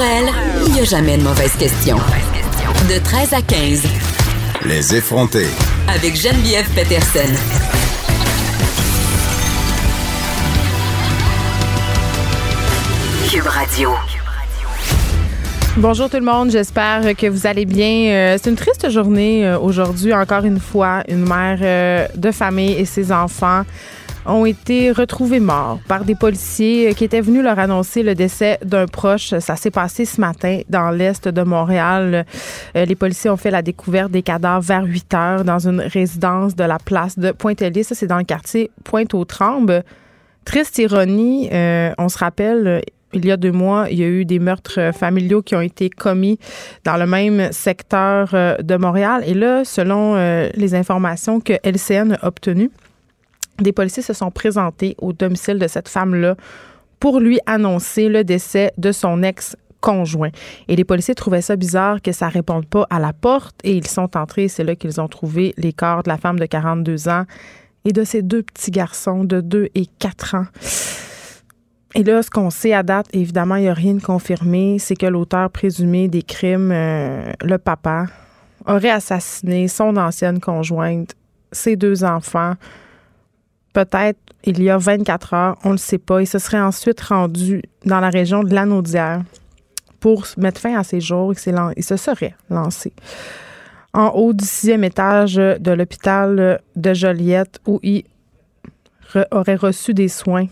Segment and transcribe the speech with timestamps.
[0.00, 0.30] Pour elle,
[0.66, 1.98] il n'y a jamais de mauvaise question.
[2.88, 3.82] De 13 à 15.
[4.64, 5.44] Les effronter.
[5.88, 7.28] Avec Geneviève Peterson.
[13.30, 13.90] Cube Radio.
[15.76, 18.10] Bonjour tout le monde, j'espère que vous allez bien.
[18.10, 22.72] Euh, c'est une triste journée euh, aujourd'hui, encore une fois, une mère euh, de famille
[22.72, 23.64] et ses enfants
[24.26, 28.86] ont été retrouvés morts par des policiers qui étaient venus leur annoncer le décès d'un
[28.86, 29.34] proche.
[29.38, 32.24] Ça s'est passé ce matin dans l'est de Montréal.
[32.74, 36.64] Les policiers ont fait la découverte des cadavres vers 8 heures dans une résidence de
[36.64, 37.84] la place de Pointe-Élie.
[37.84, 39.84] Ça, c'est dans le quartier Pointe-aux-Trembles.
[40.44, 41.48] Triste ironie,
[41.98, 45.42] on se rappelle, il y a deux mois, il y a eu des meurtres familiaux
[45.42, 46.38] qui ont été commis
[46.84, 49.22] dans le même secteur euh, de Montréal.
[49.26, 52.70] Et là, selon euh, les informations que LCN a obtenues,
[53.60, 56.36] des policiers se sont présentés au domicile de cette femme-là
[56.98, 60.30] pour lui annoncer le décès de son ex conjoint.
[60.68, 63.86] Et les policiers trouvaient ça bizarre que ça réponde pas à la porte et ils
[63.86, 64.48] sont entrés.
[64.48, 67.24] C'est là qu'ils ont trouvé les corps de la femme de 42 ans
[67.84, 70.46] et de ses deux petits garçons de 2 et 4 ans.
[71.94, 74.94] Et là, ce qu'on sait à date, évidemment, il n'y a rien de confirmé, c'est
[74.94, 78.06] que l'auteur présumé des crimes, euh, le papa,
[78.66, 81.16] aurait assassiné son ancienne conjointe,
[81.50, 82.54] ses deux enfants,
[83.72, 86.20] peut-être il y a 24 heures, on ne le sait pas.
[86.22, 89.22] Il se serait ensuite rendu dans la région de Lanaudière
[90.00, 91.34] pour mettre fin à ses jours.
[91.76, 92.92] Il se serait lancé
[93.92, 98.04] en haut du sixième étage de l'hôpital de Joliette où il
[99.32, 100.46] aurait reçu des soins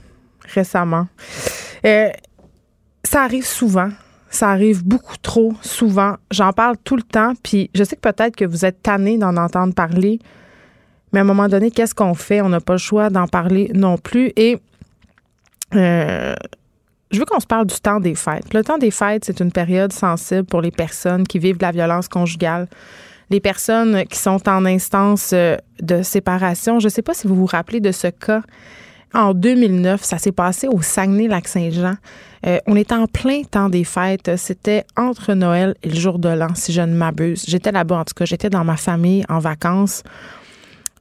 [0.54, 1.06] récemment.
[1.82, 3.90] Ça arrive souvent.
[4.30, 6.16] Ça arrive beaucoup trop souvent.
[6.30, 7.32] J'en parle tout le temps.
[7.42, 10.18] Puis je sais que peut-être que vous êtes tanné d'en entendre parler.
[11.12, 12.40] Mais à un moment donné, qu'est-ce qu'on fait?
[12.40, 14.32] On n'a pas le choix d'en parler non plus.
[14.36, 14.58] Et
[15.74, 16.34] euh,
[17.10, 18.52] je veux qu'on se parle du temps des fêtes.
[18.52, 21.72] Le temps des fêtes, c'est une période sensible pour les personnes qui vivent de la
[21.72, 22.68] violence conjugale.
[23.30, 26.80] Les personnes qui sont en instance euh, de séparation.
[26.80, 28.42] Je ne sais pas si vous vous rappelez de ce cas
[29.14, 31.94] en 2009, ça s'est passé au Saguenay-Lac-Saint-Jean.
[32.46, 34.36] Euh, on était en plein temps des fêtes.
[34.36, 37.44] C'était entre Noël et le jour de l'an, si je ne m'abuse.
[37.48, 38.26] J'étais là-bas, en tout cas.
[38.26, 40.02] J'étais dans ma famille en vacances.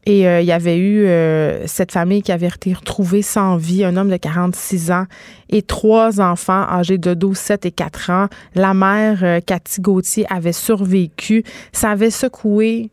[0.10, 3.84] Et euh, il y avait eu euh, cette famille qui avait été retrouvée sans vie,
[3.84, 5.06] un homme de 46 ans
[5.50, 8.28] et trois enfants âgés de 12, 7 et 4 ans.
[8.56, 11.44] La mère, Cathy Gauthier, avait survécu.
[11.74, 12.90] Ça avait secoué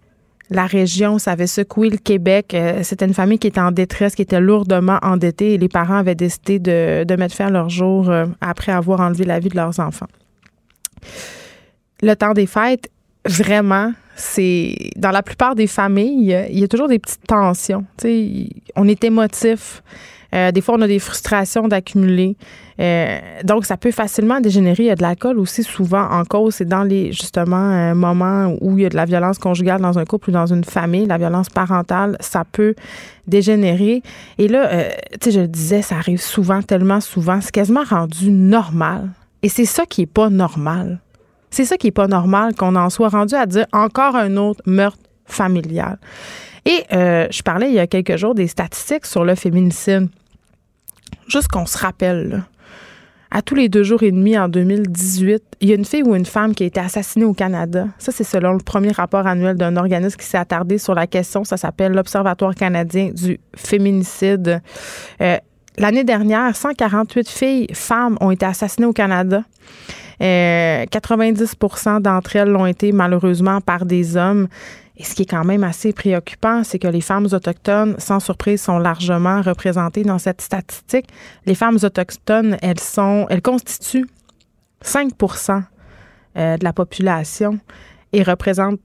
[0.50, 2.54] la région, ça avait secoué le Québec.
[2.54, 5.96] Euh, c'était une famille qui était en détresse, qui était lourdement endettée et les parents
[5.96, 9.56] avaient décidé de, mettre fin à leur jour euh, après avoir enlevé la vie de
[9.56, 10.08] leurs enfants.
[12.02, 12.90] Le temps des fêtes,
[13.24, 17.84] vraiment, c'est dans la plupart des familles, il y a toujours des petites tensions.
[18.76, 19.82] on est émotif.
[20.34, 22.36] Euh, des fois, on a des frustrations d'accumuler.
[22.80, 24.82] Euh, donc, ça peut facilement dégénérer.
[24.82, 26.56] Il y a de l'alcool aussi souvent en cause.
[26.56, 29.98] C'est dans les, justement, euh, moments où il y a de la violence conjugale dans
[29.98, 32.74] un couple ou dans une famille, la violence parentale, ça peut
[33.28, 34.02] dégénérer.
[34.38, 34.88] Et là,
[35.20, 37.40] tu sais, je le disais, ça arrive souvent, tellement souvent.
[37.40, 39.10] C'est quasiment rendu normal.
[39.42, 40.98] Et c'est ça qui est pas normal.
[41.54, 44.60] C'est ça qui est pas normal qu'on en soit rendu à dire encore un autre
[44.66, 45.98] meurtre familial.
[46.64, 50.08] Et je parlais il y a quelques jours des statistiques sur le féminicide.
[51.28, 52.42] Juste qu'on se rappelle,
[53.30, 56.16] à tous les deux jours et demi en 2018, il y a une fille ou
[56.16, 57.86] une femme qui a été assassinée au Canada.
[57.98, 61.44] Ça, c'est selon le premier rapport annuel d'un organisme qui s'est attardé sur la question.
[61.44, 64.60] Ça s'appelle l'Observatoire canadien du féminicide.
[65.20, 65.36] Euh,
[65.78, 69.44] l'année dernière, 148 filles, femmes, ont été assassinées au Canada.
[70.20, 74.48] 90% euh, d'entre elles l'ont été malheureusement par des hommes.
[74.96, 78.62] Et ce qui est quand même assez préoccupant, c'est que les femmes autochtones, sans surprise,
[78.62, 81.08] sont largement représentées dans cette statistique.
[81.46, 84.06] Les femmes autochtones, elles sont, elles constituent
[84.84, 85.62] 5%
[86.36, 87.58] euh, de la population
[88.12, 88.80] et représentent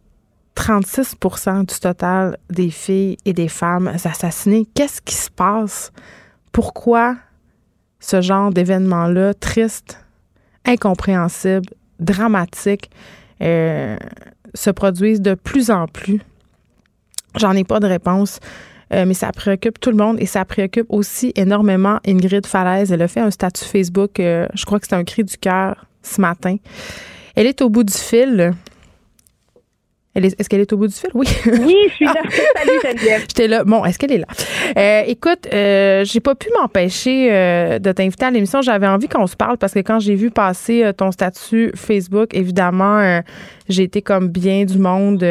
[0.55, 4.67] 36% du total des filles et des femmes assassinées.
[4.73, 5.91] Qu'est-ce qui se passe?
[6.51, 7.16] Pourquoi
[7.99, 10.03] ce genre d'événement-là, triste,
[10.66, 11.69] incompréhensible,
[11.99, 12.90] dramatique,
[13.41, 13.97] euh,
[14.53, 16.22] se produisent de plus en plus?
[17.35, 18.40] J'en ai pas de réponse.
[18.91, 22.91] Euh, mais ça préoccupe tout le monde et ça préoccupe aussi énormément Ingrid Falaise.
[22.91, 25.85] Elle a fait un statut Facebook, euh, je crois que c'est un cri du cœur
[26.02, 26.55] ce matin.
[27.35, 28.53] Elle est au bout du fil.
[30.25, 31.09] Est-ce qu'elle est au bout du fil?
[31.13, 31.27] Oui.
[31.45, 32.13] Oui, je suis là.
[32.55, 33.21] Salut, Geneviève.
[33.21, 33.63] J'étais là.
[33.63, 34.27] Bon, est-ce qu'elle est là?
[34.77, 38.61] Euh, écoute, euh, j'ai pas pu m'empêcher euh, de t'inviter à l'émission.
[38.61, 42.29] J'avais envie qu'on se parle parce que quand j'ai vu passer euh, ton statut Facebook,
[42.33, 43.21] évidemment,
[43.67, 45.25] j'ai été comme bien du monde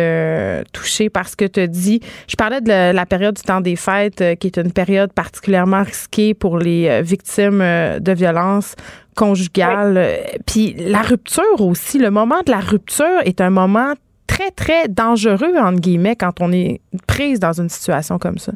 [0.72, 2.00] touchée par ce que tu as dit.
[2.28, 6.34] Je parlais de la, période du temps des fêtes, qui est une période particulièrement risquée
[6.34, 8.74] pour les victimes de violences
[9.16, 10.16] conjugale.
[10.46, 13.94] Puis la rupture aussi, le moment de la rupture est un moment
[14.28, 18.52] très, très dangereux, entre guillemets, quand on est prise dans une situation comme ça.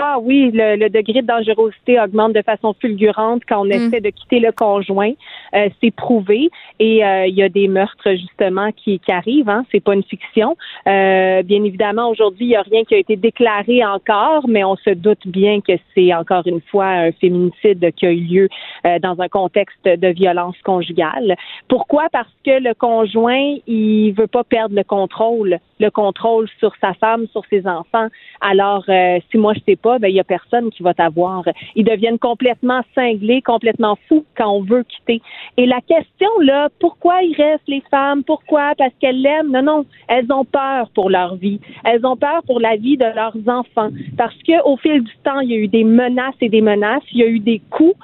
[0.00, 3.72] Ah oui, le, degré de dangerosité augmente de façon fulgurante quand on mm.
[3.72, 5.12] essaie de quitter le conjoint.
[5.54, 9.48] Euh, c'est prouvé et euh, il y a des meurtres justement qui, qui arrivent.
[9.48, 10.56] Hein, c'est pas une fiction.
[10.86, 14.76] Euh, bien évidemment, aujourd'hui, il n'y a rien qui a été déclaré encore, mais on
[14.76, 18.48] se doute bien que c'est encore une fois un féminicide qui a eu lieu
[19.02, 21.34] dans un contexte de violence conjugale.
[21.66, 22.06] Pourquoi?
[22.12, 27.26] Parce que le conjoint, il veut pas perdre le contrôle, le contrôle sur sa femme,
[27.32, 28.08] sur ses enfants.
[28.40, 28.84] Alors,
[29.30, 31.44] si moi je sais pas ben, il y a personne qui va t'avoir.
[31.74, 35.20] Ils deviennent complètement cinglés, complètement fous quand on veut quitter.
[35.56, 38.24] Et la question, là, pourquoi ils restent, les femmes?
[38.24, 38.74] Pourquoi?
[38.76, 39.50] Parce qu'elles l'aiment?
[39.50, 39.86] Non, non.
[40.08, 41.60] Elles ont peur pour leur vie.
[41.84, 43.90] Elles ont peur pour la vie de leurs enfants.
[44.16, 47.02] Parce qu'au fil du temps, il y a eu des menaces et des menaces.
[47.12, 47.96] Il y a eu des coups.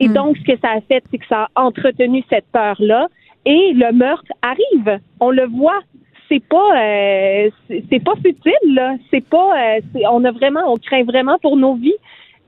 [0.00, 0.14] Et hmm.
[0.14, 3.08] donc, ce que ça a fait, c'est que ça a entretenu cette peur-là.
[3.44, 5.00] Et le meurtre arrive.
[5.20, 5.80] On le voit
[6.28, 7.50] c'est pas euh,
[7.90, 8.96] c'est pas futile là.
[9.10, 9.80] C'est pas euh,
[10.10, 11.94] on a vraiment on craint vraiment pour nos vies.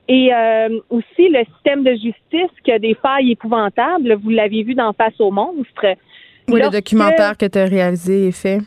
[0.07, 4.15] Et euh, aussi le système de justice qui a des failles épouvantables.
[4.15, 5.95] Vous l'avez vu dans Face aux monstres.
[6.47, 8.59] Oui, le documentaire que tu as réalisé et fait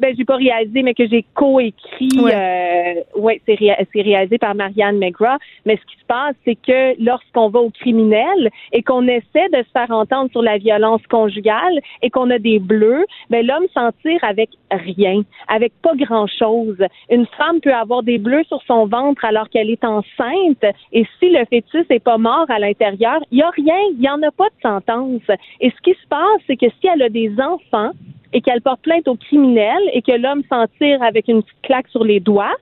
[0.00, 2.08] ben j'ai pas réalisé, mais que j'ai coécrit.
[2.18, 3.56] Ouais, euh, ouais c'est,
[3.94, 5.40] réalisé par Marianne McGrath.
[5.64, 9.58] Mais ce qui se passe, c'est que lorsqu'on va au criminel et qu'on essaie de
[9.58, 13.90] se faire entendre sur la violence conjugale et qu'on a des bleus, ben l'homme s'en
[14.02, 16.78] tire avec rien, avec pas grand chose.
[17.10, 21.30] Une femme peut avoir des bleus sur son ventre alors qu'elle est enceinte et si
[21.30, 24.30] le fœtus est pas mort à l'intérieur, il y a rien, il y en a
[24.30, 25.22] pas de sentence.
[25.60, 27.92] Et ce qui se passe, c'est que si elle a des enfants,
[28.32, 31.88] et qu'elle porte plainte au criminel et que l'homme s'en tire avec une petite claque
[31.88, 32.56] sur les doigts,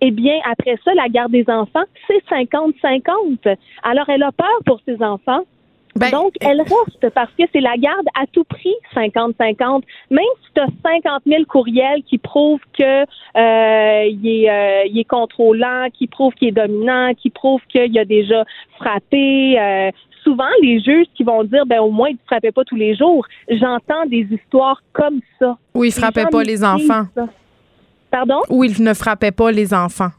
[0.00, 3.56] eh bien, après ça, la garde des enfants, c'est 50-50.
[3.82, 5.44] Alors, elle a peur pour ses enfants.
[5.96, 9.82] Ben, Donc, elle reste parce que c'est la garde à tout prix 50-50.
[10.10, 14.98] Même si tu as 50 000 courriels qui prouvent que euh, il, est, euh, il
[14.98, 18.44] est contrôlant, qui prouvent qu'il est dominant, qui prouvent qu'il a déjà
[18.76, 19.90] frappé, euh,
[20.28, 22.94] souvent les juges qui vont dire ben au moins il ne frappait pas tous les
[22.94, 23.26] jours.
[23.48, 25.56] J'entends des histoires comme ça.
[25.74, 27.06] Ou il frappait pas les enfants.
[28.10, 28.40] Pardon?
[28.50, 30.10] Ou il ne frappait pas les enfants.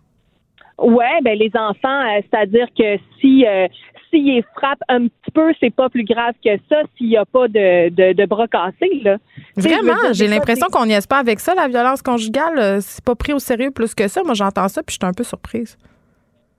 [0.80, 3.68] Ouais, ben les enfants, euh, c'est-à-dire que si euh,
[4.10, 7.48] s'il frappe un petit peu, c'est pas plus grave que ça s'il n'y a pas
[7.48, 9.02] de, de, bras cassés.
[9.04, 9.18] Là.
[9.56, 12.58] Vraiment, j'ai l'impression qu'on n'y est pas avec ça, la violence conjugale.
[12.58, 14.24] Euh, c'est pas pris au sérieux plus que ça.
[14.24, 15.78] Moi, j'entends ça, puis je suis un peu surprise.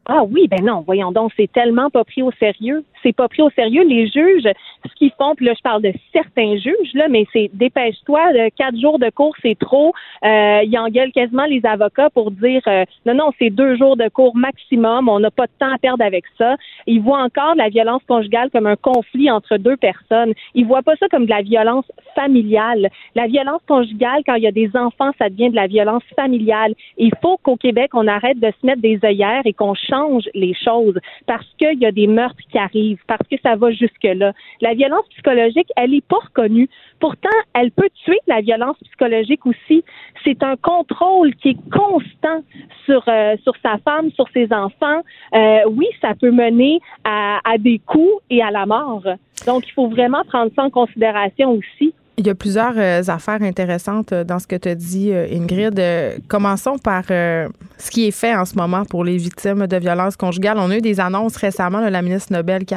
[0.07, 2.85] Ah oui, ben non, voyons donc, c'est tellement pas pris au sérieux.
[3.03, 3.85] C'est pas pris au sérieux.
[3.85, 4.49] Les juges,
[4.87, 8.79] ce qu'ils font, puis là, je parle de certains juges, là, mais c'est dépêche-toi, quatre
[8.79, 9.93] jours de cours, c'est trop.
[10.25, 14.09] Euh, ils engueulent quasiment les avocats pour dire euh, non, non, c'est deux jours de
[14.09, 16.57] cours maximum, on n'a pas de temps à perdre avec ça.
[16.87, 20.33] Ils voient encore la violence conjugale comme un conflit entre deux personnes.
[20.55, 22.89] Ils voient pas ça comme de la violence familiale.
[23.15, 26.75] La violence conjugale, quand il y a des enfants, ça devient de la violence familiale.
[26.99, 30.55] Il faut qu'au Québec, on arrête de se mettre des œillères et qu'on change les
[30.55, 34.33] choses parce qu'il y a des meurtres qui arrivent, parce que ça va jusque-là.
[34.61, 36.69] La violence psychologique, elle n'est pas reconnue.
[36.99, 39.85] Pourtant, elle peut tuer la violence psychologique aussi.
[40.25, 42.43] C'est un contrôle qui est constant
[42.85, 45.01] sur, euh, sur sa femme, sur ses enfants.
[45.35, 49.05] Euh, oui, ça peut mener à, à des coups et à la mort.
[49.47, 51.95] Donc, il faut vraiment prendre ça en considération aussi.
[52.21, 55.27] Il y a plusieurs euh, affaires intéressantes euh, dans ce que tu as dit, euh,
[55.33, 55.83] Ingrid.
[56.29, 60.59] commençons par ce qui est fait en ce moment pour les victimes de violences conjugales.
[60.59, 62.75] On a eu des annonces récemment de la ministre Nobel qui,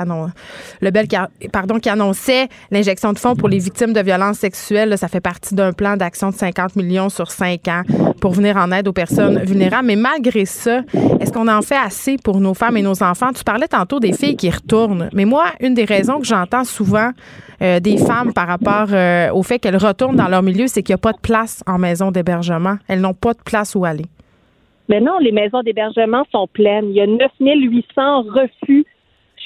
[1.81, 4.97] qui annonçait l'injection de fonds pour les victimes de violences sexuelles.
[4.97, 7.81] ça fait partie d'un plan d'action de 50 millions sur 5 ans
[8.21, 9.87] pour venir en aide aux personnes vulnérables.
[9.87, 10.83] Mais malgré ça,
[11.19, 13.33] est-ce qu'on en fait assez pour nos femmes et nos enfants?
[13.33, 15.09] Tu parlais tantôt des filles qui retournent.
[15.11, 17.11] Mais moi, une des raisons que j'entends souvent
[17.59, 18.89] des femmes par rapport
[19.33, 21.77] au fait qu'elles retournent dans leur milieu, c'est qu'il n'y a pas de place en
[21.77, 22.77] maison d'hébergement.
[22.87, 24.05] Elles n'ont pas de place où aller.
[24.89, 26.89] Mais non, les maisons d'hébergement sont pleines.
[26.89, 28.85] Il y a 9800 refus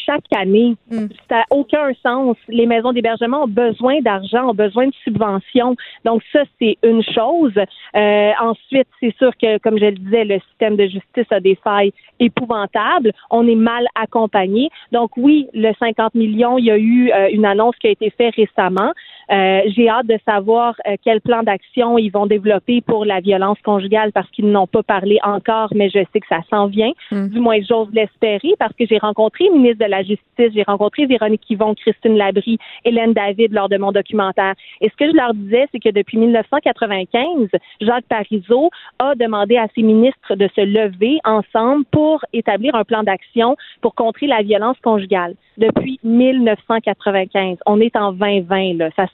[0.07, 0.75] chaque année.
[0.89, 1.07] Hmm.
[1.29, 2.37] Ça n'a aucun sens.
[2.47, 5.75] Les maisons d'hébergement ont besoin d'argent, ont besoin de subventions.
[6.05, 7.53] Donc ça, c'est une chose.
[7.95, 11.55] Euh, ensuite, c'est sûr que, comme je le disais, le système de justice a des
[11.63, 13.11] failles épouvantables.
[13.29, 14.69] On est mal accompagné.
[14.91, 18.09] Donc oui, le 50 millions, il y a eu euh, une annonce qui a été
[18.11, 18.93] faite récemment.
[19.31, 23.57] Euh, j'ai hâte de savoir euh, quel plan d'action ils vont développer pour la violence
[23.63, 26.91] conjugale parce qu'ils n'ont pas parlé encore, mais je sais que ça s'en vient.
[27.11, 27.27] Mm.
[27.27, 31.05] Du moins, j'ose l'espérer parce que j'ai rencontré le ministre de la Justice, j'ai rencontré
[31.05, 34.53] Véronique Yvon, Christine Labrie, Hélène David lors de mon documentaire.
[34.81, 37.49] Et ce que je leur disais, c'est que depuis 1995,
[37.81, 38.69] Jacques Parizeau
[38.99, 43.95] a demandé à ses ministres de se lever ensemble pour établir un plan d'action pour
[43.95, 45.35] contrer la violence conjugale.
[45.57, 49.07] Depuis 1995, on est en 2020, là, ça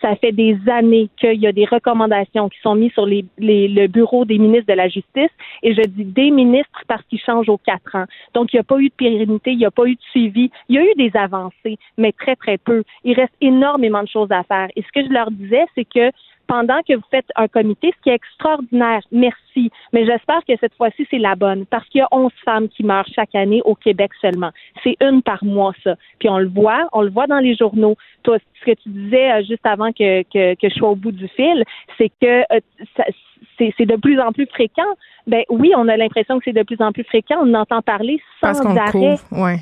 [0.00, 4.24] Ça fait des années qu'il y a des recommandations qui sont mises sur le bureau
[4.24, 5.30] des ministres de la Justice,
[5.62, 8.04] et je dis des ministres parce qu'ils changent aux quatre ans.
[8.34, 10.50] Donc, il n'y a pas eu de pérennité, il n'y a pas eu de suivi.
[10.68, 12.82] Il y a eu des avancées, mais très, très peu.
[13.04, 14.68] Il reste énormément de choses à faire.
[14.76, 16.10] Et ce que je leur disais, c'est que
[16.48, 19.02] pendant que vous faites un comité, ce qui est extraordinaire.
[19.12, 19.70] Merci.
[19.92, 22.82] Mais j'espère que cette fois-ci, c'est la bonne parce qu'il y a 11 femmes qui
[22.82, 24.50] meurent chaque année au Québec seulement.
[24.82, 25.94] C'est une par mois, ça.
[26.18, 27.96] Puis on le voit, on le voit dans les journaux.
[28.22, 31.12] Toi, ce que tu disais euh, juste avant que, que, que, je sois au bout
[31.12, 31.64] du fil,
[31.98, 32.60] c'est que euh,
[33.58, 34.94] c'est de plus en plus fréquent.
[35.26, 37.36] Ben oui, on a l'impression que c'est de plus en plus fréquent.
[37.42, 39.16] On entend parler sans arrêt.
[39.30, 39.58] Ouais.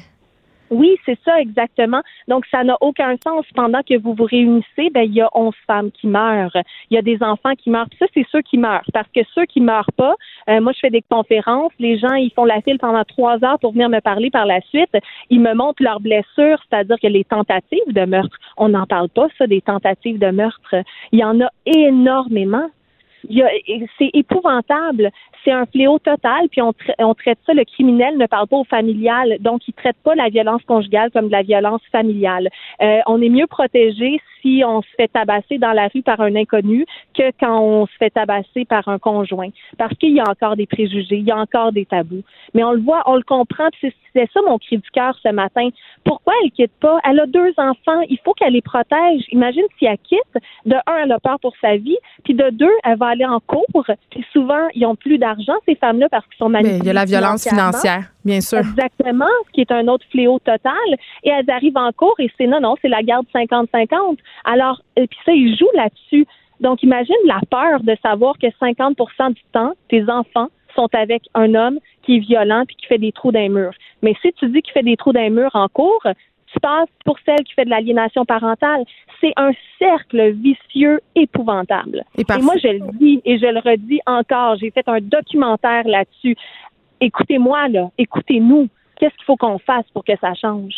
[0.71, 2.03] Oui, c'est ça exactement.
[2.29, 3.45] Donc, ça n'a aucun sens.
[3.55, 6.57] Pendant que vous vous réunissez, ben, il y a 11 femmes qui meurent.
[6.91, 7.89] Il y a des enfants qui meurent.
[7.99, 8.89] ça, c'est ceux qui meurent.
[8.93, 10.15] Parce que ceux qui meurent pas,
[10.49, 11.73] euh, moi, je fais des conférences.
[11.79, 14.61] Les gens, ils font la file pendant trois heures pour venir me parler par la
[14.63, 14.97] suite.
[15.31, 19.29] Ils me montrent leurs blessures, c'est-à-dire que les tentatives de meurtre, on n'en parle pas,
[19.39, 20.75] ça, des tentatives de meurtre.
[21.13, 22.69] Il y en a énormément
[23.99, 25.11] c'est épouvantable.
[25.45, 26.73] C'est un fléau total, puis on,
[27.15, 30.63] traite ça, le criminel ne parle pas au familial, donc il traite pas la violence
[30.65, 32.49] conjugale comme de la violence familiale.
[32.83, 36.35] Euh, on est mieux protégé si on se fait tabasser dans la rue par un
[36.35, 40.57] inconnu que quand on se fait tabasser par un conjoint, parce qu'il y a encore
[40.57, 42.25] des préjugés, il y a encore des tabous.
[42.55, 43.93] Mais on le voit, on le comprend, c'est
[44.33, 45.69] ça mon cri du cœur ce matin.
[46.05, 46.99] Pourquoi elle quitte pas?
[47.05, 49.25] Elle a deux enfants, il faut qu'elle les protège.
[49.31, 50.21] Imagine si elle quitte,
[50.65, 53.41] de un, elle a peur pour sa vie, puis de deux, elle va aller en
[53.41, 56.79] cours, puis souvent, ils ont plus d'argent, ces femmes-là, parce qu'ils sont manipulées.
[56.81, 58.59] il y a la violence financière, bien sûr.
[58.59, 60.73] Exactement, ce qui est un autre fléau total.
[61.23, 64.19] Et elles arrivent en cours et c'est non, non, c'est la garde 50-50.
[64.45, 66.27] Alors, et puis ça, ils jouent là-dessus.
[66.61, 71.55] Donc, imagine la peur de savoir que 50% du temps, tes enfants sont avec un
[71.55, 73.71] homme qui est violent puis qui fait des trous d'un mur.
[74.03, 76.07] Mais si tu dis qu'il fait des trous d'un mur en cours,
[76.57, 78.85] tu passes pour celle qui fait de l'aliénation parentale.
[79.21, 82.05] C'est un cercle vicieux épouvantable.
[82.17, 84.57] Et, et, moi, je le dis et je le redis encore.
[84.57, 86.37] J'ai fait un documentaire là-dessus.
[87.01, 87.91] Écoutez-moi, là.
[87.99, 88.69] Écoutez-nous.
[88.99, 90.75] Qu'est-ce qu'il faut qu'on fasse pour que ça change?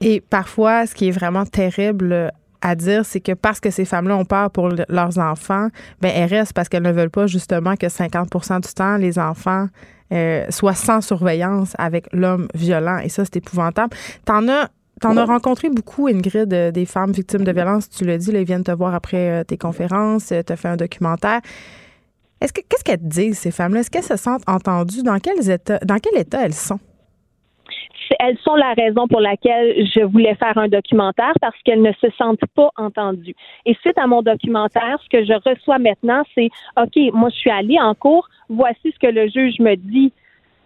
[0.00, 2.32] Et parfois, ce qui est vraiment terrible
[2.62, 5.68] à dire, c'est que parce que ces femmes-là ont peur pour leurs enfants,
[6.00, 9.66] ben elles restent parce qu'elles ne veulent pas justement que 50% du temps, les enfants
[10.12, 12.98] euh, soient sans surveillance avec l'homme violent.
[12.98, 13.96] Et ça, c'est épouvantable.
[14.24, 14.68] T'en as
[15.00, 17.88] T'en as rencontré beaucoup, Ingrid, euh, des femmes victimes de violence.
[17.88, 20.68] Tu l'as dit, là, ils viennent te voir après euh, tes conférences, tu as fait
[20.68, 21.40] un documentaire.
[22.40, 23.80] Est-ce que qu'est-ce qu'elles te disent, ces femmes-là?
[23.80, 25.02] Est-ce qu'elles se sentent entendues?
[25.02, 26.78] Dans quel état, dans quel état elles sont?
[28.18, 32.10] elles sont la raison pour laquelle je voulais faire un documentaire parce qu'elles ne se
[32.18, 33.34] sentent pas entendues.
[33.66, 37.50] Et suite à mon documentaire, ce que je reçois maintenant, c'est OK, moi je suis
[37.50, 40.12] allée en cours, voici ce que le juge me dit.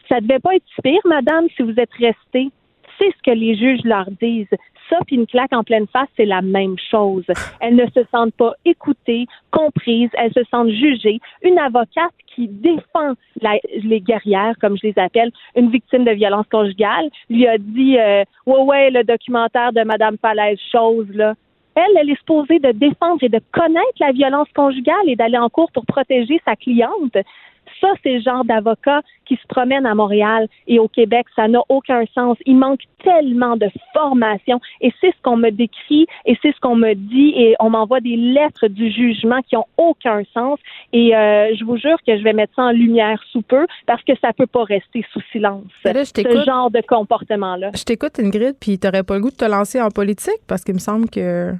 [0.08, 2.50] Ça devait pas être pire, madame, si vous êtes restée.
[2.98, 4.48] C'est ce que les juges leur disent
[4.90, 7.24] ça puis une claque en pleine face, c'est la même chose.
[7.60, 11.20] Elles ne se sentent pas écoutées, comprises, elles se sentent jugées.
[11.42, 13.14] Une avocate qui défend
[13.82, 18.24] les guerrières, comme je les appelle, une victime de violence conjugale, lui a dit euh,
[18.46, 21.34] Ouais, ouais, le documentaire de Madame Falaise, chose, là.
[21.76, 25.48] Elle, elle est supposée de défendre et de connaître la violence conjugale et d'aller en
[25.48, 27.16] cours pour protéger sa cliente
[27.80, 31.26] ça, c'est le genre d'avocat qui se promène à Montréal et au Québec.
[31.34, 32.36] Ça n'a aucun sens.
[32.46, 36.76] Il manque tellement de formation et c'est ce qu'on me décrit et c'est ce qu'on
[36.76, 40.58] me dit et on m'envoie des lettres du jugement qui ont aucun sens
[40.92, 44.02] et euh, je vous jure que je vais mettre ça en lumière sous peu parce
[44.04, 45.64] que ça peut pas rester sous silence.
[45.84, 47.70] ce genre de comportement-là.
[47.74, 50.64] Je t'écoute, Ingrid, puis tu n'aurais pas le goût de te lancer en politique parce
[50.64, 51.52] qu'il me semble que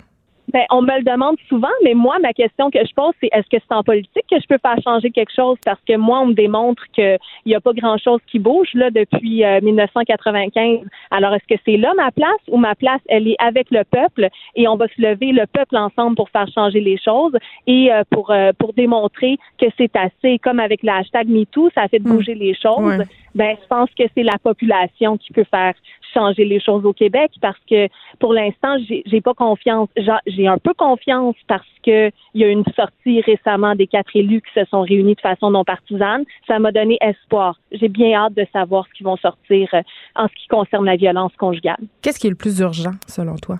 [0.55, 3.49] ben, on me le demande souvent, mais moi, ma question que je pose, c'est est-ce
[3.51, 5.59] que c'est en politique que je peux faire changer quelque chose?
[5.65, 9.43] Parce que moi, on me démontre qu'il n'y a pas grand-chose qui bouge là depuis
[9.63, 10.79] 1995.
[10.79, 13.83] Euh, Alors, est-ce que c'est là ma place ou ma place, elle est avec le
[13.83, 17.93] peuple et on va se lever le peuple ensemble pour faire changer les choses et
[17.93, 21.89] euh, pour euh, pour démontrer que c'est assez, comme avec le hashtag MeToo, ça a
[21.89, 22.05] fait mm.
[22.05, 23.03] bouger les choses.
[23.35, 25.75] Ben, je pense que c'est la population qui peut faire
[26.15, 29.89] changer les choses au Québec parce que pour l'instant, j'ai pas confiance.
[30.27, 34.41] J'ai un peu confiance parce que il y a une sortie récemment des quatre élus
[34.41, 36.25] qui se sont réunis de façon non partisane.
[36.47, 37.59] Ça m'a donné espoir.
[37.73, 39.83] J'ai bien hâte de savoir ce qu'ils vont sortir euh,
[40.15, 41.77] en ce qui concerne la violence conjugale.
[42.03, 43.59] Qu'est-ce qui est le plus urgent selon toi?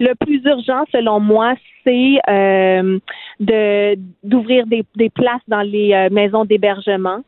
[0.00, 2.98] Le plus urgent, selon moi, c'est euh,
[3.40, 7.22] de d'ouvrir des, des places dans les euh, maisons d'hébergement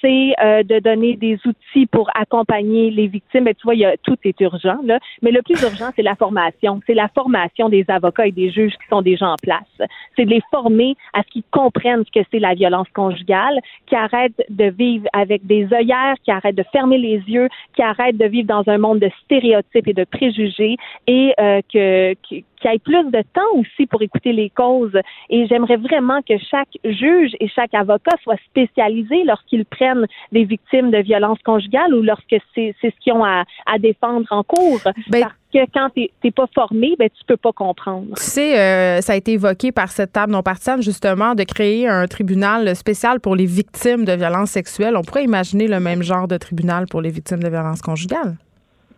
[0.00, 3.44] c'est euh, de donner des outils pour accompagner les victimes.
[3.44, 4.98] Mais tu vois, il y a, tout est urgent, là.
[5.22, 6.80] Mais le plus urgent, c'est la formation.
[6.86, 9.88] C'est la formation des avocats et des juges qui sont déjà en place.
[10.16, 13.94] C'est de les former à ce qu'ils comprennent ce que c'est la violence conjugale, qui
[13.94, 18.26] arrêtent de vivre avec des œillères, qui arrêtent de fermer les yeux, qui arrêtent de
[18.26, 20.76] vivre dans un monde de stéréotypes et de préjugés
[21.06, 24.96] et euh, que, que qu'il y ait plus de temps aussi pour écouter les causes.
[25.28, 30.90] Et j'aimerais vraiment que chaque juge et chaque avocat soit spécialisé lorsqu'ils prennent des victimes
[30.90, 34.80] de violences conjugales ou lorsque c'est ce qu'ils ont à, à, défendre en cours.
[35.08, 38.08] Ben, Parce que quand tu n'es pas formé, ben, tu peux pas comprendre.
[38.16, 41.88] Tu sais, euh, ça a été évoqué par cette table non partisane, justement, de créer
[41.88, 44.96] un tribunal spécial pour les victimes de violences sexuelles.
[44.96, 48.36] On pourrait imaginer le même genre de tribunal pour les victimes de violences conjugales.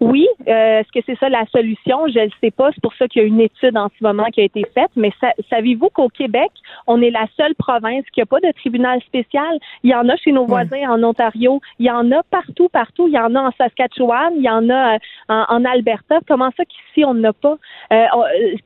[0.01, 2.09] Oui, euh, est-ce que c'est ça la solution?
[2.09, 2.71] Je ne sais pas.
[2.75, 4.91] C'est pour ça qu'il y a une étude en ce moment qui a été faite.
[4.97, 5.13] Mais
[5.49, 6.51] savez-vous qu'au Québec,
[6.89, 9.59] on est la seule province qui n'a pas de tribunal spécial?
[9.85, 11.61] Il y en a chez nos voisins en Ontario.
[11.79, 13.07] Il y en a partout, partout.
[13.07, 14.33] Il y en a en Saskatchewan.
[14.37, 16.19] Il y en a euh, en, Alberta.
[16.27, 17.57] Comment ça qu'ici, on n'a pas?
[17.93, 18.07] Euh,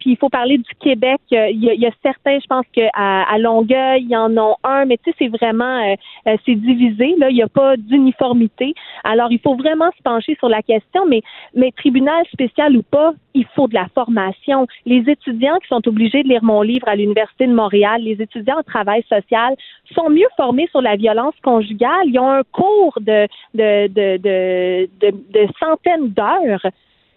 [0.01, 1.21] puis il faut parler du Québec.
[1.31, 4.87] Il y a, certains, je pense qu'à à Longueuil, il y en a un.
[4.87, 7.15] Mais tu sais, c'est vraiment, c'est divisé.
[7.19, 8.75] Là, il n'y a pas d'uniformité.
[9.05, 11.05] Alors, il faut vraiment se pencher sur la question.
[11.07, 11.21] Mais
[11.55, 14.67] mais tribunal spécial ou pas, il faut de la formation.
[14.85, 18.59] Les étudiants qui sont obligés de lire mon livre à l'Université de Montréal, les étudiants
[18.59, 19.55] en travail social,
[19.95, 22.07] sont mieux formés sur la violence conjugale.
[22.07, 23.27] Ils ont un cours de,
[25.59, 26.67] centaines d'heures.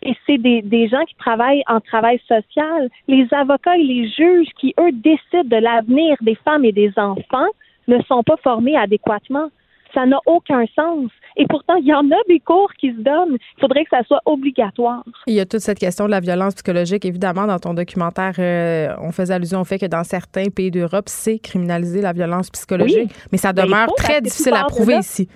[0.02, 2.90] Et c'est des, des gens qui travaillent en travail social.
[3.10, 7.50] Les avocats et les juges qui, eux, décident de l'avenir des femmes et des enfants
[7.90, 9.50] ne sont pas formés adéquatement.
[9.94, 11.10] Ça n'a aucun sens.
[11.36, 13.38] Et pourtant, il y en a des cours qui se donnent.
[13.58, 15.04] Il faudrait que ça soit obligatoire.
[15.28, 17.06] Il y a toute cette question de la violence psychologique.
[17.06, 21.06] Évidemment, dans ton documentaire, euh, on faisait allusion au fait que dans certains pays d'Europe,
[21.08, 23.12] c'est criminaliser la violence psychologique.
[23.32, 25.28] Mais ça ben, demeure très difficile à prouver ici.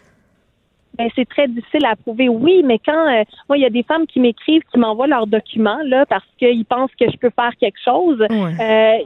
[0.98, 3.81] Ben, c'est très difficile à prouver, oui, mais quand euh, moi, il y a des
[3.81, 7.51] femmes qui m'écrivent, qui m'envoient leurs documents là parce qu'ils pensent que je peux faire
[7.60, 8.22] quelque chose.
[8.22, 8.98] Euh,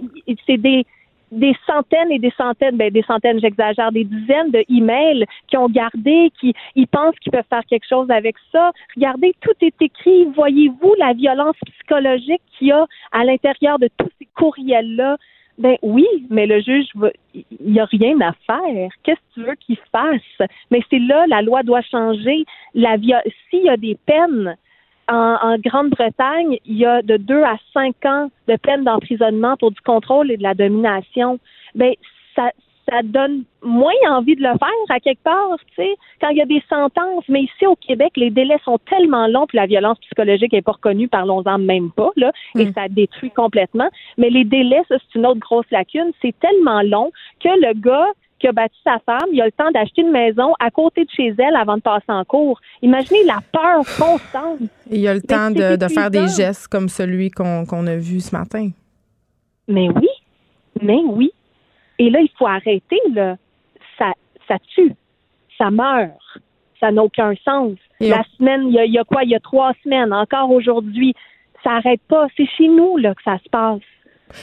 [0.45, 0.85] c'est des
[1.31, 5.69] des centaines et des centaines, ben des centaines, j'exagère, des dizaines de emails qui ont
[5.69, 8.71] gardé, qui ils pensent qu'ils peuvent faire quelque chose avec ça.
[8.95, 10.25] Regardez, tout est écrit.
[10.35, 15.17] Voyez-vous la violence psychologique qu'il y a à l'intérieur de tous ces courriels-là?
[15.57, 16.85] Ben oui, mais le juge,
[17.33, 18.89] il n'y a rien à faire.
[19.03, 20.49] Qu'est-ce que tu veux qu'il fasse?
[20.69, 22.45] Mais c'est là, la loi doit changer.
[22.75, 24.55] La s'il y a des peines
[25.07, 29.81] en, Grande-Bretagne, il y a de deux à cinq ans de peine d'emprisonnement pour du
[29.81, 31.39] contrôle et de la domination.
[31.75, 31.93] Ben,
[32.35, 32.51] ça,
[32.89, 36.41] ça donne moins envie de le faire à quelque part, tu sais, quand il y
[36.41, 37.25] a des sentences.
[37.27, 40.73] Mais ici au Québec, les délais sont tellement longs, puis la violence psychologique n'est pas
[40.73, 42.73] reconnue, parlons-en même pas, là, et mm.
[42.73, 43.89] ça détruit complètement.
[44.17, 46.11] Mais les délais, ça, c'est une autre grosse lacune.
[46.21, 48.07] C'est tellement long que le gars
[48.39, 51.09] qui a battu sa femme, il a le temps d'acheter une maison à côté de
[51.09, 52.59] chez elle avant de passer en cours.
[52.81, 54.59] Imaginez la peur constante.
[54.89, 58.69] il a le temps de, faire des gestes comme celui qu'on a vu ce matin.
[59.67, 60.09] Mais oui,
[60.81, 61.31] mais oui.
[61.99, 63.37] Et là, il faut arrêter, là.
[63.97, 64.13] Ça,
[64.47, 64.93] ça tue,
[65.57, 66.11] ça meurt,
[66.79, 67.73] ça n'a aucun sens.
[67.99, 69.23] la semaine, il y, a, il y a quoi?
[69.23, 71.15] Il y a trois semaines, encore aujourd'hui,
[71.63, 72.27] ça n'arrête pas.
[72.37, 73.81] C'est chez nous, là, que ça se passe.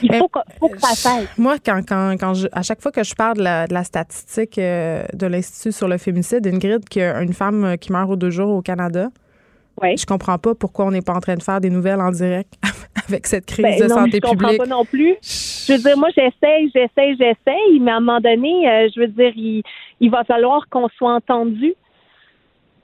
[0.03, 1.29] Il faut, que, ça fasse.
[1.39, 5.05] Moi, quand, quand, quand je, à chaque fois que je parle de la, statistique euh,
[5.13, 8.31] de l'Institut sur le féminicide, Ingrid, qu'il y a une femme qui meurt aux deux
[8.31, 9.09] jours au Canada,
[9.83, 9.97] ouais.
[9.97, 12.55] je comprends pas pourquoi on n'est pas en train de faire des nouvelles en direct
[13.09, 14.25] avec cette crise ben, de santé publique.
[14.25, 15.17] Je comprends pas non plus.
[15.23, 19.09] Je veux dire, moi, j'essaye, j'essaye, j'essaye, mais à un moment donné, euh, je veux
[19.09, 19.63] dire, il,
[20.01, 21.75] il va falloir qu'on soit entendu.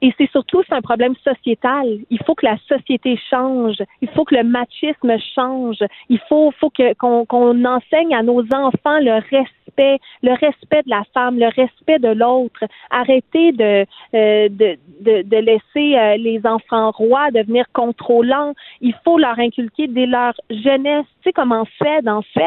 [0.02, 1.86] Et c'est surtout c'est un problème sociétal.
[2.10, 3.76] Il faut que la société change.
[4.00, 5.78] Il faut que le machisme change.
[6.08, 11.02] Il faut, faut que qu'on enseigne à nos enfants le respect, le respect de la
[11.12, 12.64] femme, le respect de l'autre.
[12.90, 13.84] Arrêter de,
[14.14, 18.54] euh, de, de, de, laisser euh, les enfants rois devenir contrôlants.
[18.80, 21.06] Il faut leur inculquer dès leur jeunesse.
[21.22, 22.40] Tu sais comment fait en fait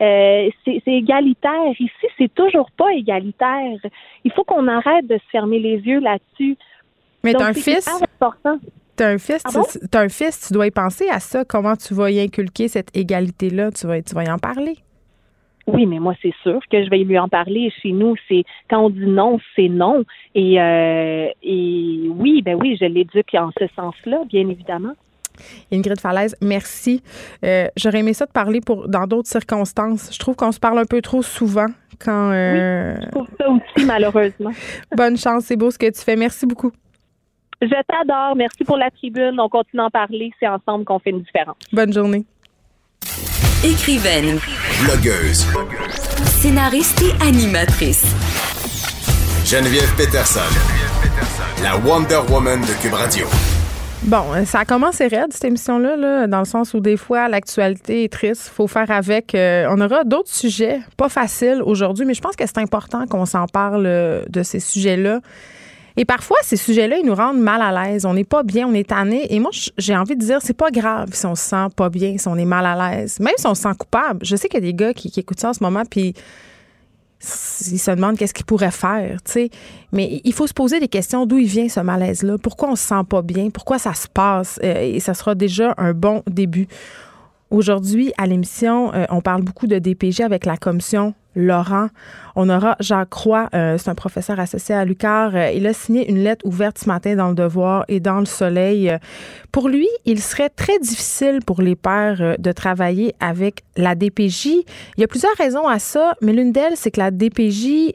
[0.00, 1.72] euh, c'est égalitaire.
[1.78, 3.78] Ici, c'est toujours pas égalitaire.
[4.24, 6.56] Il faut qu'on arrête de se fermer les yeux là-dessus.
[7.26, 7.88] Mais t'as un fils?
[8.96, 11.44] T'as un fils, tu, un fils, tu dois y penser à ça.
[11.44, 13.70] Comment tu vas y inculquer cette égalité-là?
[13.72, 14.76] Tu vas, tu vas y en parler.
[15.66, 17.72] Oui, mais moi, c'est sûr que je vais lui en parler.
[17.82, 20.04] Chez nous, c'est quand on dit non, c'est non.
[20.34, 24.92] Et, euh, et oui, ben oui, je l'éduque en ce sens-là, bien évidemment.
[25.70, 27.02] Ingrid Falaise, merci.
[27.44, 30.10] Euh, j'aurais aimé ça de parler pour dans d'autres circonstances.
[30.12, 31.66] Je trouve qu'on se parle un peu trop souvent
[31.98, 32.30] quand.
[32.32, 32.94] Euh...
[32.94, 34.52] Oui, je trouve ça aussi, malheureusement.
[34.96, 36.16] Bonne chance, c'est beau ce que tu fais.
[36.16, 36.72] Merci beaucoup.
[37.62, 38.36] Je t'adore.
[38.36, 39.38] Merci pour la tribune.
[39.40, 40.30] On continue à en parler.
[40.38, 41.56] C'est ensemble qu'on fait une différence.
[41.72, 42.24] Bonne journée.
[43.64, 44.38] Écrivaine,
[44.84, 45.46] Blogueuse.
[46.24, 48.04] scénariste et animatrice.
[49.46, 50.40] Geneviève Peterson.
[51.62, 53.26] La Wonder Woman de Cube Radio.
[54.02, 57.28] Bon, euh, ça a commencé raide, cette émission-là, là, dans le sens où des fois,
[57.28, 58.52] l'actualité est triste.
[58.54, 59.34] faut faire avec.
[59.34, 63.24] Euh, on aura d'autres sujets, pas faciles aujourd'hui, mais je pense que c'est important qu'on
[63.24, 65.20] s'en parle euh, de ces sujets-là.
[65.96, 68.04] Et parfois, ces sujets-là, ils nous rendent mal à l'aise.
[68.04, 69.32] On n'est pas bien, on est tanné.
[69.34, 72.18] Et moi, j'ai envie de dire, c'est pas grave si on se sent pas bien,
[72.18, 73.18] si on est mal à l'aise.
[73.18, 74.24] Même si on se sent coupable.
[74.24, 76.12] Je sais qu'il y a des gars qui, écoutent ça en ce moment, puis
[77.22, 79.50] ils se demandent qu'est-ce qu'ils pourraient faire, tu sais.
[79.90, 82.86] Mais il faut se poser des questions d'où il vient ce malaise-là, pourquoi on se
[82.86, 86.68] sent pas bien, pourquoi ça se passe, euh, et ça sera déjà un bon début.
[87.50, 91.88] Aujourd'hui, à l'émission, euh, on parle beaucoup de DPG avec la commission Laurent.
[92.34, 95.36] On aura Jacques Croix, euh, c'est un professeur associé à Lucar.
[95.36, 98.26] Euh, il a signé une lettre ouverte ce matin dans le Devoir et dans le
[98.26, 98.92] Soleil.
[99.52, 104.46] Pour lui, il serait très difficile pour les pères de travailler avec la DPJ.
[104.96, 107.94] Il y a plusieurs raisons à ça, mais l'une d'elles, c'est que la DPJ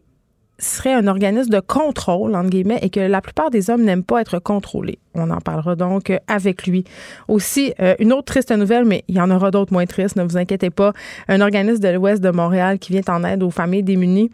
[0.62, 4.21] serait un organisme de contrôle, entre guillemets, et que la plupart des hommes n'aiment pas
[4.21, 5.00] être contrôlés.
[5.13, 6.84] On en parlera donc avec lui.
[7.28, 10.24] Aussi, euh, une autre triste nouvelle, mais il y en aura d'autres moins tristes, ne
[10.24, 10.93] vous inquiétez pas.
[11.28, 14.32] Un organisme de l'Ouest de Montréal qui vient en aide aux familles démunies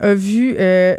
[0.00, 0.56] a vu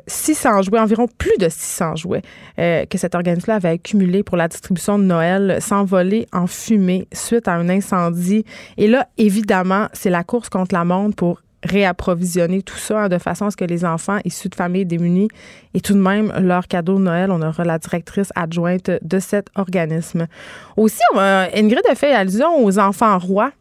[0.08, 2.22] 600 euh, jouets, environ plus de 600 jouets
[2.60, 7.48] euh, que cet organisme-là avait accumulé pour la distribution de Noël s'envoler en fumée suite
[7.48, 8.44] à un incendie.
[8.78, 13.18] Et là, évidemment, c'est la course contre la montre pour réapprovisionner tout ça hein, de
[13.18, 15.28] façon à ce que les enfants issus de familles démunies
[15.74, 17.32] aient tout de même leur cadeau de Noël.
[17.32, 20.28] On aura la directrice adjointe de cet organisme.
[20.76, 23.52] Aussi, on Ingrid a fait allusion aux enfants rois.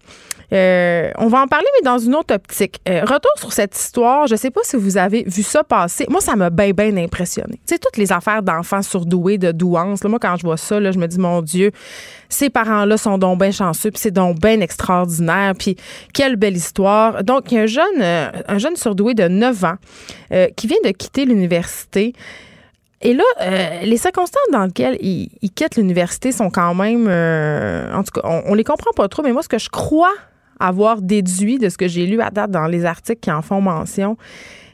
[0.53, 2.81] Euh, on va en parler, mais dans une autre optique.
[2.89, 4.27] Euh, retour sur cette histoire.
[4.27, 6.07] Je ne sais pas si vous avez vu ça passer.
[6.09, 7.55] Moi, ça m'a bien, bien impressionné.
[7.67, 10.05] Tu sais, toutes les affaires d'enfants surdoués, de douance.
[10.05, 11.73] moi, quand je vois ça, je me dis, mon Dieu,
[12.29, 15.77] ces parents-là sont donc bien chanceux, puis c'est donc bien extraordinaire, puis
[16.13, 17.25] quelle belle histoire.
[17.25, 19.77] Donc, il y a un jeune, euh, un jeune surdoué de 9 ans
[20.57, 22.13] qui vient de quitter l'université.
[23.01, 23.25] Et là,
[23.85, 28.55] les circonstances dans lesquelles il, quitte l'université sont quand même, en tout cas, on, on,
[28.55, 30.13] les comprend pas trop, mais moi, ce que je crois
[30.61, 33.61] avoir déduit de ce que j'ai lu à date dans les articles qui en font
[33.61, 34.17] mention,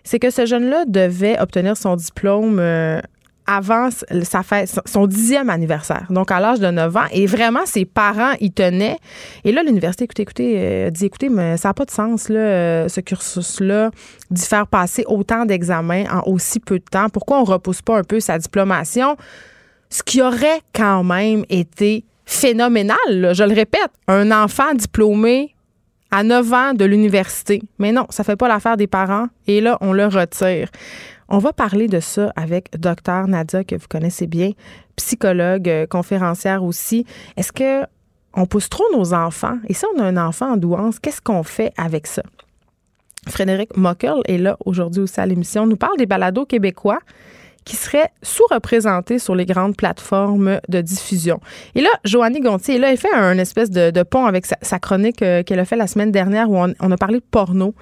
[0.05, 3.01] c'est que ce jeune-là devait obtenir son diplôme euh,
[3.47, 4.43] avant sa
[4.87, 7.07] son dixième anniversaire, donc à l'âge de 9 ans.
[7.13, 8.99] Et vraiment, ses parents y tenaient.
[9.45, 12.39] Et là, l'université, écoutez, écoutez, euh, dit, écoutez, mais ça n'a pas de sens, là,
[12.39, 13.91] euh, ce cursus-là,
[14.31, 17.09] d'y faire passer autant d'examens en aussi peu de temps.
[17.09, 19.17] Pourquoi on ne repousse pas un peu sa diplomation?
[19.91, 25.55] Ce qui aurait quand même été phénoménal, je le répète, un enfant diplômé
[26.13, 27.63] à 9 ans de l'université.
[27.79, 30.69] Mais non, ça fait pas l'affaire des parents et là, on le retire.
[31.29, 34.51] On va parler de ça avec docteur Nadia, que vous connaissez bien,
[34.97, 37.07] psychologue, euh, conférencière aussi.
[37.37, 37.87] Est-ce que
[38.35, 39.59] on pousse trop nos enfants?
[39.69, 42.23] Et si on a un enfant en douance, qu'est-ce qu'on fait avec ça?
[43.29, 45.67] Frédéric Mockel est là aujourd'hui aussi à l'émission.
[45.67, 46.99] nous parle des balados québécois
[47.65, 51.41] qui serait sous-représentée sur les grandes plateformes de diffusion.
[51.75, 55.43] Et là, Joannie Gontier, là, elle fait un espèce de, pont avec sa, chronique euh,
[55.43, 57.75] qu'elle a fait la semaine dernière où on, a parlé de porno.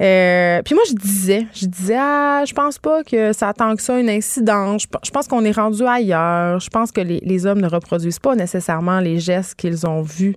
[0.00, 3.82] Euh, puis moi, je disais, je disais, ah, je pense pas que ça tant que
[3.82, 4.86] ça une incidence.
[5.04, 6.60] Je, pense qu'on est rendu ailleurs.
[6.60, 10.36] Je pense que les, hommes ne reproduisent pas nécessairement les gestes qu'ils ont vus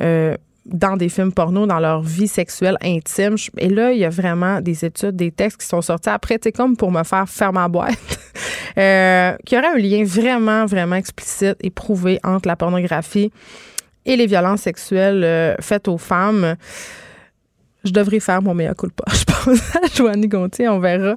[0.00, 3.36] euh, dans des films porno, dans leur vie sexuelle intime.
[3.58, 6.52] Et là, il y a vraiment des études, des textes qui sont sortis après, c'est
[6.52, 8.18] comme pour me faire faire ma boîte,
[8.78, 13.30] euh, qui aurait un lien vraiment, vraiment explicite et prouvé entre la pornographie
[14.04, 16.56] et les violences sexuelles euh, faites aux femmes.
[17.84, 21.14] Je devrais faire mon meilleur coup de Je pense à Gontier, on verra.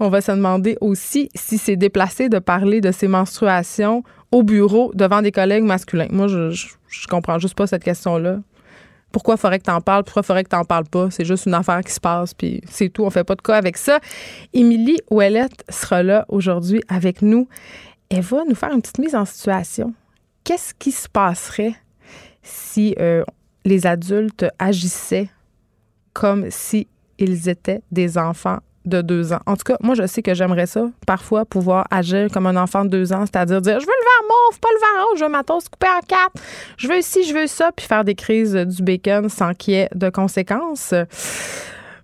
[0.00, 4.92] On va se demander aussi si c'est déplacé de parler de ses menstruations au bureau
[4.94, 6.08] devant des collègues masculins.
[6.10, 8.40] Moi, je, je, je comprends juste pas cette question-là.
[9.12, 10.04] Pourquoi faudrait que t'en parles?
[10.04, 11.10] Pourquoi faudrait que t'en parles pas?
[11.10, 13.04] C'est juste une affaire qui se passe, puis c'est tout.
[13.04, 14.00] On fait pas de cas avec ça.
[14.52, 17.48] Émilie Ouellette sera là aujourd'hui avec nous.
[18.08, 19.94] Elle va nous faire une petite mise en situation.
[20.44, 21.74] Qu'est-ce qui se passerait
[22.42, 23.24] si euh,
[23.64, 25.28] les adultes agissaient
[26.12, 28.58] comme si ils étaient des enfants
[28.90, 29.40] de deux ans.
[29.46, 32.84] En tout cas, moi, je sais que j'aimerais ça, parfois, pouvoir agir comme un enfant
[32.84, 35.24] de deux ans, c'est-à-dire dire, je veux le verre mauve, pas le verre rouge, je
[35.24, 36.34] veux ma toast coupée en quatre,
[36.76, 39.76] je veux ci, je veux ça, puis faire des crises du bacon sans qu'il y
[39.78, 40.94] ait de conséquences.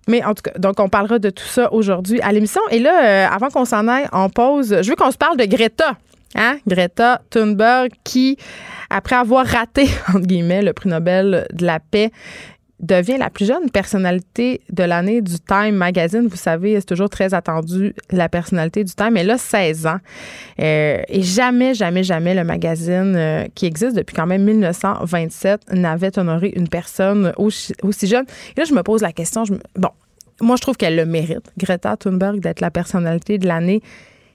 [0.07, 2.61] Mais en tout cas, donc on parlera de tout ça aujourd'hui à l'émission.
[2.71, 4.77] Et là, euh, avant qu'on s'en aille, on pause.
[4.81, 5.97] Je veux qu'on se parle de Greta.
[6.35, 6.57] Hein?
[6.67, 8.37] Greta Thunberg qui,
[8.89, 12.11] après avoir raté, entre guillemets, le prix Nobel de la paix,
[12.79, 16.27] devient la plus jeune personnalité de l'année du Time Magazine.
[16.27, 19.17] Vous savez, c'est toujours très attendu la personnalité du Time.
[19.17, 19.97] Elle a 16 ans.
[20.59, 26.17] Euh, et jamais, jamais, jamais le magazine euh, qui existe depuis quand même 1927 n'avait
[26.19, 28.25] honoré une personne aussi, jeune.
[28.55, 29.43] Et là, je me pose la question.
[29.75, 29.89] Bon,
[30.39, 33.81] moi, je trouve qu'elle le mérite, Greta Thunberg, d'être la personnalité de l'année.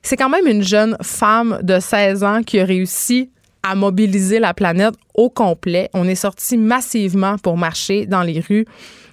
[0.02, 3.30] C'est quand même une jeune femme de 16 ans qui a réussi
[3.62, 5.88] à mobiliser la planète au complet.
[5.94, 8.66] On est sorti massivement pour marcher dans les rues.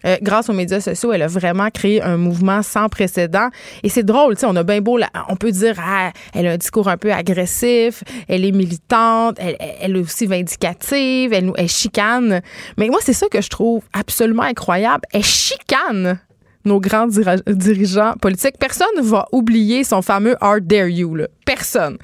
[0.05, 3.49] Euh, grâce aux médias sociaux, elle a vraiment créé un mouvement sans précédent.
[3.83, 6.51] Et c'est drôle, tu sais, on a bien beau, on peut dire, ah, elle a
[6.51, 12.41] un discours un peu agressif, elle est militante, elle, est aussi vindicative, elle, elle chicane.
[12.77, 15.03] Mais moi, c'est ça que je trouve absolument incroyable.
[15.11, 16.19] Elle chicane
[16.65, 18.57] nos grands dirigeants politiques.
[18.59, 21.15] Personne ne va oublier son fameux Art Dare You.
[21.15, 21.27] Là.
[21.45, 21.97] Personne.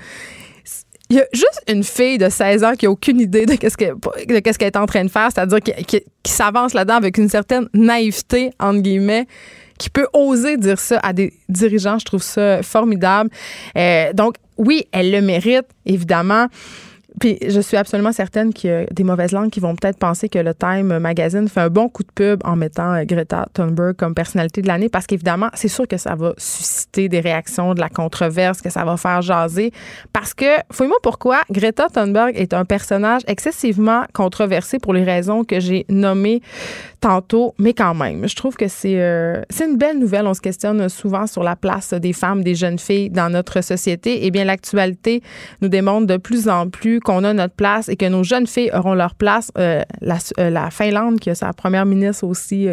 [1.10, 3.78] Il y a juste une fille de 16 ans qui a aucune idée de qu'est-ce
[3.78, 8.80] qu'elle est en train de faire, c'est-à-dire qui, s'avance là-dedans avec une certaine naïveté, entre
[8.80, 9.28] guillemets,
[9.78, 12.00] qui peut oser dire ça à des dirigeants.
[12.00, 13.30] Je trouve ça formidable.
[13.78, 16.48] Euh, donc, oui, elle le mérite, évidemment.
[17.20, 20.30] Puis je suis absolument certaine qu'il y a des mauvaises langues qui vont peut-être penser
[20.30, 23.96] que le Time Magazine fait un bon coup de pub en mettant euh, Greta Thunberg
[23.96, 27.80] comme personnalité de l'année parce qu'évidemment, c'est sûr que ça va susciter des réactions, de
[27.80, 29.72] la controverse, que ça va faire jaser.
[30.14, 35.60] Parce que, fouille-moi pourquoi, Greta Thunberg est un personnage excessivement controversé pour les raisons que
[35.60, 36.42] j'ai nommées
[37.02, 40.26] tantôt, mais quand même, je trouve que c'est euh, c'est une belle nouvelle.
[40.26, 44.26] On se questionne souvent sur la place des femmes, des jeunes filles dans notre société.
[44.26, 45.22] Eh bien, l'actualité
[45.62, 48.72] nous démontre de plus en plus qu'on a notre place et que nos jeunes filles
[48.74, 49.52] auront leur place.
[49.58, 52.68] Euh, la, euh, la, Finlande, qui a sa première ministre aussi,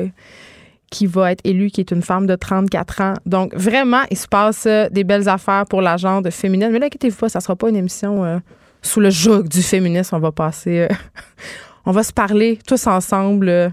[0.90, 3.14] qui va être élue, qui est une femme de 34 ans.
[3.27, 6.71] Donc, vraiment, il se passe des belles affaires pour la de féminine.
[6.73, 8.40] Mais là, inquiétez-vous pas, ça sera pas une émission
[8.81, 10.16] sous le joug du féminisme.
[10.16, 10.88] On va passer...
[11.87, 13.73] on va se parler tous ensemble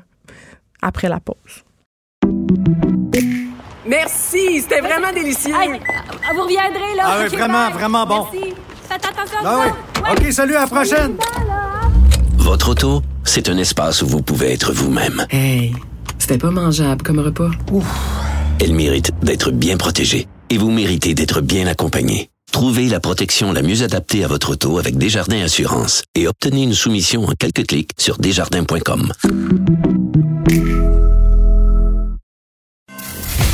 [0.82, 1.64] après la pause.
[3.90, 5.52] Merci, c'était vraiment délicieux.
[5.52, 7.04] vous reviendrez là.
[7.06, 8.28] Ah oui, vraiment, vraiment bon.
[8.32, 8.54] Merci.
[8.90, 10.02] Faites attention ah oui.
[10.12, 11.16] OK, salut, à la prochaine.
[12.38, 15.28] Votre auto, c'est un espace où vous pouvez être vous-même.
[15.30, 15.76] Hey,
[16.18, 17.52] c'était pas mangeable comme repas.
[17.72, 17.86] Ouf.
[18.60, 22.32] Elle mérite d'être bien protégée et vous méritez d'être bien accompagnée.
[22.52, 26.74] Trouvez la protection la mieux adaptée à votre auto avec Desjardins Assurance et obtenez une
[26.74, 29.14] soumission en quelques clics sur desjardins.com.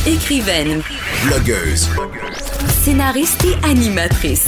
[0.08, 0.82] Écrivaine.
[1.26, 1.90] Blogueuse.
[2.84, 4.48] Scénariste et animatrice.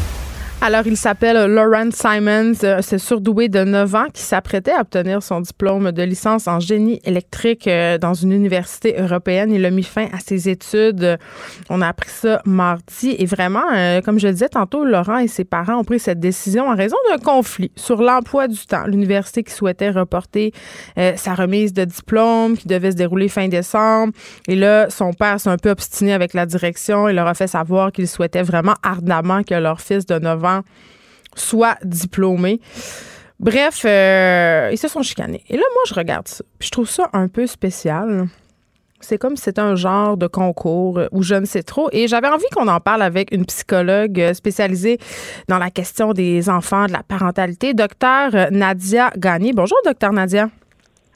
[0.63, 2.53] Alors, il s'appelle Lauren Simons.
[2.63, 6.59] Euh, c'est surdoué de 9 ans qui s'apprêtait à obtenir son diplôme de licence en
[6.59, 9.51] génie électrique euh, dans une université européenne.
[9.51, 11.17] Il a mis fin à ses études.
[11.71, 13.15] On a appris ça mardi.
[13.17, 16.19] Et vraiment, euh, comme je le disais tantôt, Laurent et ses parents ont pris cette
[16.19, 18.85] décision en raison d'un conflit sur l'emploi du temps.
[18.85, 20.53] L'université qui souhaitait reporter
[21.15, 24.13] sa remise de diplôme qui devait se dérouler fin décembre.
[24.47, 27.09] Et là, son père s'est un peu obstiné avec la direction.
[27.09, 30.50] Il leur a fait savoir qu'il souhaitait vraiment ardemment que leur fils de 9 ans
[31.35, 32.59] soit diplômé.
[33.39, 35.43] Bref, euh, ils se sont chicanés.
[35.49, 36.43] Et là, moi, je regarde ça.
[36.59, 38.27] je trouve ça un peu spécial.
[38.99, 41.89] C'est comme si c'était un genre de concours où je ne sais trop.
[41.91, 44.99] Et j'avais envie qu'on en parle avec une psychologue spécialisée
[45.47, 49.53] dans la question des enfants, de la parentalité, docteur Nadia Gagné.
[49.53, 50.49] Bonjour, docteur Nadia.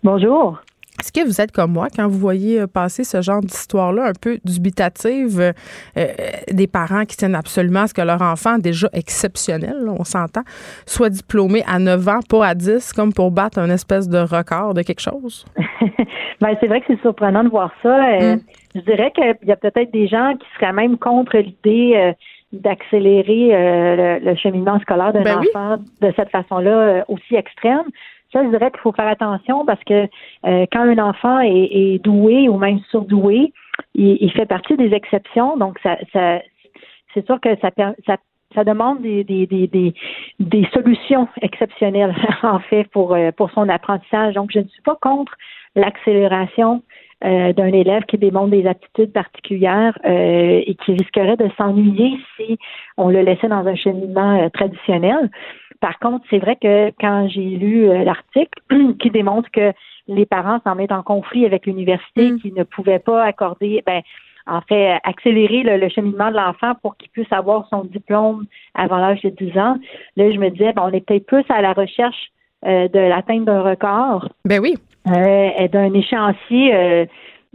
[0.03, 0.64] Bonjour.
[1.05, 4.13] Est-ce que vous êtes comme moi quand vous voyez euh, passer ce genre d'histoire-là un
[4.19, 5.51] peu dubitative euh,
[5.97, 6.07] euh,
[6.51, 10.41] des parents qui tiennent absolument à ce que leur enfant, déjà exceptionnel, on s'entend,
[10.87, 14.73] soit diplômé à 9 ans, pas à 10, comme pour battre un espèce de record
[14.73, 15.45] de quelque chose?
[16.41, 17.97] ben, c'est vrai que c'est surprenant de voir ça.
[18.17, 18.39] Mm.
[18.73, 22.15] Je dirais qu'il y a peut-être des gens qui seraient même contre l'idée
[22.51, 27.85] d'accélérer le, cheminement scolaire d'un ben enfant de cette façon-là aussi extrême.
[28.35, 30.09] Ça, je dirais qu'il faut faire attention parce que
[30.45, 33.53] euh, quand un enfant est, doué ou même surdoué,
[33.93, 35.55] il, fait partie des exceptions.
[35.55, 37.69] Donc, ça, c'est sûr que ça,
[38.53, 39.93] ça, demande des, des, des,
[40.39, 44.33] des, solutions exceptionnelles, en fait, pour, euh, pour son apprentissage.
[44.33, 45.31] Donc, je ne suis pas contre
[45.77, 46.83] l'accélération
[47.23, 52.57] euh, d'un élève qui démontre des aptitudes particulières et qui risquerait de s'ennuyer si
[52.97, 55.29] on le laissait dans un cheminement traditionnel.
[55.81, 58.59] Par contre, c'est vrai que quand j'ai lu euh, l'article
[58.99, 59.73] qui démontre que
[60.07, 62.39] les parents s'en mettent en conflit avec l'université, mm.
[62.39, 64.01] qui ne pouvaient pas accorder, ben,
[64.47, 69.21] en fait, accélérer le, cheminement de l'enfant pour qu'il puisse avoir son diplôme avant l'âge
[69.21, 69.77] de 10 ans.
[70.17, 72.31] Là, je me disais, ben, on est peut-être plus à la recherche
[72.65, 74.29] euh, de l'atteinte d'un record.
[74.45, 74.75] Ben oui.
[75.07, 77.07] Euh, d'un échéancier,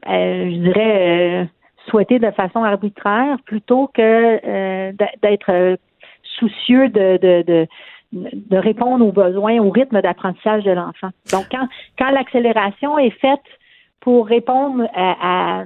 [0.07, 1.49] je dirais,
[1.89, 4.91] souhaité de façon arbitraire plutôt que
[5.23, 5.79] d'être
[6.23, 7.67] soucieux de, de
[8.51, 11.11] répondre aux besoins, au rythme d'apprentissage de l'enfant.
[11.33, 11.67] Donc, quand,
[11.99, 13.41] quand l'accélération est faite
[14.01, 15.65] pour répondre à,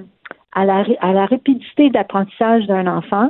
[0.53, 3.29] à, la, à la rapidité d'apprentissage d'un enfant,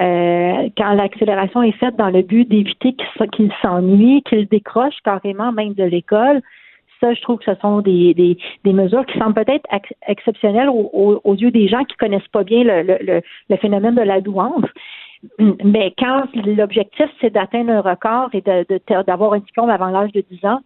[0.00, 2.96] euh, quand l'accélération est faite dans le but d'éviter
[3.32, 6.40] qu'il s'ennuie, qu'il décroche carrément même de l'école,
[7.00, 9.68] ça, je trouve que ce sont des, des, des mesures qui semblent peut-être
[10.06, 14.20] exceptionnelles aux, yeux des gens qui connaissent pas bien le, le, le phénomène de la
[14.20, 14.64] douance.
[15.38, 18.42] Mais quand l'objectif, c'est d'atteindre un record et
[19.06, 20.60] d'avoir un diplôme avant l'âge de 10 ans,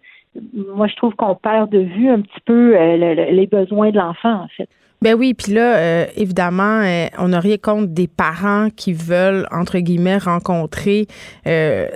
[0.74, 4.42] moi, je trouve qu'on perd de vue un petit peu euh, les besoins de l'enfant,
[4.42, 4.68] en fait.
[5.00, 9.46] Ben oui, puis là, euh, évidemment, euh, on n'a rien contre des parents qui veulent,
[9.52, 11.06] entre guillemets, rencontrer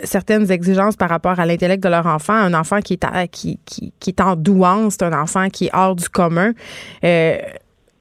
[0.04, 2.34] certaines exigences par rapport à l'intellect de leur enfant.
[2.34, 5.74] Un enfant qui est, qui, qui, qui, est en douance, c'est un enfant qui est
[5.74, 6.52] hors du commun.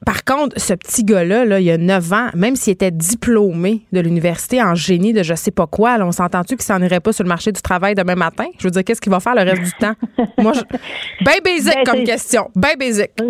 [0.04, 3.82] Par contre, ce petit gars-là, là, il y a 9 ans, même s'il était diplômé
[3.92, 7.12] de l'université en génie de je sais pas quoi, on s'entend-tu qu'il s'en irait pas
[7.12, 8.46] sur le marché du travail demain matin?
[8.58, 9.94] Je veux dire, qu'est-ce qu'il va faire le reste du temps?
[10.38, 10.60] Moi, je...
[11.24, 12.50] ben basic ben, comme question.
[12.56, 13.10] Ben basic.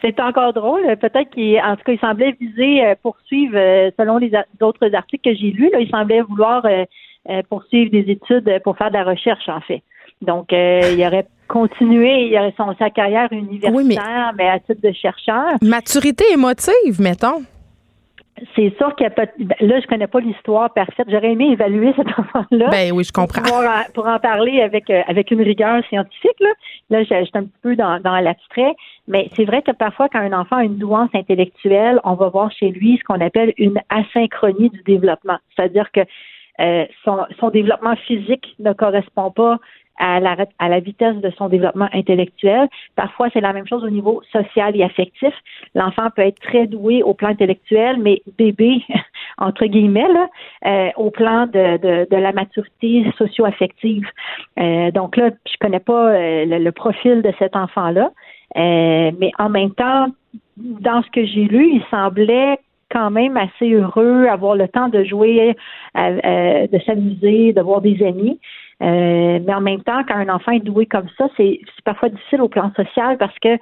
[0.00, 0.82] C'est encore drôle.
[0.96, 5.30] Peut-être qu'il, en tout cas, il semblait viser euh, poursuivre, euh, selon les autres articles
[5.30, 9.04] que j'ai lus, là, il semblait vouloir euh, poursuivre des études pour faire de la
[9.04, 9.82] recherche, en fait.
[10.22, 14.48] Donc, il y aurait continuer son, sa carrière universitaire, mais...
[14.48, 15.56] à titre de chercheur.
[15.62, 17.42] Maturité émotive, mettons.
[18.54, 19.26] C'est sûr qu'il n'y a pas.
[19.38, 21.06] Ben, là, je connais pas l'histoire parfaite.
[21.10, 22.68] J'aurais aimé évaluer cet enfant-là.
[22.70, 23.42] Ben oui, je comprends.
[23.94, 26.38] Pour, en, parler avec euh, avec une rigueur scientifique.
[26.40, 26.50] Là,
[26.90, 28.74] là j'étais un petit peu dans, dans l'abstrait.
[29.06, 32.52] Mais c'est vrai que parfois, quand un enfant a une douance intellectuelle, on va voir
[32.52, 35.38] chez lui ce qu'on appelle une asynchronie du développement.
[35.56, 36.00] C'est-à-dire que
[36.60, 39.58] euh, son, son développement physique ne correspond pas
[39.98, 42.68] à la, à la vitesse de son développement intellectuel.
[42.96, 45.34] Parfois, c'est la même chose au niveau social et affectif.
[45.74, 48.82] L'enfant peut être très doué au plan intellectuel, mais bébé,
[49.38, 50.28] entre guillemets, là,
[50.66, 54.06] euh, au plan de, de, de la maturité socio-affective.
[54.58, 58.10] Euh, donc là, je connais pas euh, le, profil de cet enfant-là,
[58.56, 60.08] euh, mais en même temps,
[60.56, 62.58] dans ce que j'ai lu, il semblait
[62.90, 65.54] quand même assez heureux, avoir le temps de jouer,
[65.94, 68.40] de s'amuser, de voir des amis.
[68.80, 72.42] Euh, mais en même temps, quand un enfant est doué comme ça, c'est parfois difficile
[72.42, 73.58] au plan social parce que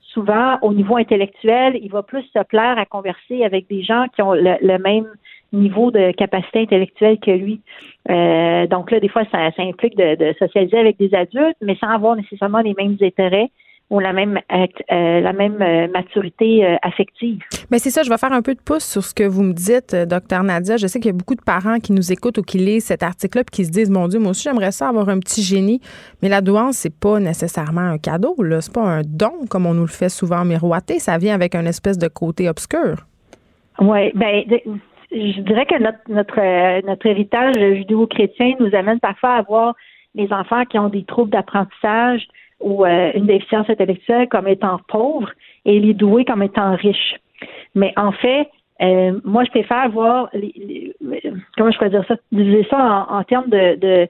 [0.00, 4.22] souvent, au niveau intellectuel, il va plus se plaire à converser avec des gens qui
[4.22, 5.06] ont le, même
[5.52, 7.60] niveau de capacité intellectuelle que lui.
[8.10, 11.76] Euh, donc là, des fois, ça, ça implique de, de, socialiser avec des adultes, mais
[11.76, 13.50] sans avoir nécessairement les mêmes intérêts
[13.88, 17.40] ou la même euh, euh, la même euh, maturité affective.
[17.70, 19.52] Mais c'est ça, je vais faire un peu de pouce sur ce que vous me
[19.52, 20.76] dites, docteur Nadia.
[20.76, 23.02] Je sais qu'il y a beaucoup de parents qui nous écoutent ou qui lisent cet
[23.02, 25.80] article-là et qui se disent Mon Dieu, moi aussi j'aimerais ça avoir un petit génie.
[26.22, 28.60] Mais la douance, c'est pas nécessairement un cadeau, là.
[28.60, 30.98] C'est pas un don comme on nous le fait souvent miroiter.
[30.98, 32.96] Ça vient avec un espèce de côté obscur.
[33.78, 34.42] Oui, ben
[35.12, 39.74] je dirais que notre notre, notre héritage judéo-chrétien nous amène parfois à voir
[40.16, 42.26] les enfants qui ont des troubles d'apprentissage
[42.60, 45.30] ou euh, une déficience intellectuelle comme étant pauvre
[45.64, 47.16] et les doués comme étant riches.
[47.74, 48.48] Mais en fait,
[48.82, 50.94] euh, moi, je préfère voir, les,
[51.56, 54.08] comment je pourrais dire ça, diviser ça en, termes de, de,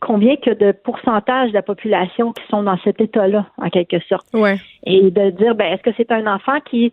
[0.00, 4.26] combien que de pourcentage de la population qui sont dans cet état-là, en quelque sorte.
[4.34, 4.56] Ouais.
[4.84, 6.92] Et de dire, ben, est-ce que c'est un enfant qui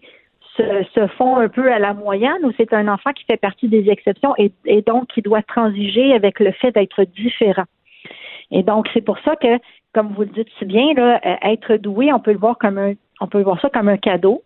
[0.55, 0.63] se,
[0.93, 3.89] se fond un peu à la moyenne ou c'est un enfant qui fait partie des
[3.89, 7.65] exceptions et, et donc qui doit transiger avec le fait d'être différent?
[8.51, 9.59] Et donc, c'est pour ça que
[9.95, 12.77] comme vous le dites si bien, là, euh, être doué, on peut le voir comme
[12.77, 14.43] un, on peut voir ça comme un cadeau.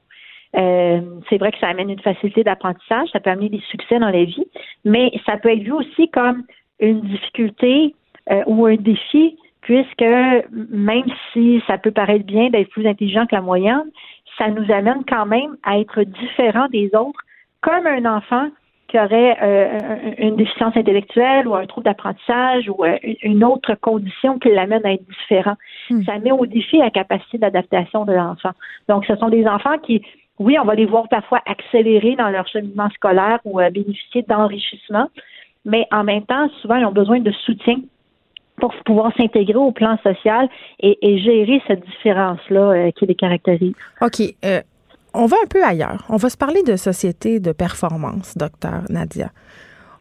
[0.55, 4.09] Euh, c'est vrai que ça amène une facilité d'apprentissage, ça peut amener des succès dans
[4.09, 4.45] la vie,
[4.85, 6.43] mais ça peut être vu aussi comme
[6.79, 7.93] une difficulté
[8.31, 10.05] euh, ou un défi, puisque
[10.51, 13.91] même si ça peut paraître bien d'être plus intelligent que la moyenne,
[14.37, 17.19] ça nous amène quand même à être différent des autres,
[17.61, 18.49] comme un enfant
[18.89, 24.39] qui aurait euh, une déficience intellectuelle ou un trouble d'apprentissage ou euh, une autre condition
[24.39, 25.55] qui l'amène à être différent.
[25.89, 26.03] Hmm.
[26.03, 28.51] Ça met au défi la capacité d'adaptation de l'enfant.
[28.87, 30.01] Donc, ce sont des enfants qui,
[30.39, 35.07] oui, on va les voir parfois accélérer dans leur cheminement scolaire ou euh, bénéficier d'enrichissement,
[35.65, 37.75] mais en même temps, souvent, ils ont besoin de soutien
[38.59, 40.49] pour pouvoir s'intégrer au plan social
[40.81, 43.73] et, et gérer cette différence-là qui les caractérise.
[44.01, 44.33] OK
[45.19, 46.05] on va un peu ailleurs.
[46.07, 49.31] On va se parler de société de performance, docteur Nadia.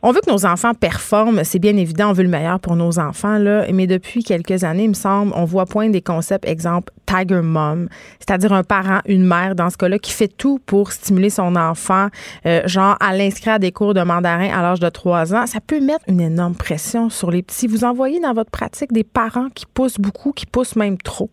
[0.00, 3.00] On veut que nos enfants performent, c'est bien évident, on veut le meilleur pour nos
[3.00, 6.92] enfants, là, mais depuis quelques années, il me semble, on voit point des concepts, exemple
[7.04, 7.88] Tiger Mom,
[8.20, 12.10] c'est-à-dire un parent, une mère, dans ce cas-là, qui fait tout pour stimuler son enfant,
[12.46, 15.46] euh, genre à l'inscrire à des cours de mandarin à l'âge de 3 ans.
[15.48, 17.66] Ça peut mettre une énorme pression sur les petits.
[17.66, 21.28] Vous en voyez dans votre pratique des parents qui poussent beaucoup, qui poussent même trop.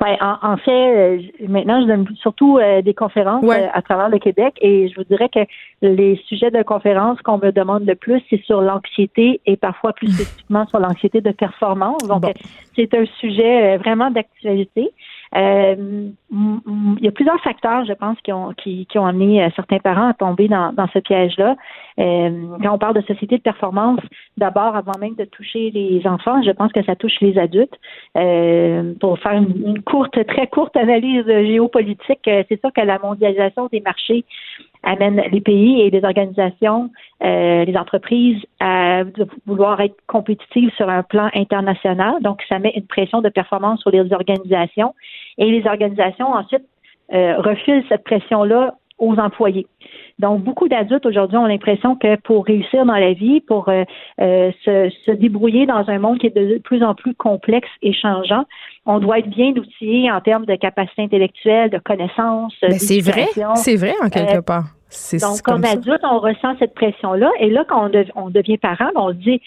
[0.00, 4.18] Ben, en, fait, euh, maintenant, je donne surtout euh, des conférences euh, à travers le
[4.18, 5.40] Québec et je vous dirais que
[5.82, 10.08] les sujets de conférences qu'on me demande le plus, c'est sur l'anxiété et parfois plus
[10.08, 12.02] spécifiquement sur l'anxiété de performance.
[12.08, 12.24] Donc,
[12.74, 14.90] c'est un sujet vraiment d'actualité.
[15.36, 19.48] Euh, il y a plusieurs facteurs, je pense, qui ont, qui, qui ont amené euh,
[19.54, 21.56] certains parents à tomber dans, dans ce piège-là.
[21.98, 24.00] Euh, quand on parle de société de performance,
[24.36, 27.78] d'abord, avant même de toucher les enfants, je pense que ça touche les adultes.
[29.00, 34.24] Pour faire une, courte, très courte analyse géopolitique, c'est sûr que la mondialisation des marchés
[34.82, 36.90] amène les pays et les organisations,
[37.22, 39.02] euh, les entreprises à
[39.46, 42.14] vouloir être compétitives sur un plan international.
[42.22, 44.94] Donc, ça met une pression de performance sur les organisations
[45.38, 46.64] et les organisations ensuite
[47.12, 49.66] euh, refusent cette pression-là aux employés.
[50.20, 53.84] Donc, beaucoup d'adultes aujourd'hui ont l'impression que pour réussir dans la vie, pour euh,
[54.20, 57.94] euh, se, se, débrouiller dans un monde qui est de plus en plus complexe et
[57.94, 58.44] changeant,
[58.84, 62.54] on doit être bien outillé en termes de capacité intellectuelle, de connaissances.
[62.62, 64.64] Mais c'est vrai, c'est vrai en quelque euh, part.
[65.22, 67.30] Donc, comme, adulte, on ressent cette pression-là.
[67.40, 69.40] Et là, quand on, on devient parent, on se dit,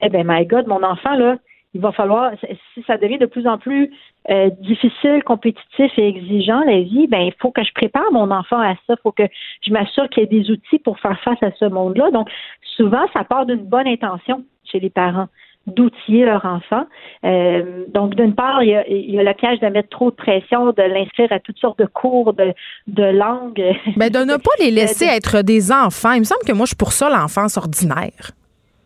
[0.00, 1.36] eh bien, my God, mon enfant, là,
[1.76, 2.32] il va falloir,
[2.72, 3.92] si ça devient de plus en plus
[4.30, 8.58] euh, difficile, compétitif et exigeant la vie, ben il faut que je prépare mon enfant
[8.58, 9.24] à ça, il faut que
[9.60, 12.10] je m'assure qu'il y ait des outils pour faire face à ce monde-là.
[12.12, 12.30] Donc
[12.76, 15.28] souvent, ça part d'une bonne intention chez les parents
[15.66, 16.86] d'outiller leur enfant.
[17.24, 20.12] Euh, donc, d'une part, il y, a, il y, a, le piège de mettre trop
[20.12, 22.54] de pression, de l'inscrire à toutes sortes de cours de,
[22.86, 23.74] de langue.
[23.96, 26.12] Mais de ne pas les laisser être des enfants.
[26.12, 28.30] Il me semble que moi, je suis pour ça l'enfance ordinaire.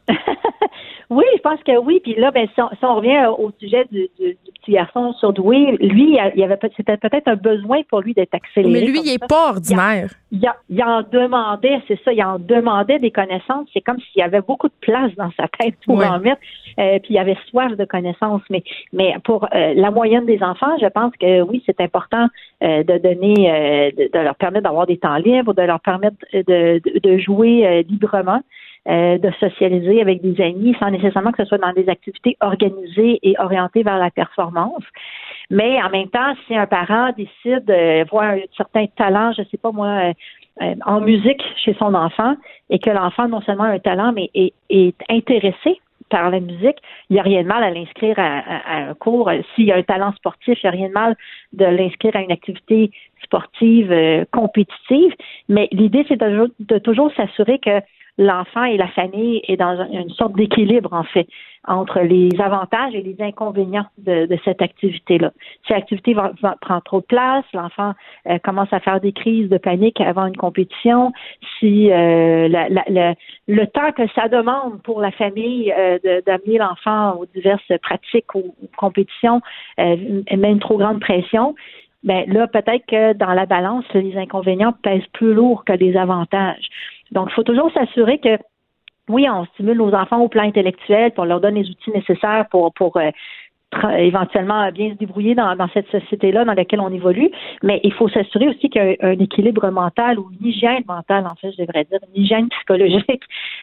[1.11, 1.99] Oui, je pense que oui.
[2.01, 6.43] Puis là, ben, si on, revient au sujet du, du, petit garçon surdoué, lui, il
[6.45, 8.73] avait c'était peut-être un besoin pour lui d'être accéléré.
[8.73, 10.11] Mais lui, il n'est pas ordinaire.
[10.31, 13.69] Il, il, en demandait, c'est ça, il en demandait des connaissances.
[13.73, 16.41] C'est comme s'il y avait beaucoup de place dans sa tête pour en mettre.
[16.79, 18.43] Euh, puis il avait soif de connaissances.
[18.49, 22.29] Mais, mais pour euh, la moyenne des enfants, je pense que oui, c'est important
[22.63, 27.19] euh, de donner, de, leur permettre d'avoir des temps libres, de leur permettre de, de
[27.19, 28.43] jouer librement.
[28.89, 33.19] Euh, de socialiser avec des amis sans nécessairement que ce soit dans des activités organisées
[33.23, 34.83] et orientées vers la performance.
[35.51, 39.59] Mais en même temps, si un parent décide de voir un certain talent, je sais
[39.59, 40.15] pas moi,
[40.63, 42.37] euh, en musique chez son enfant,
[42.71, 45.79] et que l'enfant non seulement a un talent, mais est, est intéressé
[46.09, 46.79] par la musique,
[47.11, 49.31] il n'y a rien de mal à l'inscrire à, un cours.
[49.55, 51.17] S'il y a un talent sportif, il n'y a rien de mal
[51.53, 52.91] de l'inscrire à une activité
[53.23, 55.15] sportive euh, compétitive.
[55.51, 57.83] Mais l'idée, c'est de, de toujours s'assurer que
[58.21, 61.27] l'enfant et la famille est dans une sorte d'équilibre, en fait,
[61.67, 65.33] entre les avantages et les inconvénients de, cette activité-là.
[65.67, 66.15] Si l'activité
[66.61, 67.95] prend trop de place, l'enfant
[68.29, 71.13] euh, commence à faire des crises de panique avant une compétition,
[71.59, 72.49] si euh,
[73.49, 78.55] le temps que ça demande pour la famille euh, d'amener l'enfant aux diverses pratiques ou,
[78.77, 79.41] compétitions
[79.79, 81.55] met une trop grande pression,
[82.03, 86.69] ben là, peut-être que dans la balance, les inconvénients pèsent plus lourd que les avantages.
[87.13, 88.39] Donc, il faut toujours s'assurer que
[89.09, 92.47] oui, on stimule nos enfants au plan intellectuel, puis on leur donne les outils nécessaires
[92.51, 93.11] pour, pour euh,
[93.99, 97.31] éventuellement bien se débrouiller dans, cette société-là dans laquelle on évolue,
[97.63, 101.27] mais il faut s'assurer aussi qu'il y a un, équilibre mental ou une hygiène mentale,
[101.27, 103.23] en fait, je devrais dire, une hygiène psychologique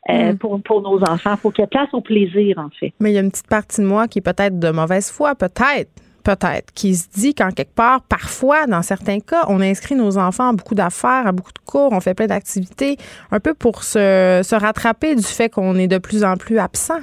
[0.10, 0.38] euh, mm.
[0.38, 1.34] pour, pour nos enfants.
[1.34, 2.93] Il faut qu'il y ait place au plaisir, en fait.
[3.00, 5.36] Mais il y a une petite partie de moi qui est peut-être de mauvaise foi,
[5.36, 5.91] peut-être
[6.28, 10.49] peut-être, qui se dit qu'en quelque part, parfois, dans certains cas, on inscrit nos enfants
[10.49, 12.97] à beaucoup d'affaires, à beaucoup de cours, on fait plein d'activités,
[13.32, 16.99] un peu pour se, rattraper du fait qu'on est de plus en plus absent.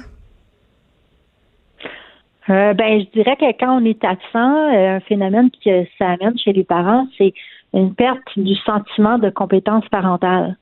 [2.49, 6.37] Euh, ben, je dirais que quand on est absent, euh, un phénomène que ça amène
[6.37, 7.33] chez les parents, c'est
[7.73, 10.55] une perte du sentiment de compétence parentale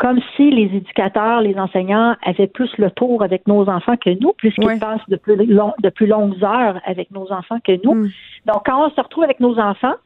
[0.00, 4.32] comme si les éducateurs, les enseignants avaient plus le tour avec nos enfants que nous,
[4.32, 7.94] puisqu'ils passent de plus, de plus, longues heures avec nos enfants que nous.
[7.94, 8.08] Hmm.
[8.46, 9.96] Donc, quand on se retrouve avec nos enfants,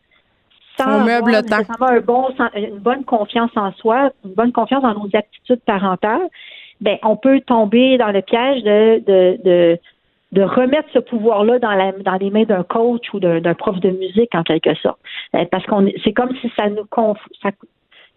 [0.76, 2.26] sans avoir un bon,
[2.56, 6.28] une bonne confiance en soi, une bonne confiance dans nos aptitudes parentales,
[6.80, 9.78] ben, on peut tomber dans le piège de, de, de,
[10.32, 13.90] de remettre ce pouvoir-là dans, la, dans les mains d'un coach ou d'un prof de
[13.90, 14.98] musique en quelque sorte,
[15.36, 16.84] euh, parce qu'on c'est comme si ça nous
[17.40, 17.50] ça,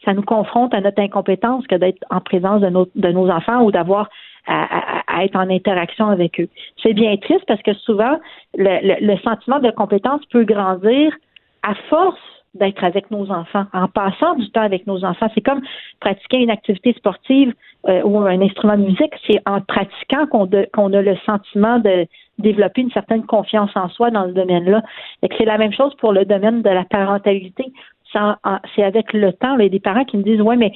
[0.08, 4.10] ça nous confronte à notre incompétence que d'être en présence de nos, enfants ou d'avoir
[4.48, 6.48] à, être en interaction avec eux.
[6.82, 8.18] C'est bien triste parce que souvent,
[8.56, 11.14] le, sentiment de compétence peut grandir
[11.64, 12.18] à force
[12.54, 15.28] d'être avec nos enfants, en passant du temps avec nos enfants.
[15.36, 15.62] C'est comme
[16.00, 17.54] pratiquer une activité sportive
[17.90, 19.14] euh, ou un instrument de musique.
[19.28, 22.08] C'est en pratiquant qu'on qu'on a le sentiment de
[22.40, 24.82] développer une certaine confiance en soi dans le domaine-là.
[25.38, 27.66] C'est la même chose pour le domaine de la parentalité
[28.76, 29.58] c'est avec le temps.
[29.58, 30.72] Il y a des parents qui me disent Ouais, mais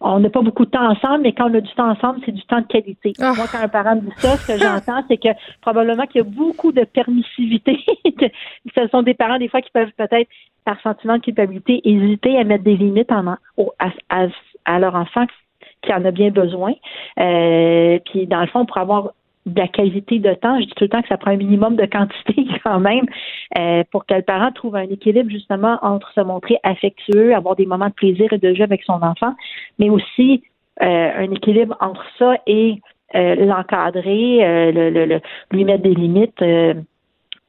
[0.00, 2.32] on n'a pas beaucoup de temps ensemble, mais quand on a du temps ensemble, c'est
[2.32, 3.12] du temps de qualité.
[3.18, 3.32] Ah.
[3.34, 5.28] Moi, quand un parent me dit ça, ce que j'entends, c'est que
[5.62, 7.78] probablement qu'il y a beaucoup de permissivité.
[8.76, 10.28] ce sont des parents, des fois, qui peuvent peut-être,
[10.66, 14.26] par sentiment de culpabilité, hésiter à mettre des limites en, au- à, à-
[14.66, 15.24] à leur enfant
[15.82, 16.72] qui en a bien besoin.
[17.18, 19.10] Euh, puis, dans le fond, pour avoir
[19.46, 21.76] de la qualité de temps, je dis tout le temps que ça prend un minimum
[21.76, 23.06] de quantité quand même
[23.58, 27.66] euh, pour que le parent trouve un équilibre justement entre se montrer affectueux, avoir des
[27.66, 29.34] moments de plaisir et de jeu avec son enfant,
[29.78, 30.42] mais aussi
[30.82, 32.80] euh, un équilibre entre ça et
[33.14, 35.20] euh, l'encadrer, euh, le, le- le-
[35.52, 36.42] lui mettre des limites.
[36.42, 36.74] euh,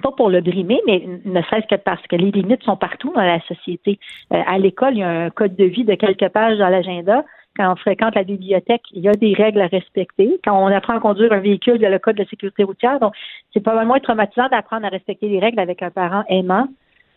[0.03, 3.21] pas pour le brimer, mais ne serait-ce que parce que les limites sont partout dans
[3.23, 3.97] la société.
[4.31, 7.25] Euh, à l'école, il y a un code de vie de quelques pages dans l'agenda.
[7.57, 10.39] Quand on fréquente la bibliothèque, il y a des règles à respecter.
[10.45, 12.99] Quand on apprend à conduire un véhicule, il y a le code de sécurité routière.
[12.99, 13.13] Donc,
[13.51, 16.67] c'est pas vraiment traumatisant d'apprendre à respecter les règles avec un parent aimant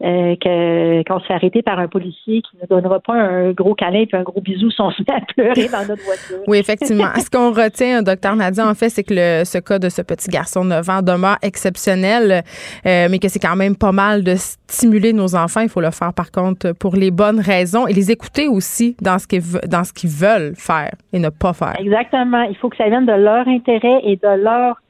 [0.03, 3.75] euh, que qu'on se fait arrêter par un policier qui ne donnera pas un gros
[3.75, 6.39] câlin et un gros bisou si on se met à pleurer dans notre voiture.
[6.47, 7.09] Oui, effectivement.
[7.17, 10.31] Ce qu'on retient, docteur Nadia, en fait, c'est que le, ce cas de ce petit
[10.31, 12.43] garçon de 9 ans demeure exceptionnel,
[12.87, 15.61] euh, mais que c'est quand même pas mal de stimuler nos enfants.
[15.61, 19.19] Il faut le faire, par contre, pour les bonnes raisons et les écouter aussi dans
[19.19, 21.79] ce qu'ils, dans ce qu'ils veulent faire et ne pas faire.
[21.79, 22.43] Exactement.
[22.43, 24.81] Il faut que ça vienne de leur intérêt et de leur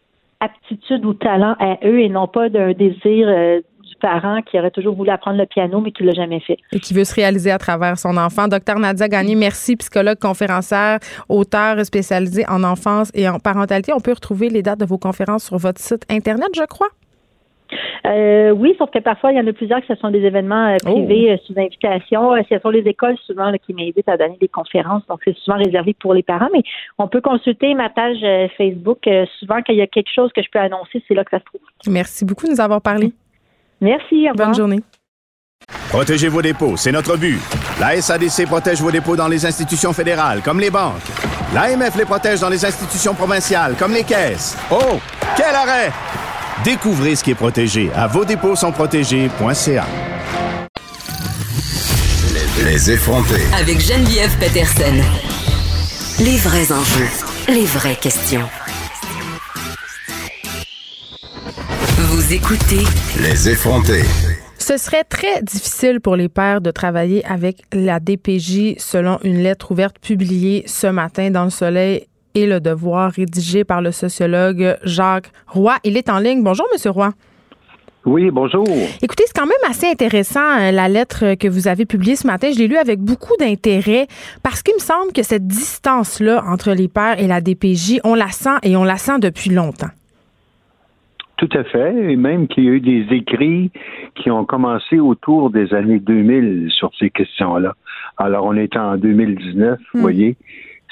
[0.40, 3.60] aptitude ou talent à eux et non pas d'un désir euh,
[4.00, 6.58] parent qui aurait toujours voulu apprendre le piano mais qui l'a jamais fait.
[6.72, 8.48] et qui veut se réaliser à travers son enfant.
[8.48, 10.98] Docteur Nadia Gagné, merci, psychologue, conférencière,
[11.28, 13.92] auteur spécialisé en enfance et en parentalité.
[13.92, 16.88] On peut retrouver les dates de vos conférences sur votre site Internet, je crois.
[18.06, 20.68] Euh, oui, sauf que parfois, il y en a plusieurs que ce sont des événements
[20.68, 22.32] euh, privés euh, sous invitation.
[22.48, 25.58] Ce sont les écoles souvent là, qui m'invitent à donner des conférences, donc c'est souvent
[25.58, 26.48] réservé pour les parents.
[26.52, 26.62] Mais
[26.98, 28.18] on peut consulter ma page
[28.56, 29.08] Facebook.
[29.38, 31.38] Souvent, quand il y a quelque chose que je peux annoncer, c'est là que ça
[31.38, 31.60] se trouve.
[31.86, 33.12] Merci beaucoup de nous avoir parlé.
[33.80, 34.26] Merci.
[34.28, 34.48] Au revoir.
[34.48, 34.80] Bonne journée.
[35.88, 37.38] Protégez vos dépôts, c'est notre but.
[37.78, 41.02] La SADC protège vos dépôts dans les institutions fédérales, comme les banques.
[41.54, 44.56] L'AMF les protège dans les institutions provinciales, comme les caisses.
[44.70, 45.00] Oh,
[45.36, 45.90] quel arrêt!
[46.64, 49.86] Découvrez ce qui est protégé à vos dépôts sont protégés.ca.
[52.64, 53.42] Les effronter.
[53.58, 55.02] Avec Geneviève Peterson.
[56.20, 57.08] Les vrais enjeux,
[57.48, 58.46] les vraies questions.
[62.30, 62.84] Vous écoutez
[63.20, 64.02] Les effronter.
[64.56, 69.72] Ce serait très difficile pour les pères de travailler avec la DPJ selon une lettre
[69.72, 72.06] ouverte publiée ce matin dans le Soleil
[72.36, 75.74] et le Devoir rédigée par le sociologue Jacques Roy.
[75.82, 76.44] Il est en ligne.
[76.44, 77.10] Bonjour, Monsieur Roy.
[78.06, 78.64] Oui, bonjour.
[79.02, 82.50] Écoutez, c'est quand même assez intéressant euh, la lettre que vous avez publiée ce matin.
[82.54, 84.06] Je l'ai lue avec beaucoup d'intérêt
[84.44, 88.30] parce qu'il me semble que cette distance-là entre les pères et la DPJ, on la
[88.30, 89.90] sent et on la sent depuis longtemps.
[91.40, 92.12] Tout à fait.
[92.12, 93.70] Et même qu'il y a eu des écrits
[94.14, 97.74] qui ont commencé autour des années 2000 sur ces questions-là.
[98.18, 100.36] Alors, on est en 2019, vous voyez.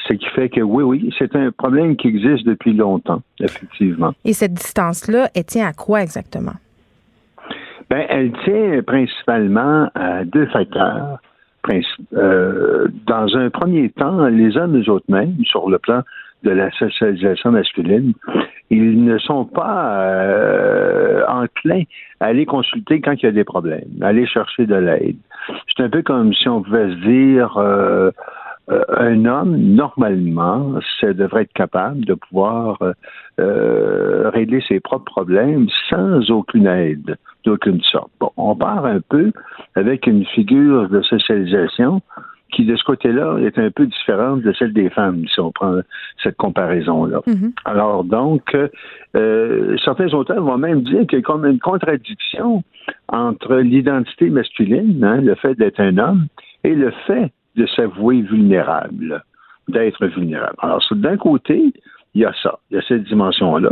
[0.07, 4.14] Ce qui fait que oui, oui, c'est un problème qui existe depuis longtemps, effectivement.
[4.24, 6.55] Et cette distance-là, elle tient à quoi exactement?
[7.90, 11.18] Ben, elle tient principalement à deux facteurs.
[12.14, 16.03] Euh, dans un premier temps, les hommes eux-mêmes, sur le plan
[16.43, 18.12] de la socialisation masculine,
[18.70, 21.84] ils ne sont pas euh, enclins
[22.20, 25.16] à aller consulter quand il y a des problèmes, à aller chercher de l'aide.
[25.68, 28.11] C'est un peu comme si on pouvait se dire euh,
[28.70, 32.93] euh, un homme, normalement, ça devrait être capable de pouvoir euh,
[33.41, 38.11] euh, régler ses propres problèmes sans aucune aide d'aucune sorte.
[38.20, 39.32] Bon, on part un peu
[39.74, 42.03] avec une figure de socialisation
[42.53, 45.80] qui, de ce côté-là, est un peu différente de celle des femmes, si on prend
[46.22, 47.20] cette comparaison-là.
[47.64, 48.57] Alors donc,
[49.14, 52.62] euh, certains auteurs vont même dire qu'il y a comme une contradiction
[53.09, 56.26] entre l'identité masculine, hein, le fait d'être un homme,
[56.64, 59.22] et le fait de s'avouer vulnérable,
[59.68, 60.57] d'être vulnérable.
[60.61, 61.72] Alors, d'un côté,
[62.14, 63.70] il y a ça, il y a cette dimension-là.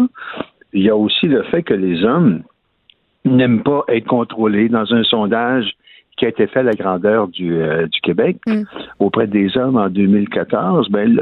[0.72, 2.42] Il y a aussi le fait que les hommes
[3.24, 5.72] n'aiment pas être contrôlés dans un sondage
[6.16, 8.38] qui a été fait à la grandeur du, euh, du Québec
[8.98, 11.20] auprès des hommes en 2014, ben,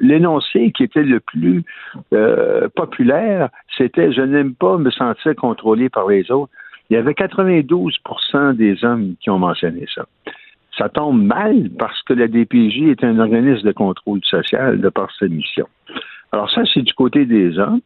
[0.00, 1.64] l'énoncé qui était le plus
[2.12, 6.50] euh, populaire, c'était je n'aime pas me sentir contrôlé par les autres.
[6.90, 10.06] Il y avait 92% des hommes qui ont mentionné ça.
[10.76, 15.10] Ça tombe mal parce que la DPJ est un organisme de contrôle social de par
[15.18, 15.66] sa mission.
[16.32, 17.80] Alors ça, c'est du côté des hommes.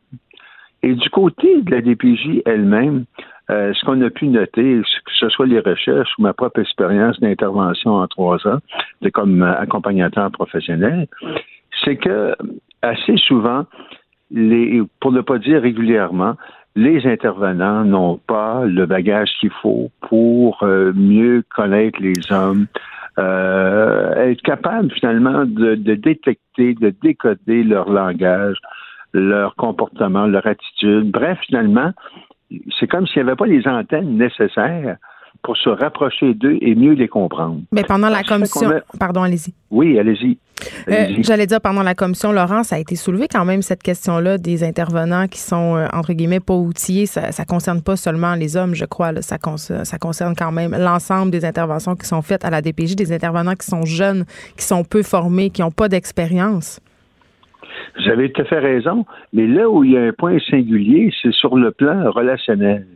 [0.82, 3.06] Et du côté de la DPJ elle-même,
[3.50, 7.20] euh, ce qu'on a pu noter, que ce soit les recherches ou ma propre expérience
[7.20, 8.58] d'intervention en trois ans,
[9.02, 11.06] de comme euh, accompagnateur professionnel,
[11.84, 12.34] c'est que
[12.82, 13.66] assez souvent,
[14.30, 16.34] les, pour ne pas dire régulièrement,
[16.74, 22.66] les intervenants n'ont pas le bagage qu'il faut pour euh, mieux connaître les hommes,
[23.18, 28.58] euh, être capable finalement de, détecter, de décoder leur langage,
[29.14, 31.10] leur comportement, leur attitude.
[31.10, 31.92] Bref, finalement,
[32.78, 34.96] c'est comme s'il n'y avait pas les antennes nécessaires
[35.42, 37.60] pour se rapprocher d'eux et mieux les comprendre.
[37.72, 39.54] Mais pendant la commission, pardon, allez-y.
[39.70, 40.38] Oui, allez-y.
[40.88, 44.38] Euh, j'allais dire, pendant la commission, Laurent, ça a été soulevé quand même cette question-là
[44.38, 47.06] des intervenants qui sont, euh, entre guillemets, pas outillés.
[47.06, 49.12] Ça ne concerne pas seulement les hommes, je crois.
[49.20, 49.36] Ça,
[49.84, 53.54] ça concerne quand même l'ensemble des interventions qui sont faites à la DPJ, des intervenants
[53.54, 54.24] qui sont jeunes,
[54.56, 56.80] qui sont peu formés, qui n'ont pas d'expérience.
[57.98, 59.04] Vous avez tout à fait raison.
[59.32, 62.86] Mais là où il y a un point singulier, c'est sur le plan relationnel.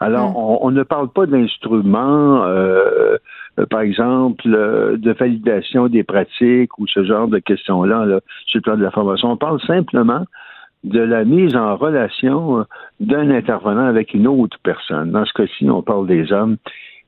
[0.00, 0.58] Alors, mm.
[0.62, 3.16] on, ne parle pas d'instruments, euh,
[3.58, 8.58] euh, par exemple, euh, de validation des pratiques ou ce genre de questions-là là, sur
[8.58, 9.30] le plan de la formation.
[9.30, 10.24] On parle simplement
[10.82, 12.66] de la mise en relation
[13.00, 15.12] d'un intervenant avec une autre personne.
[15.12, 16.56] Dans ce cas-ci, on parle des hommes.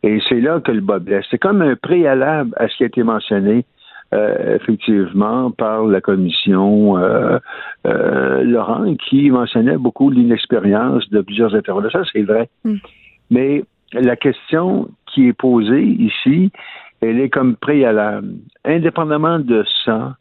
[0.03, 1.27] Et c'est là que le bas blesse.
[1.31, 3.67] C'est comme un préalable à ce qui a été mentionné
[4.17, 7.39] euh, effectivement par la commission euh,
[7.87, 11.91] euh, Laurent qui mentionnait beaucoup l'inexpérience de plusieurs intervenants.
[11.91, 12.49] Ça, c'est vrai.
[12.65, 12.77] Mm.
[13.31, 16.51] Mais la question qui est posée ici,
[17.03, 18.29] elle est comme préalable.
[18.65, 20.17] Indépendamment de ça,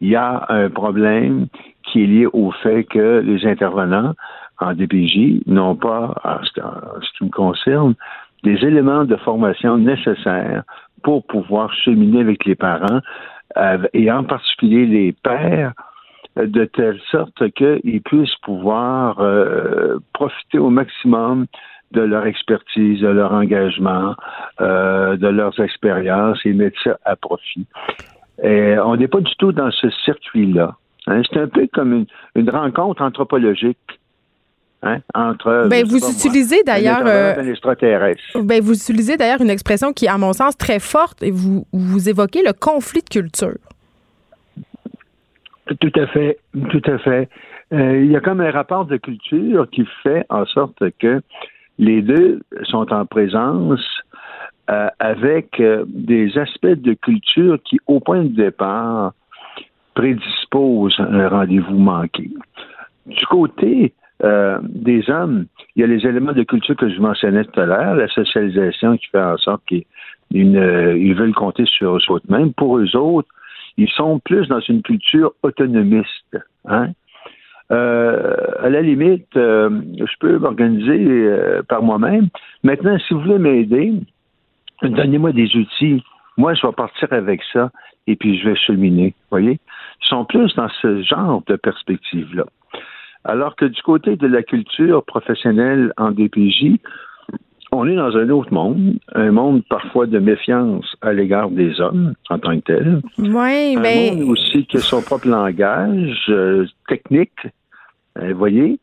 [0.00, 1.46] il y a un problème
[1.84, 4.14] qui est lié au fait que les intervenants
[4.58, 7.94] en DPJ n'ont pas, en ce qui me concerne,
[8.42, 10.64] des éléments de formation nécessaires
[11.02, 13.00] pour pouvoir cheminer avec les parents
[13.56, 15.72] euh, et en particulier les pères
[16.38, 21.46] euh, de telle sorte qu'ils puissent pouvoir euh, profiter au maximum
[21.92, 24.14] de leur expertise, de leur engagement,
[24.60, 27.66] de leurs expériences et mettre ça à profit.
[28.42, 30.76] Et on n'est pas du tout dans ce circuit-là.
[31.06, 31.22] Hein.
[31.32, 33.78] C'est un peu comme une rencontre anthropologique.
[34.80, 37.34] Hein, entre ben, vous utilisez d'ailleurs euh,
[38.36, 41.66] ben, vous utilisez d'ailleurs une expression qui est à mon sens très forte et vous
[41.72, 43.58] vous évoquez le conflit de culture.
[45.80, 46.38] Tout à fait,
[46.70, 47.28] tout à fait.
[47.72, 51.22] Euh, il y a comme un rapport de culture qui fait en sorte que
[51.80, 53.84] les deux sont en présence
[54.70, 59.12] euh, avec des aspects de culture qui, au point de départ,
[59.94, 62.30] prédisposent un rendez-vous manqué.
[63.06, 63.92] Du côté
[64.24, 65.46] euh, des hommes,
[65.76, 68.96] il y a les éléments de culture que je mentionnais tout à l'heure, la socialisation
[68.96, 69.84] qui fait en sorte qu'ils
[70.30, 72.52] ils veulent compter sur eux-mêmes.
[72.52, 73.28] Pour eux autres,
[73.76, 76.36] ils sont plus dans une culture autonomiste.
[76.66, 76.88] Hein?
[77.70, 81.30] Euh, à la limite, euh, je peux m'organiser
[81.68, 82.28] par moi-même.
[82.64, 83.92] Maintenant, si vous voulez m'aider,
[84.82, 86.02] donnez-moi des outils.
[86.36, 87.70] Moi, je vais partir avec ça
[88.06, 89.14] et puis je vais cheminer.
[89.30, 89.60] Voyez,
[90.02, 92.44] ils sont plus dans ce genre de perspective-là.
[93.24, 96.78] Alors que du côté de la culture professionnelle en DPJ,
[97.70, 102.14] on est dans un autre monde, un monde parfois de méfiance à l'égard des hommes
[102.30, 103.02] en tant que tel.
[103.18, 104.12] Oui, un mais...
[104.12, 107.46] monde aussi qui a son propre langage euh, technique,
[108.16, 108.80] vous voyez.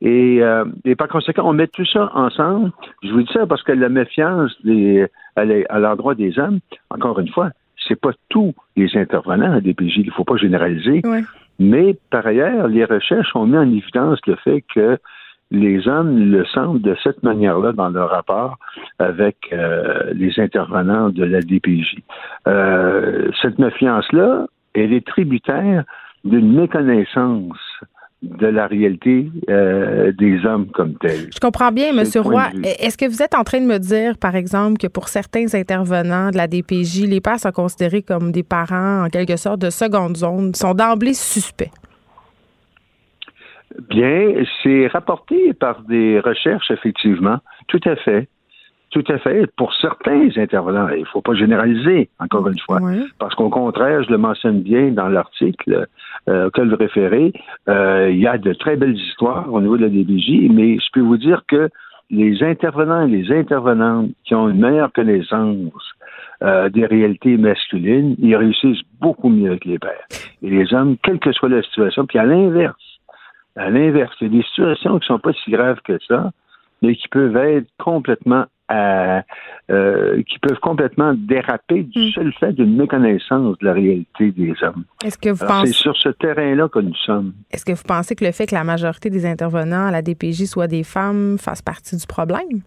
[0.00, 2.72] Et, euh, et, par conséquent, on met tout ça ensemble.
[3.04, 5.06] Je vous dis ça parce que la méfiance des,
[5.36, 6.58] à l'endroit des hommes,
[6.90, 7.50] encore une fois,
[7.86, 11.02] c'est pas tous les intervenants à DPJ, il ne faut pas généraliser.
[11.58, 14.98] Mais par ailleurs, les recherches ont mis en évidence le fait que
[15.50, 18.56] les hommes le sentent de cette manière-là dans leur rapport
[18.98, 21.98] avec euh, les intervenants de la DPJ.
[22.48, 25.84] Euh, cette méfiance-là, elle est tributaire
[26.24, 27.58] d'une méconnaissance
[28.22, 31.28] de la réalité euh, des hommes comme tels.
[31.34, 32.04] Je comprends bien, M.
[32.16, 32.50] Roy.
[32.78, 36.30] Est-ce que vous êtes en train de me dire, par exemple, que pour certains intervenants
[36.30, 40.16] de la DPJ, les pères sont considérés comme des parents, en quelque sorte, de seconde
[40.16, 41.70] zone, sont d'emblée suspects?
[43.88, 47.38] Bien, c'est rapporté par des recherches, effectivement.
[47.68, 48.28] Tout à fait.
[48.92, 49.46] Tout à fait.
[49.56, 52.78] Pour certains intervenants, il ne faut pas généraliser, encore une fois,
[53.18, 55.86] parce qu'au contraire, je le mentionne bien dans l'article
[56.28, 57.32] euh, auquel vous référez,
[57.70, 60.86] euh, il y a de très belles histoires au niveau de la DBJ, mais je
[60.92, 61.70] peux vous dire que
[62.10, 65.72] les intervenants et les intervenantes qui ont une meilleure connaissance
[66.42, 70.06] euh, des réalités masculines, ils réussissent beaucoup mieux que les pères.
[70.42, 72.76] Et les hommes, quelle que soit la situation, puis à l'inverse,
[73.56, 76.30] à l'inverse, il y a des situations qui ne sont pas si graves que ça,
[76.82, 82.10] mais qui peuvent être complètement euh, qui peuvent complètement déraper du hmm.
[82.10, 84.84] seul fait d'une méconnaissance de la réalité des hommes.
[85.04, 85.68] Est-ce que vous pensez...
[85.68, 87.32] C'est sur ce terrain-là que nous sommes.
[87.50, 90.46] Est-ce que vous pensez que le fait que la majorité des intervenants à la DPJ
[90.46, 92.62] soient des femmes fasse partie du problème?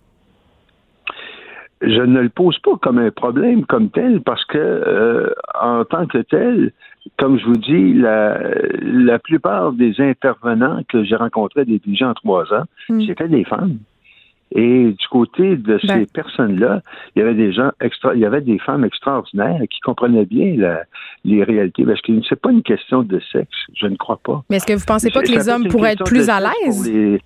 [1.82, 5.30] Je ne le pose pas comme un problème comme tel parce que euh,
[5.60, 6.72] en tant que tel,
[7.20, 8.39] comme je vous dis, la,
[8.82, 13.01] la plupart des intervenants que j'ai rencontrés à DPJ en trois ans, hmm.
[13.06, 13.80] c'était des femmes.
[14.52, 16.00] Et du côté de Ben.
[16.02, 16.82] ces personnes-là,
[17.16, 20.56] il y avait des gens extra, il y avait des femmes extraordinaires qui comprenaient bien
[20.58, 20.84] la-
[21.24, 24.43] les réalités, parce que c'est pas une question de sexe, je ne crois pas.
[24.50, 26.89] Mais est-ce que vous pensez pas que les hommes pourraient être plus à l'aise?
[26.89, 27.20] les-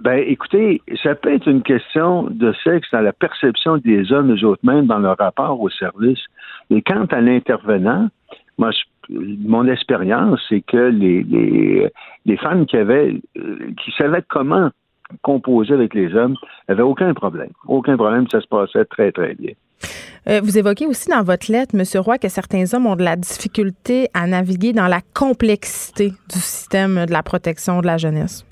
[0.00, 4.44] Ben, écoutez, ça peut être une question de sexe dans la perception des hommes eux
[4.44, 6.18] autres mêmes dans leur rapport au service.
[6.70, 8.08] Et quant à l'intervenant,
[8.58, 9.14] moi, je-
[9.46, 11.88] mon expérience, c'est que les, les,
[12.26, 14.70] les femmes qui avaient, euh, qui savaient comment
[15.22, 16.36] composer avec les hommes,
[16.68, 17.50] n'avaient aucun problème.
[17.66, 19.52] Aucun problème, ça se passait très, très bien.
[20.28, 21.84] Euh, vous évoquez aussi dans votre lettre, M.
[22.02, 27.06] Roy, que certains hommes ont de la difficulté à naviguer dans la complexité du système
[27.06, 28.44] de la protection de la jeunesse.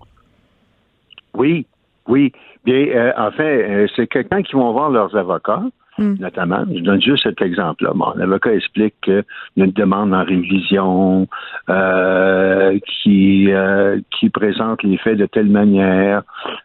[1.34, 1.66] Oui,
[2.06, 2.32] oui.
[2.64, 5.64] Bien, euh, en fait, euh, c'est quelqu'un qui vont voir leurs avocats,
[5.98, 6.14] Mm.
[6.18, 6.64] notamment.
[6.74, 7.92] Je donne juste cet exemple-là.
[8.16, 9.22] L'avocat explique qu'il
[9.56, 11.28] y a une demande en révision,
[11.70, 16.22] euh, qui, euh, qui présente les faits de telle manière.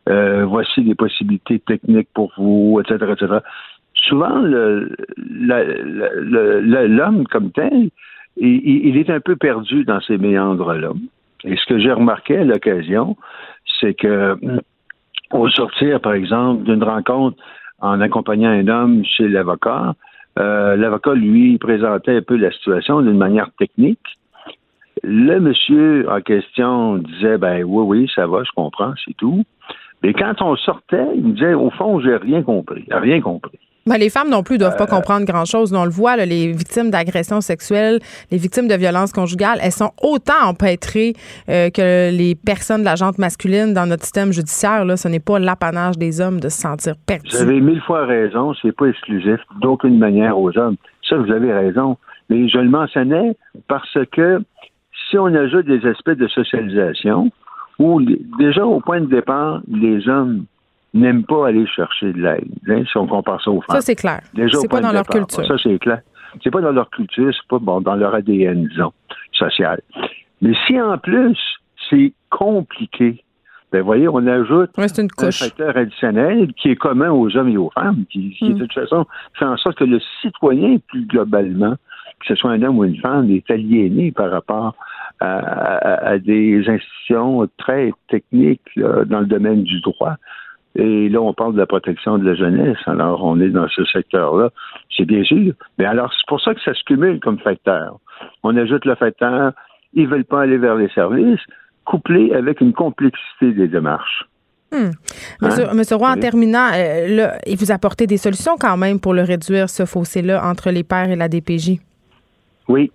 [0.08, 3.38] Euh, voici des possibilités techniques pour vous, etc., etc.
[3.94, 7.90] Souvent, la- le- le- l'homme comme tel,
[8.38, 10.92] il, il- est un peu perdu dans ces méandres-là.
[11.44, 13.16] Et ce que j'ai remarqué à l'occasion,
[13.80, 14.38] c'est que
[15.32, 17.38] au sortir, par exemple, d'une rencontre
[17.82, 19.96] en accompagnant un homme chez l'avocat,
[20.38, 24.18] euh, l'avocat, lui, présentait un peu la situation d'une manière technique.
[25.04, 29.44] Le monsieur en question disait, ben oui, oui, ça va, je comprends, c'est tout.
[30.04, 33.60] Mais quand on sortait, il me disait, au fond, j'ai rien compris, rien compris.
[33.90, 35.74] Ben, les femmes non plus ne doivent Euh, pas comprendre grand-chose.
[35.74, 39.92] On le voit, là, les victimes d'agressions sexuelles, les victimes de violences conjugales, elles sont
[40.02, 41.14] autant empêtrées
[41.50, 44.86] euh, que les personnes de la jante masculine dans notre système judiciaire.
[44.86, 47.32] Là, ce n'est pas l'apanage des hommes de se sentir perdus.
[47.32, 50.76] Vous avez mille fois raison, c'est pas exclusif d'aucune manière aux hommes.
[51.10, 51.98] Ça, vous avez raison.
[52.30, 53.36] Mais je le mentionnais
[53.68, 54.40] parce que
[55.10, 57.32] si on ajoute des aspects de socialisation,
[57.80, 58.00] où
[58.38, 60.46] déjà au point de départ, les hommes
[60.94, 63.76] n'aiment pas aller chercher de l'aide, hein, si on compare ça aux femmes.
[63.76, 64.22] Ça, c'est clair.
[64.34, 65.28] Déjà C'est pas dans leur départ.
[65.28, 65.46] culture.
[65.46, 66.02] Ça, c'est clair.
[66.44, 68.92] C'est pas dans leur culture, c'est pas bon, dans leur ADN, disons,
[69.34, 69.80] social.
[70.42, 71.38] Mais si en plus,
[71.90, 73.24] c'est compliqué,
[73.72, 77.50] ben voyez, on ajoute Ouais, c'est une un facteur additionnel qui est commun aux hommes
[77.50, 78.54] et aux femmes, qui, qui, Mm.
[78.56, 79.06] de toute façon
[79.38, 81.76] fait en sorte que le citoyen, plus globalement,
[82.20, 84.76] que ce soit un homme ou une femme, est aliéné par rapport
[85.20, 90.16] à, à- à des institutions très techniques là, dans le domaine du droit.
[90.76, 92.78] Et là, on parle de la protection de la jeunesse.
[92.86, 94.50] Alors, on est dans ce secteur-là.
[94.96, 95.54] C'est bien sûr.
[95.78, 97.98] Mais alors, c'est pour ça que ça se cumule comme facteur.
[98.44, 99.54] On ajoute le facteur,
[99.94, 101.40] ils veulent pas aller vers les services,
[101.86, 104.26] couplé avec une complexité des démarches.
[104.72, 104.92] Hmm.
[105.42, 105.74] Monsieur, Hein?
[105.74, 106.20] Monsieur Roy, en Oui.
[106.20, 110.70] terminant, euh, là, vous apportez des solutions quand même pour le réduire, ce fossé-là, entre
[110.70, 111.80] les pères et la DPJ.
[112.68, 112.92] Oui.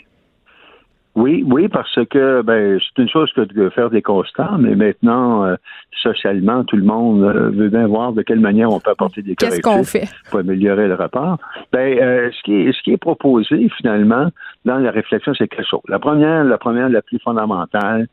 [1.15, 5.45] Oui, oui, parce que ben, c'est une chose que de faire des constats, mais maintenant,
[5.45, 5.55] euh,
[6.03, 9.37] socialement, tout le monde euh, veut bien voir de quelle manière on peut apporter des
[9.37, 10.09] correctifs qu'on fait?
[10.29, 11.39] pour améliorer le rapport.
[11.73, 14.29] Ben, euh, ce, qui est, ce qui est proposé, finalement,
[14.65, 15.83] dans la réflexion, c'est quelque chose.
[15.89, 18.09] La première, la première, la plus fondamentale,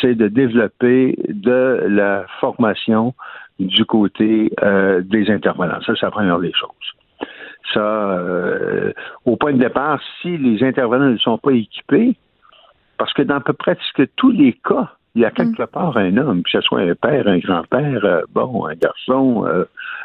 [0.00, 3.14] c'est de développer de la formation
[3.58, 5.80] du côté euh, des intervenants.
[5.86, 7.28] Ça, c'est la première des choses.
[7.72, 8.92] Ça, euh,
[9.24, 12.16] au point de départ, si les intervenants ne sont pas équipés,
[12.98, 15.96] parce que dans à peu près presque tous les cas, il y a quelque part
[15.96, 19.64] un homme, que ce soit un père, un grand-père, euh, bon, un garçon euh,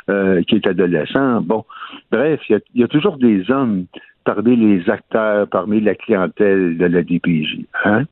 [0.09, 1.65] euh, qui est adolescent, bon.
[2.11, 3.85] Bref, il y, a, il y a toujours des hommes
[4.23, 7.65] parmi les acteurs, parmi la clientèle de la DPJ.
[7.85, 8.03] Hein?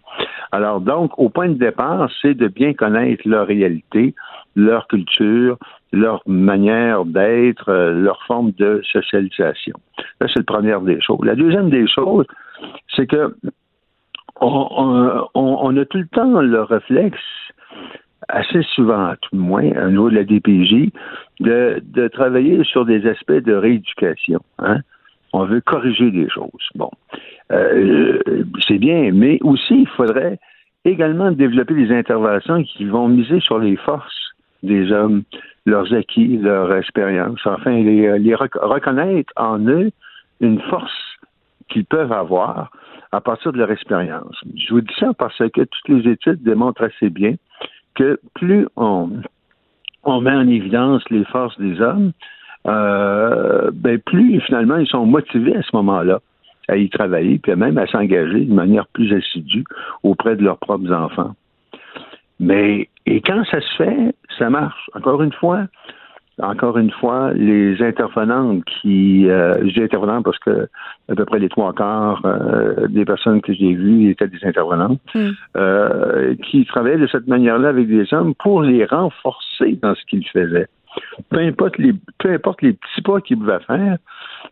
[0.52, 4.16] Alors donc, au point de départ, c'est de bien connaître leur réalité,
[4.56, 5.58] leur culture,
[5.92, 9.76] leur manière d'être, euh, leur forme de socialisation.
[10.20, 11.20] Là, c'est la première des choses.
[11.24, 12.26] La deuxième des choses,
[12.96, 13.36] c'est que
[14.42, 17.20] on, on- on- a tout le temps le réflexe,
[18.30, 20.92] assez souvent, tout le moins, au niveau de la DPJ,
[21.40, 24.42] de, de travailler sur des aspects de rééducation.
[24.60, 24.80] Hein?
[25.34, 26.68] On veut corriger des choses.
[26.76, 26.90] Bon,
[27.52, 28.20] Euh,
[28.68, 30.38] c'est bien, mais aussi, il faudrait
[30.84, 34.34] également développer des interventions qui vont miser sur les forces
[34.64, 35.24] des hommes,
[35.66, 39.92] leurs acquis, leur expérience, enfin, les, les rec- reconnaître en eux
[40.42, 41.00] une force
[41.70, 42.72] qu'ils peuvent avoir
[43.12, 44.36] à partir de leur expérience.
[44.56, 47.36] Je vous dis ça parce que toutes les études démontrent assez bien
[47.96, 49.10] que plus on,
[50.04, 52.12] on met en évidence les forces des hommes,
[52.68, 56.20] euh, ben plus finalement ils sont motivés à ce moment-là
[56.68, 59.64] à y travailler, puis même à s'engager de manière plus assidue
[60.04, 61.34] auprès de leurs propres enfants.
[62.40, 64.90] Mais et quand ça se fait, ça marche.
[64.94, 65.68] Encore une fois,
[66.42, 70.68] encore une fois, les intervenantes qui, euh, je dis intervenantes parce que
[71.10, 75.00] à peu près les trois quarts euh, des personnes que j'ai vues étaient des intervenantes,
[75.16, 75.32] Hmm.
[75.56, 80.28] euh, qui travaillaient de cette manière-là avec des hommes pour les renforcer dans ce qu'ils
[80.28, 80.68] faisaient.
[81.30, 83.98] Peu importe les, peu importe les petits pas qu'ils pouvaient faire,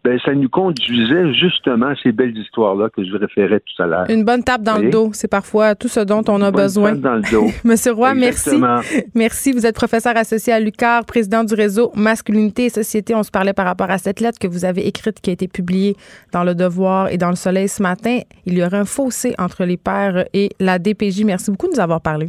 [0.03, 4.09] ben, ça nous conduisait justement à ces belles histoires-là que je référais tout à l'heure.
[4.09, 6.91] Une bonne tape dans le dos, c'est parfois tout ce dont on a Bonne besoin.
[6.91, 7.47] tape dans le dos.
[7.63, 8.55] Monsieur Roy, merci.
[8.55, 8.79] Exactement.
[9.15, 9.51] Merci.
[9.51, 13.15] Vous êtes professeur associé à l'UCAR, président du réseau Masculinité et Société.
[13.15, 15.47] On se parlait par rapport à cette lettre que vous avez écrite qui a été
[15.47, 15.95] publiée
[16.33, 18.19] dans Le Devoir et dans Le Soleil ce matin.
[18.45, 21.23] Il y aurait un fossé entre les pères et la DPJ.
[21.25, 22.27] Merci beaucoup de nous avoir parlé.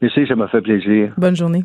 [0.00, 1.12] Merci, ça m'a fait plaisir.
[1.16, 1.64] Bonne journée.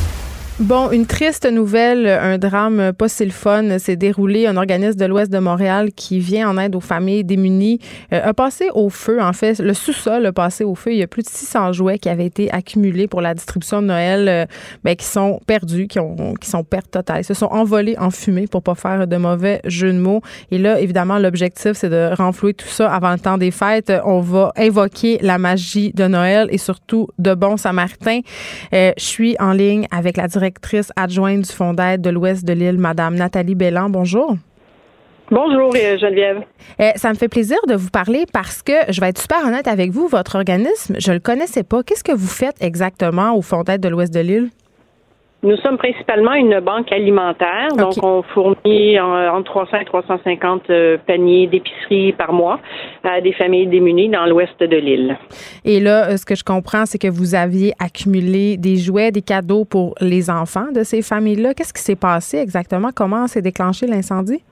[0.61, 4.45] Bon, une triste nouvelle, un drame pas si le fun s'est déroulé.
[4.45, 7.79] Un organisme de l'Ouest de Montréal qui vient en aide aux familles démunies
[8.13, 9.57] euh, a passé au feu, en fait.
[9.57, 10.91] Le sous-sol a passé au feu.
[10.91, 13.87] Il y a plus de 600 jouets qui avaient été accumulés pour la distribution de
[13.87, 14.45] Noël, euh,
[14.83, 17.21] ben, qui sont perdus, qui, ont, qui sont pertes totales.
[17.21, 20.21] Ils se sont envolés en fumée pour pas faire de mauvais jeu de mots.
[20.51, 23.91] Et là, évidemment, l'objectif, c'est de renflouer tout ça avant le temps des fêtes.
[24.05, 28.19] On va invoquer la magie de Noël et surtout de bons samaritains.
[28.75, 30.50] Euh, je suis en ligne avec la directrice
[30.95, 33.89] adjointe du Fonds d'aide de l'Ouest de l'île, Madame Nathalie Bellan.
[33.89, 34.35] Bonjour.
[35.31, 36.43] Bonjour, euh, Geneviève.
[36.81, 39.67] Euh, ça me fait plaisir de vous parler parce que je vais être super honnête
[39.67, 40.07] avec vous.
[40.07, 41.83] Votre organisme, je le connaissais pas.
[41.83, 44.49] Qu'est-ce que vous faites exactement au Fonds d'aide de l'Ouest de l'île?
[45.43, 50.97] Nous sommes principalement une banque alimentaire, donc on fournit en- entre 300 et 350 euh,
[51.07, 52.59] paniers d'épicerie par mois
[53.03, 55.17] à des familles démunies dans l'ouest de l'île.
[55.65, 59.23] Et là, euh, ce que je comprends, c'est que vous aviez accumulé des jouets, des
[59.23, 61.55] cadeaux pour les enfants de ces familles-là.
[61.55, 62.89] Qu'est-ce qui s'est passé exactement?
[62.95, 64.43] Comment s'est déclenché l'incendie?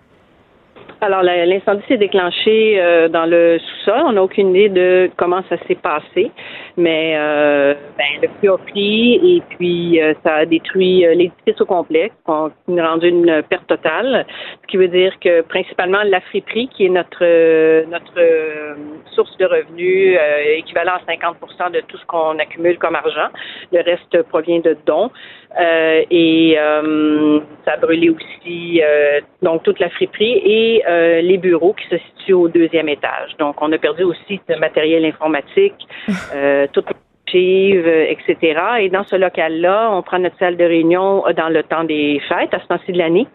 [1.01, 4.01] Alors, l'incendie s'est déclenché euh, dans le sous-sol.
[4.07, 6.29] On n'a aucune idée de comment ça s'est passé,
[6.75, 11.61] mais euh, ben, le feu a pris et puis euh, ça a détruit euh, l'édifice
[11.61, 14.25] au complet, on a rendu une perte totale,
[14.61, 18.75] ce qui veut dire que principalement la friperie, qui est notre euh, notre euh,
[19.15, 20.19] source de revenus
[20.57, 23.29] équivalent à 50% de tout ce qu'on accumule comme argent,
[23.71, 25.11] le reste provient de dons.
[25.59, 31.37] Euh, et euh, ça a brûlé aussi euh, donc toute la friperie et euh, les
[31.37, 33.35] bureaux qui se situent au deuxième étage.
[33.39, 35.87] Donc on a perdu aussi le matériel informatique,
[36.35, 38.61] euh, toute l'archive, euh, etc.
[38.81, 42.53] Et dans ce local-là, on prend notre salle de réunion dans le temps des fêtes,
[42.53, 43.27] à ce temps-ci de l'année,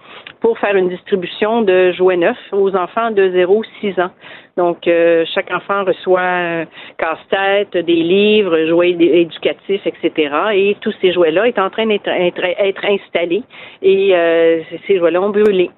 [0.44, 4.10] pour faire une distribution de jouets neufs aux enfants de 0-6 ans.
[4.58, 6.64] Donc, euh, chaque enfant reçoit un
[6.98, 10.10] casse-tête, des livres, jouets éd- éducatifs, etc.
[10.54, 13.42] Et tous ces jouets-là est en train d'être être, être installés
[13.80, 15.70] et euh, ces jouets-là ont brûlé.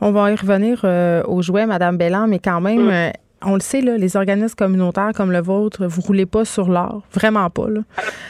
[0.00, 3.12] On va y revenir euh, aux jouets, Madame Bellan, mais quand même, Mm.
[3.44, 7.02] On le sait, là, les organismes communautaires comme le vôtre, vous roulez pas sur l'or.
[7.12, 7.68] Vraiment pas.
[7.68, 7.80] Là.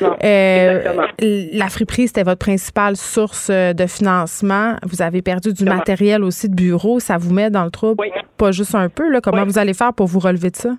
[0.00, 0.82] Non, Euh,
[1.52, 4.76] la friperie, c'était votre principale source euh, de financement.
[4.84, 5.76] Vous avez perdu du Exactement.
[5.76, 7.00] matériel aussi de bureau.
[7.00, 8.10] Ça vous met dans le trouble, Oui.
[8.38, 9.10] pas juste un peu.
[9.10, 9.20] Là.
[9.20, 9.48] Comment Oui.
[9.48, 10.70] vous allez faire pour vous relever de ça?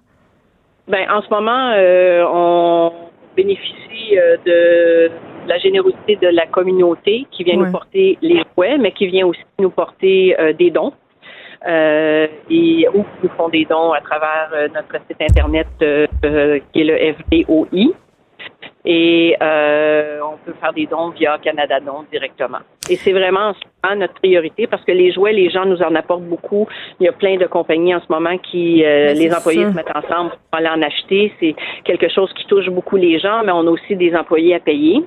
[0.87, 2.91] Ben, en ce moment, euh, on
[3.37, 5.11] bénéficie euh, de
[5.47, 9.41] la générosité de la communauté qui vient nous porter les jouets, mais qui vient aussi
[9.59, 10.93] nous porter des dons.
[11.65, 16.07] Euh, et ou qui nous font des dons à travers euh, notre site internet euh,
[16.25, 17.93] euh, qui est le FDOI.
[18.85, 22.57] Et euh, on peut faire des dons via Canada Don directement.
[22.89, 25.81] Et c'est vraiment en ce moment notre priorité parce que les jouets, les gens nous
[25.81, 26.67] en apportent beaucoup.
[26.99, 29.73] Il y a plein de compagnies en ce moment qui, euh, Mais les employés se
[29.73, 31.31] mettent ensemble pour aller en acheter.
[31.39, 31.55] C'est
[31.85, 35.01] quelque chose qui touche beaucoup les gens, mais on a aussi des employés à payer.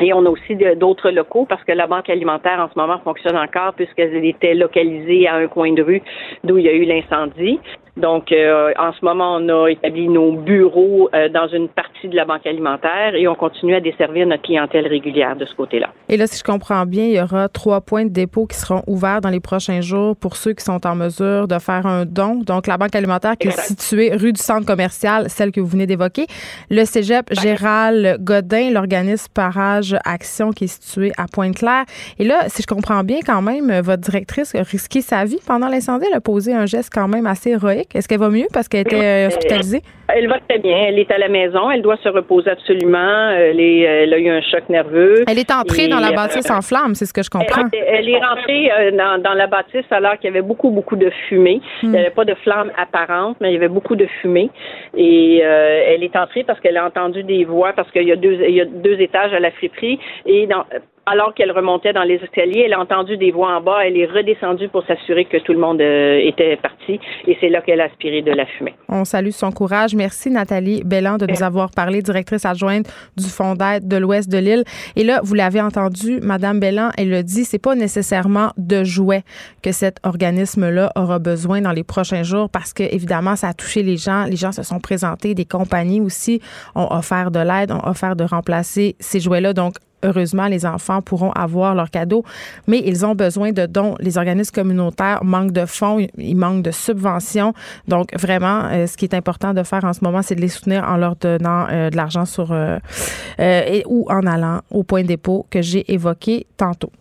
[0.00, 3.36] Et on a aussi d'autres locaux parce que la banque alimentaire en ce moment fonctionne
[3.36, 6.02] encore puisqu'elle était localisée à un coin de rue
[6.44, 7.60] d'où il y a eu l'incendie.
[7.96, 12.16] Donc, euh, en ce moment, on a établi nos bureaux euh, dans une partie de
[12.16, 15.90] la banque alimentaire et on continue à desservir notre clientèle régulière de ce côté-là.
[16.08, 18.82] Et là, si je comprends bien, il y aura trois points de dépôt qui seront
[18.86, 22.36] ouverts dans les prochains jours pour ceux qui sont en mesure de faire un don.
[22.36, 25.86] Donc, la banque alimentaire qui est située rue du centre commercial, celle que vous venez
[25.86, 26.26] d'évoquer.
[26.70, 31.84] Le cégep Gérald Godin, l'organisme Parage Action qui est situé à Pointe-Claire.
[32.18, 35.68] Et là, si je comprends bien, quand même, votre directrice a risqué sa vie pendant
[35.68, 36.06] l'incendie.
[36.08, 37.81] Elle a posé un geste quand même assez héroïque.
[37.94, 39.82] Est-ce qu'elle va mieux parce qu'elle était euh, hospitalisée?
[40.08, 40.76] Elle va très bien.
[40.88, 41.70] Elle est à la maison.
[41.70, 43.30] Elle doit se reposer absolument.
[43.30, 45.24] Elle, elle a eu un choc nerveux.
[45.26, 47.64] Elle est entrée dans la euh, bâtisse en flammes, c'est ce que je comprends.
[47.72, 51.60] Elle, est rentrée euh, dans, la bâtisse alors qu'il y avait beaucoup, beaucoup de fumée.
[51.82, 52.00] Il n'y hmm.
[52.00, 54.50] avait pas de flamme apparente, mais il y avait beaucoup de fumée.
[54.96, 58.38] Et elle est entrée parce qu'elle a entendu des voix, parce qu'il y a deux,
[58.46, 59.98] il y a deux étages à la friperie.
[60.26, 60.64] Et dans,
[61.04, 63.84] alors qu'elle remontait dans les escaliers, elle a entendu des voix en bas.
[63.84, 67.00] Elle est redescendue pour s'assurer que tout le monde euh, était parti.
[67.26, 68.74] Et c'est là qu'elle a aspiré de la fumée.
[68.88, 69.94] On salue son courage.
[69.94, 72.86] Merci, Nathalie Belland, de nous avoir parlé, directrice adjointe
[73.16, 74.64] du Fonds d'aide de l'Ouest de l'île.
[74.94, 79.22] Et là, vous l'avez entendu, Madame Belland, elle le dit, c'est pas nécessairement de jouets
[79.62, 83.82] que cet organisme-là aura besoin dans les prochains jours parce que, évidemment, ça a touché
[83.82, 84.24] les gens.
[84.24, 85.34] Les gens se sont présentés.
[85.34, 86.40] Des compagnies aussi
[86.76, 89.52] ont offert de l'aide, ont offert de remplacer ces jouets-là.
[89.52, 92.24] Donc, heureusement, les enfants pourront avoir leurs cadeaux,
[92.66, 93.96] mais ils ont besoin de dons.
[94.00, 97.54] Les organismes communautaires manquent de fonds, ils manquent de subventions.
[97.88, 100.48] Donc, vraiment, euh, ce qui est important de faire en ce moment, c'est de les
[100.48, 102.78] soutenir en leur donnant euh, de l'argent sur euh,
[103.38, 106.92] et, ou en allant au point de dépôt que j'ai évoqué tantôt.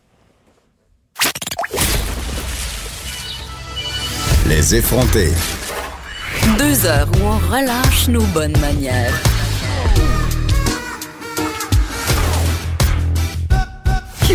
[4.47, 5.31] Les effrontés.
[6.57, 9.30] Deux heures où on relâche nos bonnes manières.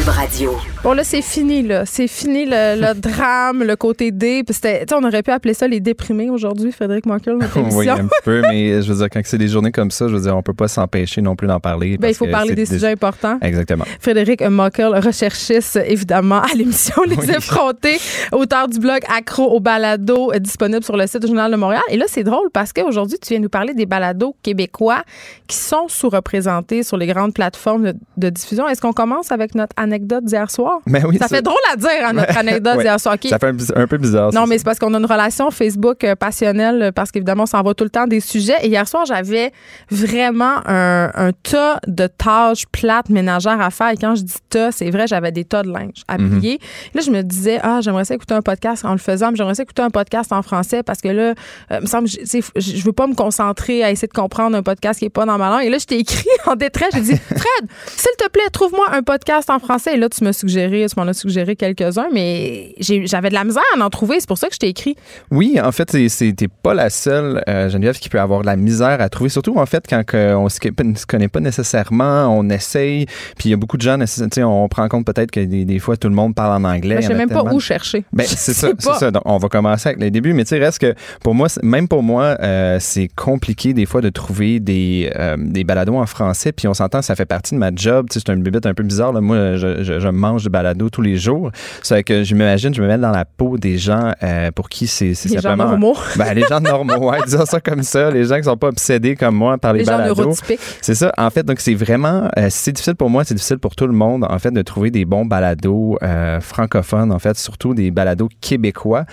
[0.04, 0.75] Radio.
[0.86, 1.84] Bon, là, c'est fini, là.
[1.84, 4.44] C'est fini le, drame, le côté D.
[4.92, 7.80] on aurait pu appeler ça les déprimés aujourd'hui, Frédéric Monkel, notre émission.
[7.80, 10.20] oui, un peu, mais je veux dire, quand c'est des journées comme ça, je veux
[10.20, 11.98] dire, on peut pas s'empêcher non plus d'en parler.
[11.98, 13.36] Ben, il faut parler des, sujets importants.
[13.42, 13.84] Exactement.
[13.98, 17.98] Frédéric Monkel, recherchiste, évidemment, à l'émission Les Effrontés,
[18.30, 21.82] auteur du blog Accro au balado, euh, disponible sur le site du Journal de Montréal.
[21.90, 25.02] Et là, c'est drôle parce qu'aujourd'hui, tu viens nous parler des balados québécois
[25.48, 28.68] qui sont sous-représentés sur les grandes plateformes de, diffusion.
[28.68, 30.75] Est-ce qu'on commence avec notre anecdote d'hier soir?
[30.86, 33.16] Ben oui, ça, fait drôle à dire, hein, notre anecdote d'hier soir.
[33.28, 34.32] Ça fait un, peu bizarre.
[34.32, 37.62] Non, mais c'est parce qu'on a une relation Facebook euh, passionnelle, parce qu'évidemment, on s'en
[37.62, 38.56] va tout le temps des sujets.
[38.62, 39.52] Et hier soir, j'avais
[39.90, 43.90] vraiment un, tas de tâches plates ménagères à faire.
[43.90, 46.58] Et quand je dis tas, c'est vrai, j'avais des tas de linge à plier.
[46.94, 49.54] Là, je me disais, ah, j'aimerais ça écouter un podcast en le faisant, mais j'aimerais
[49.54, 51.34] ça écouter un podcast en français parce que là,
[51.72, 55.06] euh, me semble, je veux pas me concentrer à essayer de comprendre un podcast qui
[55.06, 55.64] est pas dans ma langue.
[55.64, 59.02] Et là, je t'ai écrit en détresse, j'ai dit, Fred, s'il te plaît, trouve-moi un
[59.02, 59.94] podcast en français.
[59.94, 63.62] Et là, tu m'as suggéré, tu m'en as suggéré quelques-uns, mais j'avais de la misère
[63.78, 64.20] à en trouver.
[64.20, 64.96] C'est pour ça que je t'ai écrit.
[65.30, 69.00] Oui, en fait, c'était pas la seule, euh, Geneviève, qui peut avoir de la misère
[69.00, 69.30] à trouver.
[69.30, 73.06] Surtout, en fait, quand on ne se connaît pas nécessairement, on essaye.
[73.36, 73.98] Puis il y a beaucoup de gens,
[74.44, 76.98] on prend compte peut-être que des, fois, tout le monde parle en anglais.
[77.00, 78.04] Je sais même pas où chercher.
[78.12, 79.10] Ben, c'est ça, c'est ça.
[79.10, 80.32] Donc, on va commencer avec les débuts.
[80.32, 84.00] Mais tu sais, reste que pour moi, même pour moi, euh, c'est compliqué des fois
[84.00, 86.52] de trouver des, euh, des balados en français.
[86.52, 88.06] Puis on s'entend, ça fait partie de ma job.
[88.10, 89.12] C'est un bébé un peu bizarre.
[89.12, 89.20] Là.
[89.20, 91.50] Moi, je, je, mange de balados tous les jours.
[91.82, 94.86] C'est que je m'imagine, je me mets dans la peau des gens euh, pour qui
[94.86, 95.96] c'est Les gens normaux.
[96.16, 98.10] Ben, les gens normaux, ouais, disons ça comme ça.
[98.10, 100.34] Les gens qui sont pas obsédés comme moi par les, les balados.
[100.80, 101.12] C'est ça.
[101.18, 103.92] En fait, donc c'est vraiment, euh, c'est difficile pour moi, c'est difficile pour tout le
[103.92, 108.28] monde, en fait, de trouver des bons balados euh, francophones, en fait, surtout des balados
[108.40, 109.04] québécois.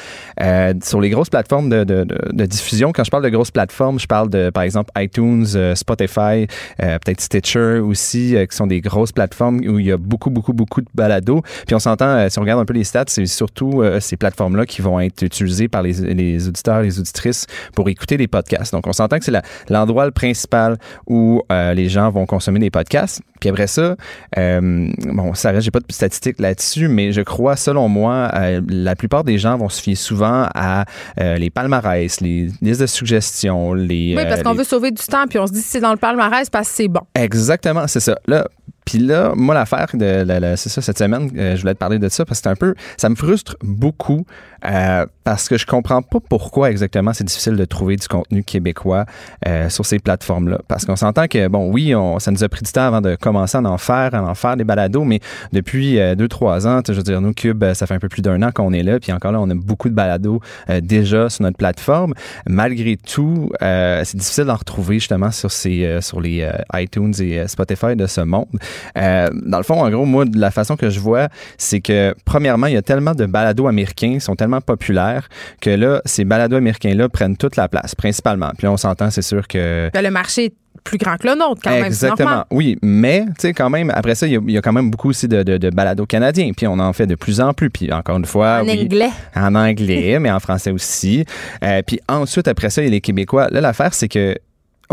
[0.83, 4.07] sur les grosses plateformes de, de, de, diffusion, quand je parle de grosses plateformes, je
[4.07, 9.79] parle de, par exemple, iTunes, Spotify, peut-être Stitcher aussi, qui sont des grosses plateformes où
[9.79, 11.22] il y a beaucoup, beaucoup, beaucoup de balados.
[11.23, 14.17] Puis on s'entend, euh, si on regarde un peu les stats, c'est surtout euh, ces
[14.17, 17.45] plateformes-là qui vont être utilisées par les, les, auditeurs, les auditrices
[17.75, 18.73] pour écouter des podcasts.
[18.73, 19.33] Donc on s'entend que c'est
[19.69, 23.21] l'endroit principal où euh, les gens vont consommer des podcasts.
[23.39, 23.95] Puis après ça,
[24.35, 28.31] bon, ça reste, j'ai pas de statistiques là-dessus, mais je crois, selon moi,
[28.69, 30.85] la plupart des gens vont se fier souvent à
[31.17, 34.15] les palmarès, les listes de suggestions, les.
[34.17, 35.97] Oui, parce qu'on veut sauver du temps, puis on se dit si c'est dans le
[35.97, 37.01] palmarès, parce que c'est bon.
[37.15, 38.17] Exactement, c'est ça.
[38.27, 38.47] Là,
[38.85, 40.25] puis là, moi, l'affaire de,
[40.55, 42.55] c'est ça, cette semaine, euh, je voulais te parler de ça parce que c'est un
[42.55, 44.25] peu, ça me frustre beaucoup
[44.65, 49.05] euh, parce que je comprends pas pourquoi exactement c'est difficile de trouver du contenu québécois
[49.47, 50.59] euh, sur ces plateformes-là.
[50.67, 53.57] Parce qu'on s'entend que, bon, oui, ça nous a pris du temps avant de commencer
[53.57, 55.19] à en faire, à en faire des balados, mais
[55.51, 58.41] depuis deux, trois ans, je veux dire, nous, Cube, ça fait un peu plus d'un
[58.41, 60.41] an qu'on est là, puis encore là, on a beaucoup de balados
[60.81, 62.13] déjà sur notre plateforme.
[62.47, 68.07] Malgré tout, c'est difficile d'en retrouver justement sur, ces, sur les iTunes et Spotify de
[68.07, 68.47] ce monde.
[68.95, 72.73] dans le fond, en gros, moi, la façon que je vois, c'est que premièrement, il
[72.73, 75.29] y a tellement de balados américains, sont tellement populaires
[75.61, 78.51] que là, ces balados américains-là prennent toute la place, principalement.
[78.57, 79.89] Puis là, on s'entend, c'est sûr que...
[79.93, 81.85] Ben, le marché est plus grand que le nôtre, quand même.
[81.85, 82.45] Exactement.
[82.51, 85.27] Oui, mais, tu sais, quand même, après ça, il y, a quand même beaucoup aussi
[85.27, 86.51] de, de, de balados canadiens.
[86.55, 87.69] Puis on en fait de plus en plus.
[87.69, 88.61] Puis encore une fois.
[88.61, 89.09] En anglais.
[89.35, 91.25] En anglais, mais en français aussi.
[91.63, 93.47] Euh, puis ensuite, après ça, il y a les Québécois.
[93.49, 94.35] Là, l'affaire, c'est que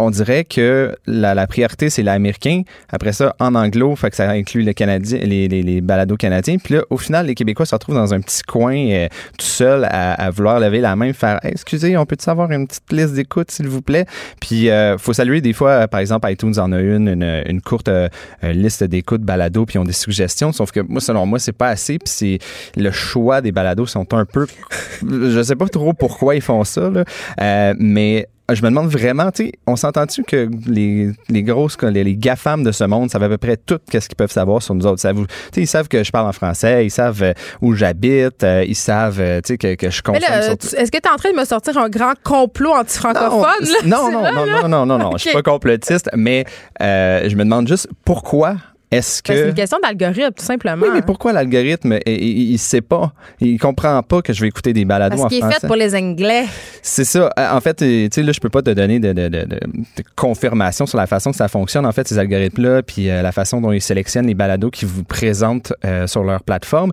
[0.00, 2.62] on dirait que la, priorité, c'est l'américain.
[2.88, 6.56] Après ça, en anglo, fait que ça inclut le Canadien, les, les, balados canadiens.
[6.58, 9.86] Puis là, au final, les Québécois se retrouvent dans un petit coin euh, tout seul
[9.90, 13.68] à, vouloir lever la main, faire Excusez, on peut-tu avoir une petite liste d'écoute, s'il
[13.68, 14.06] vous plaît?
[14.40, 17.08] Puis euh, faut saluer des fois, par exemple, iTunes en a une,
[17.46, 18.08] une, courte euh,
[18.42, 20.52] liste d'écoute balados, puis ils ont des suggestions.
[20.52, 21.98] Sauf que moi, selon moi, c'est pas assez.
[21.98, 22.38] Puis c'est
[22.76, 24.46] le choix des balados sont un peu.
[25.02, 29.46] je sais pas trop pourquoi ils font ça, là, mais je me demande vraiment, tu
[29.46, 33.28] sais, on s'entend-tu que les, les grosses, les, les GAFAM de ce monde savent à
[33.28, 35.02] peu près tout ce qu'ils peuvent savoir sur nous autres?
[35.56, 39.20] Ils savent que je parle en français, ils savent euh, où j'habite, euh, ils savent,
[39.20, 40.22] euh, que, que, je consomme.
[40.22, 43.68] Est-ce que tu es en train de me sortir un grand complot anti-francophone?
[43.86, 46.44] Non, non, non, non, non, non, non, non, je suis pas complotiste, mais
[46.80, 48.56] je me demande juste pourquoi
[48.90, 49.32] est-ce que.
[49.32, 50.84] C'est une question d'algorithme, tout simplement.
[50.84, 54.72] Oui, mais pourquoi l'algorithme, il, ne sait pas, il comprend pas que je vais écouter
[54.72, 56.44] des balados Parce qu'il est fait pour les Anglais.
[56.82, 57.30] C'est ça.
[57.38, 59.60] Euh, en fait, tu sais, là, je peux pas te donner de, de, de, de,
[60.16, 63.60] confirmation sur la façon que ça fonctionne, en fait, ces algorithmes-là, puis euh, la façon
[63.60, 66.90] dont ils sélectionnent les balados qu'ils vous présentent euh, sur leur plateforme.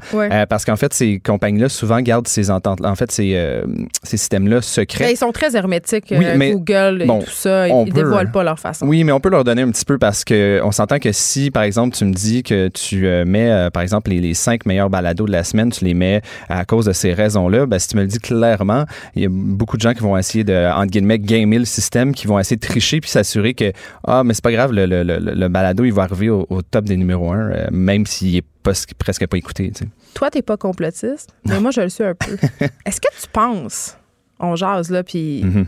[0.50, 3.62] parce qu'en fait, ces compagnies-là souvent gardent ces ententes, en fait, ces,
[4.04, 5.06] ces systèmes-là secrets.
[5.06, 6.14] Ben, ils sont très hermétiques.
[6.14, 8.86] Google et tout ça, ils, dévoilent pas leur façon.
[8.88, 11.64] Oui, mais on peut leur donner un petit peu parce qu'on s'entend que si, par
[11.64, 15.26] exemple, tu me dis que tu euh, mets, euh, par exemple, les, cinq meilleurs balados
[15.26, 18.02] de la semaine, tu les mets à cause de ces raisons-là, ben, si tu me
[18.02, 18.86] le dis clairement,
[19.16, 22.14] il y a beaucoup de gens qui vont essayer de, entre guillemets, gamer le système,
[22.14, 23.72] qui vont essayer de tricher puis s'assurer que,
[24.06, 26.98] ah, mais c'est pas grave, le, le, le, balado, il va arriver au, top des
[26.98, 29.72] numéros un, euh, même s'il est pas, presque pas écouté.
[29.72, 29.90] Tu sais.
[30.14, 32.38] Toi, t'es pas complotiste, mais moi, je le suis un peu.
[32.86, 33.98] Est-ce que tu penses,
[34.40, 35.44] on jase là, puis...
[35.44, 35.66] Mm-hmm.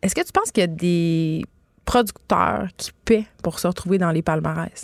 [0.00, 1.44] Est-ce que tu penses qu'il y a des
[1.88, 4.82] producteurs qui paient pour se retrouver dans les palmarès?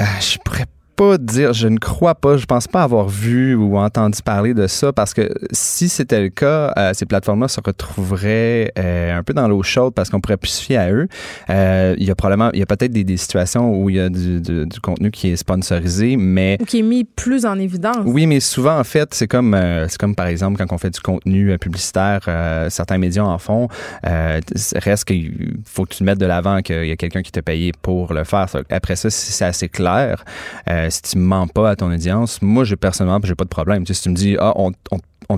[0.00, 0.64] Euh, je pourrais
[0.96, 4.66] pas dire, je ne crois pas, je pense pas avoir vu ou entendu parler de
[4.66, 9.34] ça parce que si c'était le cas, euh, ces plateformes-là se retrouveraient euh, un peu
[9.34, 11.08] dans l'eau chaude parce qu'on pourrait plus se fier à eux.
[11.50, 14.00] Euh, il y a probablement, il y a peut-être des, des, situations où il y
[14.00, 17.58] a du, du, du, contenu qui est sponsorisé, mais ou qui est mis plus en
[17.58, 17.98] évidence.
[18.04, 19.56] Oui, mais souvent en fait, c'est comme
[19.88, 22.20] c'est comme par exemple quand on fait du contenu publicitaire,
[22.68, 23.68] certains médias en font.
[24.02, 27.72] reste qu'il faut que tu mettes de l'avant qu'il y a quelqu'un qui t'a payé
[27.82, 28.46] pour le faire.
[28.70, 30.24] Après ça, si c'est assez clair.
[30.68, 33.86] Euh, si tu mens pas à ton audience, moi, j'ai personnellement, j'ai pas de problème.
[33.86, 34.72] si tu me dis, ah, on,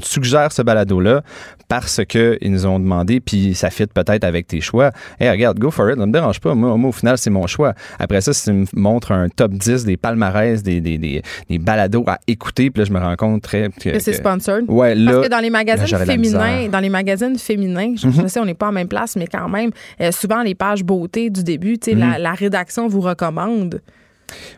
[0.00, 1.22] te suggère ce balado-là
[1.68, 4.90] parce qu'ils nous ont demandé, puis ça fit peut-être avec tes choix.
[5.20, 6.54] Hey, regarde, go for it, ça me dérange pas.
[6.54, 7.74] Moi, au final, c'est mon choix.
[7.98, 12.04] Après ça, si tu me montres un top 10 des palmarès, des, des, des, balados
[12.06, 13.70] à écouter, puis là, je me rends compte très.
[13.70, 14.64] Que, c'est sponsored.
[14.68, 15.12] Ouais, là.
[15.12, 18.28] Parce que dans les magazines féminins, dans les magazines féminins, je, mhm.
[18.28, 19.70] sais, on n'est pas en même place, mais quand même,
[20.00, 22.22] euh, souvent, les pages beauté du début, tu sais, la, mhm.
[22.22, 23.80] la rédaction vous recommande.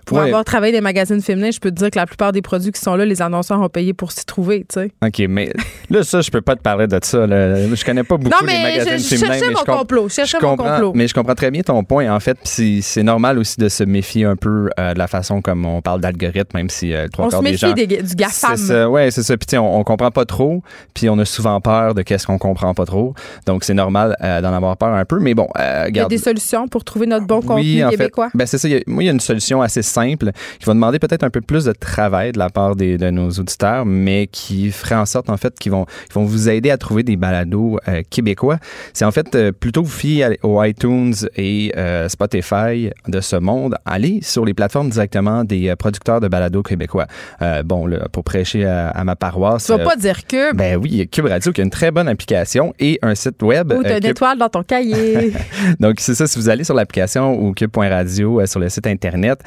[0.06, 2.72] Pour avoir travaillé des magazines féminins, je peux te dire que la plupart des produits
[2.72, 4.92] qui sont là, les annonceurs ont payé pour s'y trouver, tu sais.
[5.04, 5.52] OK, mais
[5.90, 7.26] là, ça, je peux pas te parler de ça.
[7.26, 7.74] Là.
[7.74, 9.38] Je connais pas beaucoup les magazines féminins.
[9.40, 10.92] mais mon complot, je comprends, mon complot.
[10.94, 12.38] Mais je comprends très bien ton point, en fait.
[12.42, 16.00] c'est normal aussi de se méfier un peu euh, de la façon comme on parle
[16.00, 17.68] d'algorithme, même si euh, trois quarts des gens...
[17.68, 18.56] On se méfie du GAFAM.
[18.56, 19.36] C'est ça, ouais, c'est ça.
[19.36, 20.62] Puis on, on comprend pas trop,
[20.94, 23.14] puis on a souvent peur de qu'est-ce qu'on comprend pas trop.
[23.46, 25.18] Donc, c'est normal euh, d'en avoir peur un peu.
[25.18, 25.48] Mais bon,
[25.88, 28.30] Il y a des solutions pour trouver notre bon contenu québécois?
[28.34, 28.68] ben, c'est ça.
[28.86, 31.64] moi, il y a une solution assez simple qui va demander peut-être un peu plus
[31.64, 35.36] de travail de la part des, de nos auditeurs, mais qui ferait en sorte, en
[35.36, 38.58] fait, qu'ils vont, vont vous aider à trouver des balados euh, québécois.
[38.92, 43.76] C'est en fait, euh, plutôt vous fier aux iTunes et euh, Spotify de ce monde,
[43.84, 47.06] allez sur les plateformes directement des producteurs de balados québécois.
[47.64, 49.66] bon, là, pour prêcher à, ma paroisse.
[49.66, 50.56] Tu vas pas dire Cube?
[50.56, 53.72] Ben oui, Cube Radio qui a une très bonne application et un site web.
[53.72, 55.32] Ou t'as une étoile dans ton cahier.
[55.80, 59.40] Donc, c'est ça, si vous allez sur l'application ou cube.radio sur le site Internet,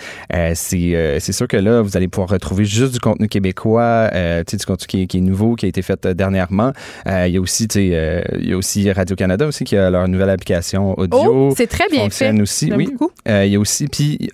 [0.56, 4.43] c'est euh, c'est sûr que là, vous allez pouvoir retrouver juste du contenu québécois, euh,
[4.43, 6.74] du contenu qui est, nouveau, qui a été fait euh, dernièrement.
[7.06, 10.30] il y a aussi, il y a aussi Radio Canada aussi qui a leur nouvelle
[10.30, 11.49] application audio.
[11.49, 12.39] Oh, c'est très bien fait.
[12.41, 12.89] aussi, oui.
[13.28, 14.30] il y a aussi, puis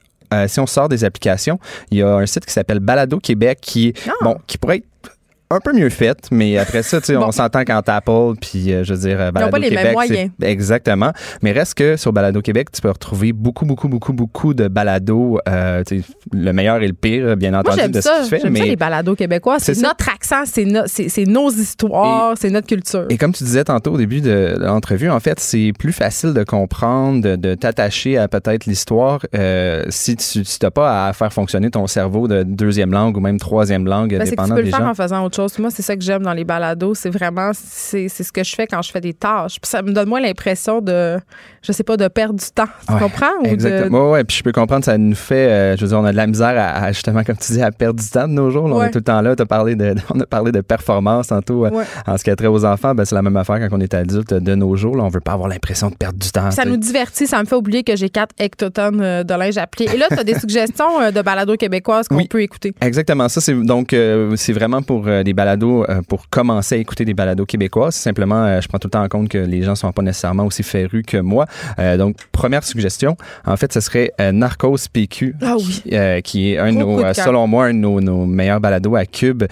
[0.48, 1.60] si on sort des applications,
[1.92, 4.12] il y a un site qui s'appelle Balado Québec qui, ah.
[4.22, 5.17] bon, qui pourrait être
[5.50, 8.84] un peu mieux faite, mais après ça, tu sais, on s'entend quand Apple, puis euh,
[8.84, 10.32] je veux dire, Balado pas les Québec, mêmes moyens.
[10.42, 11.12] exactement.
[11.42, 15.40] Mais reste que sur Balado Québec, tu peux retrouver beaucoup, beaucoup, beaucoup, beaucoup de balados.
[15.48, 18.36] Euh, tu sais, le meilleur et le pire, bien entendu, Moi, de ça, ce que
[18.36, 18.50] tu fais.
[18.50, 19.58] Mais ça, les balados québécois.
[19.60, 20.82] C'est notre accent, c'est no,
[21.28, 23.06] nos histoires, c'est notre culture.
[23.10, 26.44] Et comme tu disais tantôt au début de l'entrevue, en fait, c'est plus facile de
[26.44, 31.70] comprendre, de, de t'attacher à peut-être l'histoire euh, si tu n'as pas à faire fonctionner
[31.70, 34.62] ton cerveau de deuxième langue ou même troisième langue, Ben, c'est que tu dépendant peux
[34.62, 35.58] le faire en faisant autre chose.
[35.60, 36.94] Moi, c'est ça que j'aime dans les balados.
[36.96, 39.60] C'est vraiment, c'est ce que je fais quand je fais des tâches.
[39.62, 41.18] Puis ça me donne moins l'impression de,
[41.62, 42.66] je sais pas, de perdre du temps.
[42.88, 43.32] Tu Ouais, comprends?
[43.42, 44.06] Ou de- Exactement.
[44.08, 46.12] Ouais, ouais, puis je peux comprendre, ça nous fait, euh, je veux dire, on a
[46.12, 48.50] de la misère à, à, justement, comme tu dis, à perdre du temps de nos
[48.52, 48.68] jours.
[48.68, 48.76] là.
[48.76, 49.36] On est tout le temps là.
[49.38, 52.48] As parlé de, on a parlé de performance tantôt euh, en ce qui a trait
[52.48, 52.94] aux enfants.
[52.96, 54.96] Ben, c'est la même affaire quand on est adulte de nos jours.
[54.98, 55.04] Là.
[55.04, 56.52] On veut pas avoir l'impression de perdre du temps.
[56.52, 59.68] Ça nous divertit, ça me fait oublier que j'ai 4 hectotonnes euh, de linge à
[59.68, 59.90] plier.
[59.94, 62.28] Et là, tu as des suggestions euh, de balados québécoises qu'on Oui.
[62.28, 62.74] peut écouter.
[62.82, 63.28] Exactement.
[63.30, 67.14] Ça, c'est donc euh, c'est vraiment pour des balados, euh, pour commencer à écouter des
[67.14, 67.92] balados québécois.
[67.92, 70.46] Simplement, euh, je prends tout le temps en compte que les gens sont pas nécessairement
[70.46, 71.46] aussi férus que moi.
[71.80, 75.82] Euh, donc, première suggestion, en fait, ce serait Narcos PQ, Ah oui.
[75.84, 78.96] qui, qui est un de nos, de selon moi, un de nos, nos meilleurs balados
[78.96, 79.44] à Cube,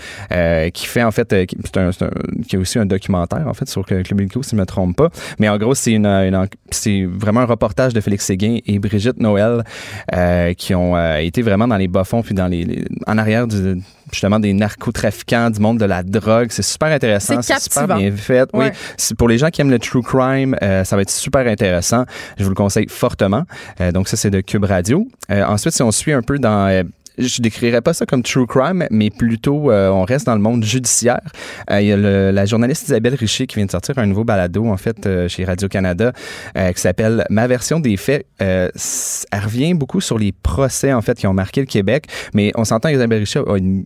[0.73, 2.11] qui fait en fait, qui, c'est un- c'est un-
[2.47, 5.09] qui est aussi un documentaire en fait sur Club Illico, si je me trompe pas.
[5.39, 9.63] Mais en gros, c'est une, c'est vraiment un reportage de Félix Séguin et Brigitte Noël
[10.57, 13.81] qui ont été vraiment dans les bas-fonds puis dans les, les- en arrière du
[14.15, 16.47] justement des narcotrafiquants, du monde de la drogue.
[16.49, 17.41] C'est super intéressant.
[17.41, 18.49] C'est super bien fait.
[18.53, 18.71] Ouais.
[18.71, 19.15] Oui.
[19.17, 22.05] Pour les gens qui aiment le true crime, euh, ça va être super intéressant.
[22.37, 23.43] Je vous le conseille fortement.
[23.81, 25.07] Euh, donc ça, c'est de Cube Radio.
[25.29, 26.83] Euh, ensuite, si on suit un peu dans...
[27.17, 30.63] je décrirais pas ça comme true crime, mais plutôt euh, on reste dans le monde
[30.63, 31.21] judiciaire.
[31.71, 34.23] Euh, Il y a le- la journaliste Isabelle Richer qui vient de sortir un nouveau
[34.23, 36.11] balado en fait euh, chez Radio Canada
[36.57, 38.25] euh, qui s'appelle Ma version des faits.
[38.41, 38.69] Euh,
[39.31, 42.63] elle revient beaucoup sur les procès en fait qui ont marqué le Québec, mais on
[42.65, 43.85] s'entend qu'Isabelle Richer a une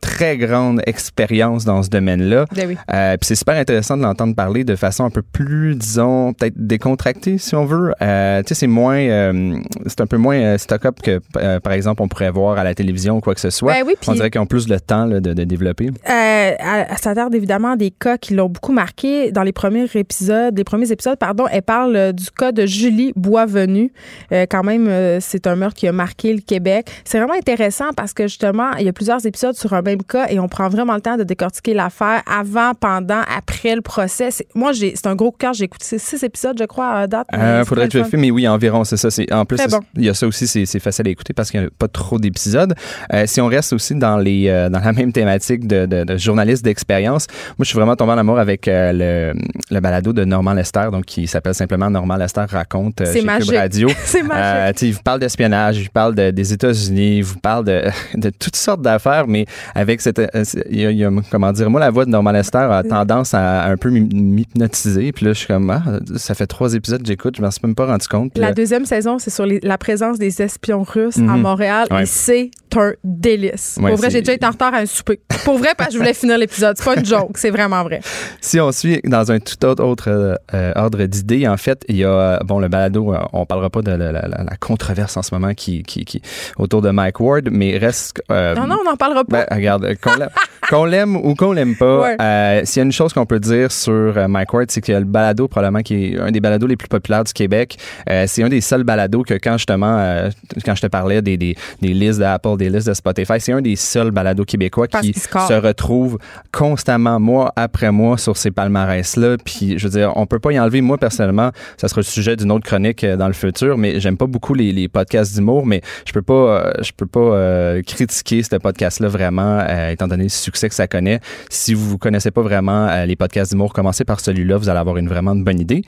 [0.00, 2.46] très grande expérience dans ce domaine-là.
[2.54, 2.76] Ben oui.
[2.92, 6.54] Euh, Puis c'est super intéressant de l'entendre parler de façon un peu plus, disons, peut-être
[6.56, 7.92] décontractée, si on veut.
[8.02, 11.20] Euh, tu sais, c'est moins, euh, c'est un peu moins stock-up que,
[11.58, 13.72] par exemple, on pourrait voir à la télévision ou quoi que ce soit.
[13.74, 15.90] Ben oui, on dirait qu'ils ont plus le temps là, de, de développer.
[16.04, 19.30] À- à s'attarde évidemment à des cas qui l'ont beaucoup marqué.
[19.32, 23.92] Dans les premiers épisodes, les premiers épisodes, pardon, elle parle du cas de Julie Boisvenu.
[24.30, 24.88] Quand même,
[25.20, 26.90] c'est un meurtre qui a marqué le Québec.
[27.04, 30.26] C'est vraiment intéressant parce que justement, il y a plusieurs épisodes sur un même cas
[30.28, 34.28] et on prend vraiment le temps de décortiquer l'affaire avant, pendant, après le procès.
[34.54, 35.52] Moi, c'est un gros cas.
[35.52, 37.26] J'ai écouté six épisodes, je crois, à date.
[37.34, 39.08] Euh, faudrait que je le filme, mais oui, environ, c'est ça.
[39.32, 39.80] En plus, bon.
[39.96, 42.18] il y a ça aussi, c'est, facile à écouter parce qu'il n'y a pas trop
[42.18, 42.74] d'épisodes.
[43.12, 46.16] Euh, si on reste aussi dans, les, euh, dans la même thématique de, de, de
[46.16, 47.26] journaliste d'expérience,
[47.58, 49.32] moi, je suis vraiment tombé en amour avec le,
[49.70, 53.50] le balado de Normand Lester, donc qui s'appelle simplement Normand Lester raconte C'est chez magique.
[53.50, 53.88] Cube Radio.
[54.04, 54.82] C'est magique.
[54.82, 57.82] Il vous parle d'espionnage, il vous parle de- des États-Unis, il vous parle de,
[58.14, 60.18] de toutes sortes d'affaires, mais avec cette.
[60.18, 60.28] euh,
[60.70, 62.82] il y a- il y a- comment dire, moi, la voix de Norman Lester a
[62.82, 65.12] tendance à un peu m'hy- m'hypnotiser.
[65.12, 65.82] Puis là, je suis comme, ah,
[66.16, 68.32] ça fait trois épisodes que j'écoute, je m'en suis même pas rendu compte.
[68.32, 71.40] Puis La là- deuxième saison, c'est sur les- la présence des espions russes à Mhm.
[71.42, 72.02] Montréal Ouais.
[72.02, 73.78] et c'est un délice.
[73.80, 75.18] Ouais, Pour vrai, j'ai déjà été en retard à un souper.
[75.46, 76.76] Pour vrai, parce que je voulais finir l'épisode.
[76.76, 78.00] C'est pas une joke, c'est vraiment vrai.
[78.42, 80.08] Si on suit dans un tout autre, autre,
[80.54, 83.80] euh, ordre d'idées, en fait, il y a, euh, bon, le balado, on parlera pas
[83.80, 86.20] de la, la- la- la controverse en ce moment qui, qui, qui
[86.58, 88.22] autour de Mike Ward, mais reste.
[88.30, 89.45] euh, non, non, on n'en parlera pas.
[89.50, 90.28] Regarde, qu'on l'aime,
[90.68, 92.16] qu'on l'aime ou qu'on l'aime pas, Ouais.
[92.20, 94.92] euh, s'il y a une chose qu'on peut dire sur euh, Mike Ward, c'est qu'il
[94.92, 97.76] y a le balado probablement qui est un des balados les plus populaires du Québec.
[98.10, 100.30] Euh, c'est un des seuls balados que quand justement, euh,
[100.64, 103.62] quand je te parlais des, des, des listes d'Apple, des listes de Spotify, c'est un
[103.62, 106.18] des seuls balados québécois Parce qui se retrouve
[106.52, 109.36] constamment, mois après mois, sur ces palmarès-là.
[109.44, 110.80] Puis, je veux dire, on peut pas y enlever.
[110.80, 114.26] Moi, personnellement, ça sera le sujet d'une autre chronique dans le futur, mais j'aime pas
[114.26, 119.08] beaucoup les, les podcasts d'humour, mais je peux pas, je peux pas critiquer ce podcast-là
[119.08, 121.20] vraiment, euh, étant donné le succès que ça connaît.
[121.48, 124.96] Si vous connaissez pas vraiment euh, les podcasts d'humour, commencez par celui-là, vous allez avoir
[124.96, 125.82] une vraiment bonne idée.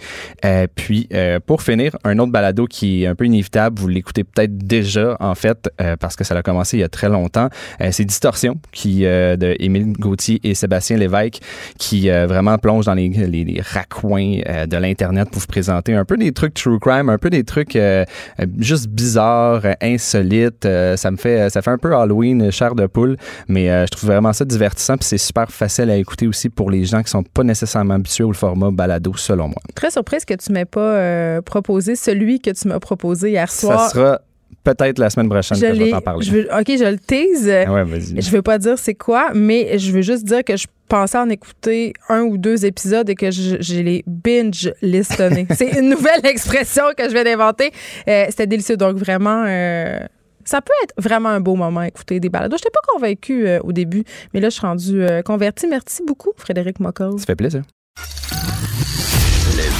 [0.45, 4.25] Euh, puis, euh, pour finir, un autre balado qui est un peu inévitable, vous l'écoutez
[4.25, 5.71] peut-être déjà, en fait,
[6.01, 7.49] parce que ça a commencé il y a très longtemps.
[7.91, 11.41] C'est Distorsion, qui de Émile Gauthier et Sébastien Lévesque,
[11.79, 16.17] qui vraiment plonge dans les, les, les raccoins de l'Internet pour vous présenter un peu
[16.17, 17.79] des trucs true crime, un peu des trucs
[18.59, 20.67] juste bizarres, insolites.
[20.97, 23.17] Ça me fait, ça fait un peu Halloween, chair de poule,
[23.47, 26.71] mais euh, je trouve vraiment ça divertissant, puis c'est super facile à écouter aussi pour
[26.71, 29.57] les gens qui sont pas nécessairement habitués au format balado, selon moi.
[29.75, 33.89] Très surprise que tu m'aies pas euh, proposé celui que tu m'as proposé hier soir.
[33.89, 34.21] Ça sera
[34.65, 36.25] peut-être la semaine prochaine je que je vais t'en parler.
[36.27, 37.49] je veux- OK, je le tease.
[37.67, 38.21] Ah ouais, vas-y.
[38.21, 41.29] Je veux pas dire c'est quoi, mais je veux juste dire que je pensais en
[41.29, 45.47] écouter un ou deux épisodes et que j'ai les binge listonnés.
[45.55, 47.71] c'est une nouvelle expression que je viens d'inventer.
[48.09, 49.45] Euh, c'était délicieux, donc vraiment.
[49.47, 50.01] euh,
[50.49, 52.57] Ça peut être vraiment un beau moment, écouter des balados.
[52.57, 55.67] Je n'étais pas convaincue euh, au début, mais là, je suis rendue euh, convertie.
[55.67, 57.11] Merci beaucoup, Frédéric Mockel.
[57.19, 57.65] Ça fait plaisir.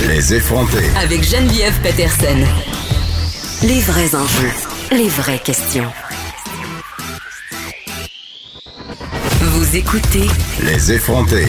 [0.07, 0.91] Les effrontés.
[1.03, 2.37] Avec Geneviève Peterson.
[3.67, 4.53] Les vrais enjeux,
[4.93, 5.91] les vraies questions.
[9.41, 10.27] Vous écoutez
[10.65, 11.47] Les effrontés.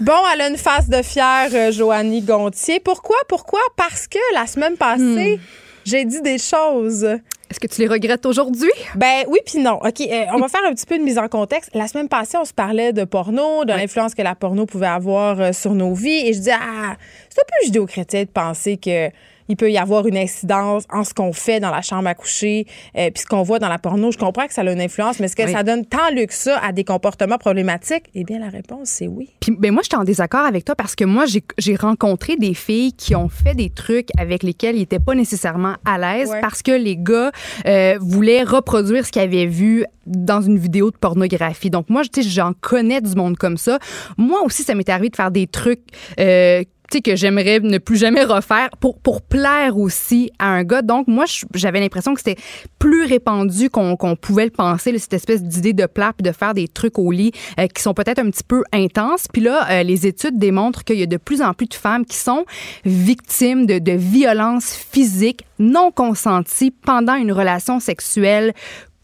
[0.00, 2.80] Bon, elle a une face de fière, euh, Joanie Gontier.
[2.80, 3.18] Pourquoi?
[3.28, 3.60] Pourquoi?
[3.76, 5.38] Parce que la semaine passée,
[5.84, 7.06] j'ai dit des choses.
[7.50, 8.72] Est-ce que tu les regrettes aujourd'hui?
[8.96, 9.74] Ben oui, puis non.
[9.74, 11.70] OK, euh, on va faire un petit peu de mise en contexte.
[11.74, 15.40] La semaine passée, on se parlait de porno, de l'influence que la porno pouvait avoir
[15.40, 16.26] euh, sur nos vies.
[16.26, 16.96] Et je dis, ah,
[17.28, 19.10] c'est un peu judéo-chrétien de penser que
[19.48, 22.66] il peut y avoir une incidence en ce qu'on fait dans la chambre à coucher,
[22.96, 24.10] euh, puis ce qu'on voit dans la porno.
[24.10, 26.34] Je comprends que ça a une influence, mais est-ce que ça donne tant lieu que
[26.34, 28.04] ça à des comportements problématiques?
[28.14, 29.30] Eh bien, la réponse, c'est oui.
[29.40, 31.24] Puis, ben moi, je suis en désaccord avec toi parce que moi,
[31.58, 35.74] j'ai rencontré des filles qui ont fait des trucs avec lesquels ils n'étaient pas nécessairement
[35.84, 37.30] à l'aise parce que les gars
[37.66, 41.70] euh, voulaient reproduire ce qu'ils avaient vu dans une vidéo de pornographie.
[41.70, 43.78] Donc, moi, j'en connais du monde comme ça.
[44.16, 45.82] Moi aussi, ça m'est arrivé de faire des trucs
[46.20, 46.62] euh,
[47.02, 50.82] que j'aimerais ne plus jamais refaire pour, pour plaire aussi à un gars.
[50.82, 52.40] Donc, moi, j'avais l'impression que c'était
[52.78, 56.68] plus répandu qu'on pouvait le penser, cette espèce d'idée de plaire puis de faire des
[56.68, 59.26] trucs au lit euh, qui sont peut-être un petit peu intenses.
[59.32, 62.04] Puis là, euh, les études démontrent qu'il y a de plus en plus de femmes
[62.04, 62.44] qui sont
[62.84, 68.52] victimes de, de violences physiques non consenties pendant une relation sexuelle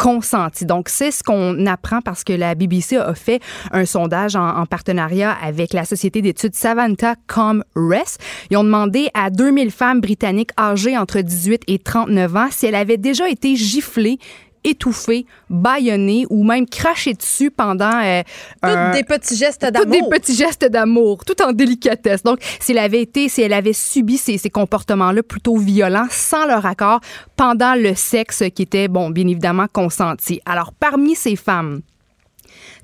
[0.02, 0.66] consenti.
[0.66, 5.32] Donc, c'est ce qu'on apprend parce que la BBC a fait un sondage en, partenariat
[5.40, 8.18] avec la société d'études Savanta ComRes.
[8.50, 12.74] Ils ont demandé à 2000 femmes britanniques âgées entre 18 et 39 ans si elles
[12.74, 14.18] avaient déjà été giflées
[14.64, 18.22] étouffé, bâillonné ou même craché dessus pendant euh,
[18.62, 19.90] Toutes des petits gestes d'amour.
[19.90, 22.22] des petits gestes d'amour, tout en délicatesse.
[22.22, 26.46] Donc, si elle avait été, si elle avait subi ces, ces comportements-là plutôt violents sans
[26.46, 27.00] leur accord
[27.36, 30.40] pendant le sexe qui était, bon, bien évidemment consenti.
[30.46, 31.80] Alors, parmi ces femmes,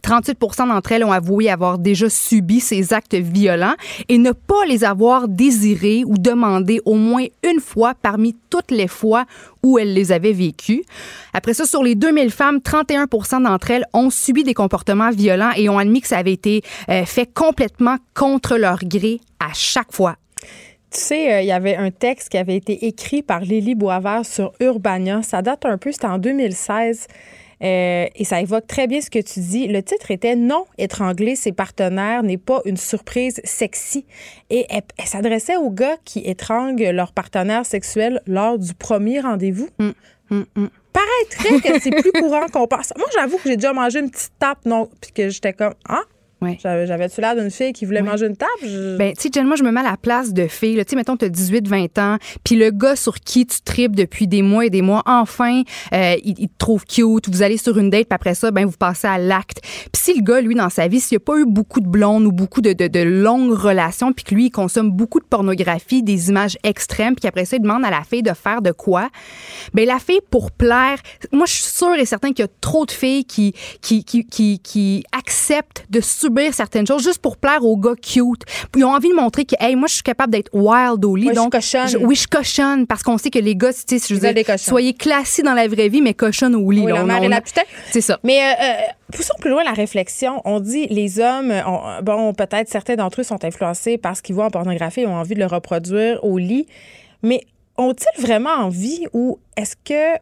[0.02, 0.38] 38
[0.68, 3.74] d'entre elles ont avoué avoir déjà subi ces actes violents
[4.08, 8.88] et ne pas les avoir désirés ou demandés au moins une fois parmi toutes les
[8.88, 9.24] fois
[9.62, 10.82] où elles les avaient vécus.
[11.32, 15.68] Après ça, sur les 2000 femmes, 31% d'entre elles ont subi des comportements violents et
[15.68, 20.16] ont admis que ça avait été euh, fait complètement contre leur gré à chaque fois.
[20.90, 24.24] Tu sais, euh, il y avait un texte qui avait été écrit par Lily Boisvert
[24.24, 25.22] sur Urbania.
[25.22, 27.06] Ça date un peu, c'était en 2016.
[27.62, 29.66] Euh, et ça évoque très bien ce que tu dis.
[29.66, 34.06] Le titre était Non, étrangler ses partenaires n'est pas une surprise sexy.
[34.50, 39.68] Et elle, s'adressait aux gars qui étranglent leur partenaire sexuel lors du premier rendez-vous.
[39.78, 39.90] Mm,
[40.30, 40.68] mm, mm.
[40.92, 42.92] Paraîtrait que c'est plus courant qu'on pense.
[42.96, 46.02] Moi, j'avoue que j'ai déjà mangé une petite tape, non, puis que j'étais comme Ah,
[46.40, 48.96] j'avais-tu l'air d'une fille qui voulait manger une table?
[48.96, 50.76] Ben, tu sais, moi, je me mets à la place de fille.
[50.76, 53.96] Tu sais, mettons, tu as 18, 20 ans, puis le gars sur qui tu tripes
[53.96, 55.62] depuis des mois et des mois, enfin,
[55.92, 58.76] euh, il, te trouve cute, vous allez sur une date, puis après ça, ben, vous
[58.76, 59.60] passez à l'acte.
[59.62, 62.24] Puis si le gars, lui, dans sa vie, s'il n'a pas eu beaucoup de blondes
[62.24, 66.02] ou beaucoup de, de, de longues relations, puis que lui, il consomme beaucoup de pornographie,
[66.02, 69.08] des images extrêmes, puis après ça, il demande à la fille de faire de quoi,
[69.74, 70.98] ben, la fille, pour plaire,
[71.32, 74.24] moi, je suis sûre et certain qu'il y a trop de filles qui, qui, qui,
[74.24, 78.42] qui, qui acceptent de subir certaines choses juste pour plaire aux gars cute.
[78.76, 81.30] Ils ont envie de montrer que, hey, moi, je suis capable d'être wild au lit.
[81.32, 82.06] donc, je cochonne.
[82.06, 84.94] oui, je cochonne parce qu'on sait que les gars, tu sais, je veux dire, soyez
[84.94, 86.84] classés dans la vraie vie, mais cochonne au lit.
[86.84, 87.62] Oui, la mère et la putain.
[87.90, 88.18] C'est ça.
[88.22, 88.74] Mais euh, euh,
[89.12, 90.42] poussons plus loin la réflexion.
[90.44, 91.52] On dit les hommes,
[92.02, 95.16] bon, peut-être certains d'entre eux sont influencés par ce qu'ils voient en pornographie et ont
[95.16, 96.66] envie de le reproduire au lit.
[97.22, 97.42] Mais
[97.76, 100.18] ont-ils vraiment envie ou est-ce que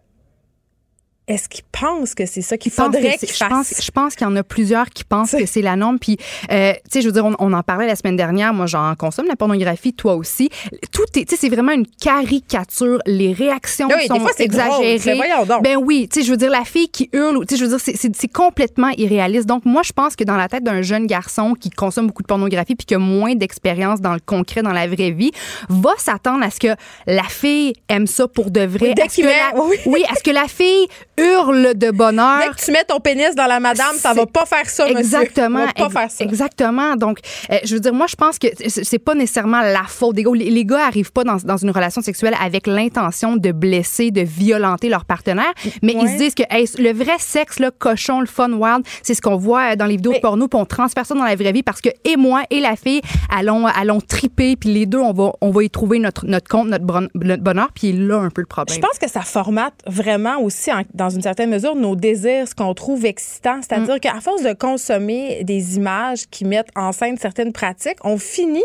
[1.28, 3.82] est-ce qu'ils pensent que c'est ça qu'il faudrait qu'ils fassent?
[3.82, 5.98] Je pense, qu'il y en a plusieurs qui pensent que c'est la norme.
[5.98, 6.18] Puis,
[6.52, 8.54] euh, tu sais, je veux dire, on, en parlait la semaine dernière.
[8.54, 10.50] Moi, j'en consomme la pornographie, toi aussi.
[10.92, 13.00] Tout est, tu sais, c'est vraiment une caricature.
[13.06, 15.20] Les réactions oui, sont des fois, exagérées.
[15.62, 17.76] Ben oui, tu sais, je veux dire, la fille qui hurle, tu sais, je veux
[17.76, 19.46] dire, c'est complètement irréaliste.
[19.46, 22.28] Donc, moi, je pense que dans la tête d'un jeune garçon qui consomme beaucoup de
[22.28, 25.32] pornographie puis qui a moins d'expérience dans le concret, dans la vraie vie,
[25.68, 26.76] va s'attendre à ce que
[27.06, 28.94] la fille aime ça pour de vrai.
[28.96, 30.86] Est-ce que oui, oui est-ce que la fille
[31.18, 32.40] hurle de bonheur.
[32.40, 35.60] Dès que tu mets ton pénis dans la madame, ça va pas faire ça, exactement,
[35.60, 35.72] monsieur.
[35.78, 36.24] va pas faire ça.
[36.24, 36.96] Exactement.
[36.96, 37.20] Donc,
[37.50, 40.30] euh, je veux dire, moi, je pense que c'est pas nécessairement la faute des gars.
[40.34, 44.88] Les, gars arrivent pas dans, dans une relation sexuelle avec l'intention de blesser, de violenter
[44.88, 45.52] leur partenaire,
[45.82, 46.42] mais ils se disent que
[46.82, 49.96] le vrai sexe, le cochon, le fun wild, c'est ce qu'on voit euh, dans les
[49.96, 52.42] vidéos de porno, puis on transfère ça dans la vraie vie parce que et moi
[52.50, 53.00] et la fille
[53.34, 56.68] allons allons triper, puis les deux on va on va y trouver notre notre compte,
[56.68, 58.76] notre, bonheur, puis là un peu le problème.
[58.76, 62.54] Je pense que ça formate vraiment aussi dans dans une certaine mesure nos désirs, ce
[62.54, 63.60] qu'on trouve excitant.
[63.62, 64.00] C'est-à-dire mm.
[64.00, 68.64] qu'à force de consommer des images qui mettent en scène certaines pratiques, on finit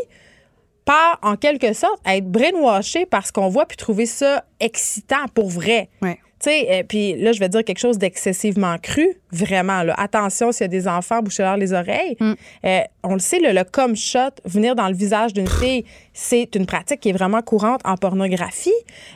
[0.85, 5.89] par, en quelque sorte, être brainwashé parce qu'on voit puis trouver ça excitant pour vrai.
[6.41, 9.83] Tu sais, euh, puis là, je vais dire quelque chose d'excessivement cru, vraiment.
[9.83, 9.93] Là.
[9.97, 12.17] Attention, s'il y a des enfants, bouchez-leur les oreilles.
[12.19, 12.33] Mm.
[12.65, 16.55] Euh, on le sait, le, le cum shot, venir dans le visage d'une fille, c'est
[16.55, 18.71] une pratique qui est vraiment courante en pornographie.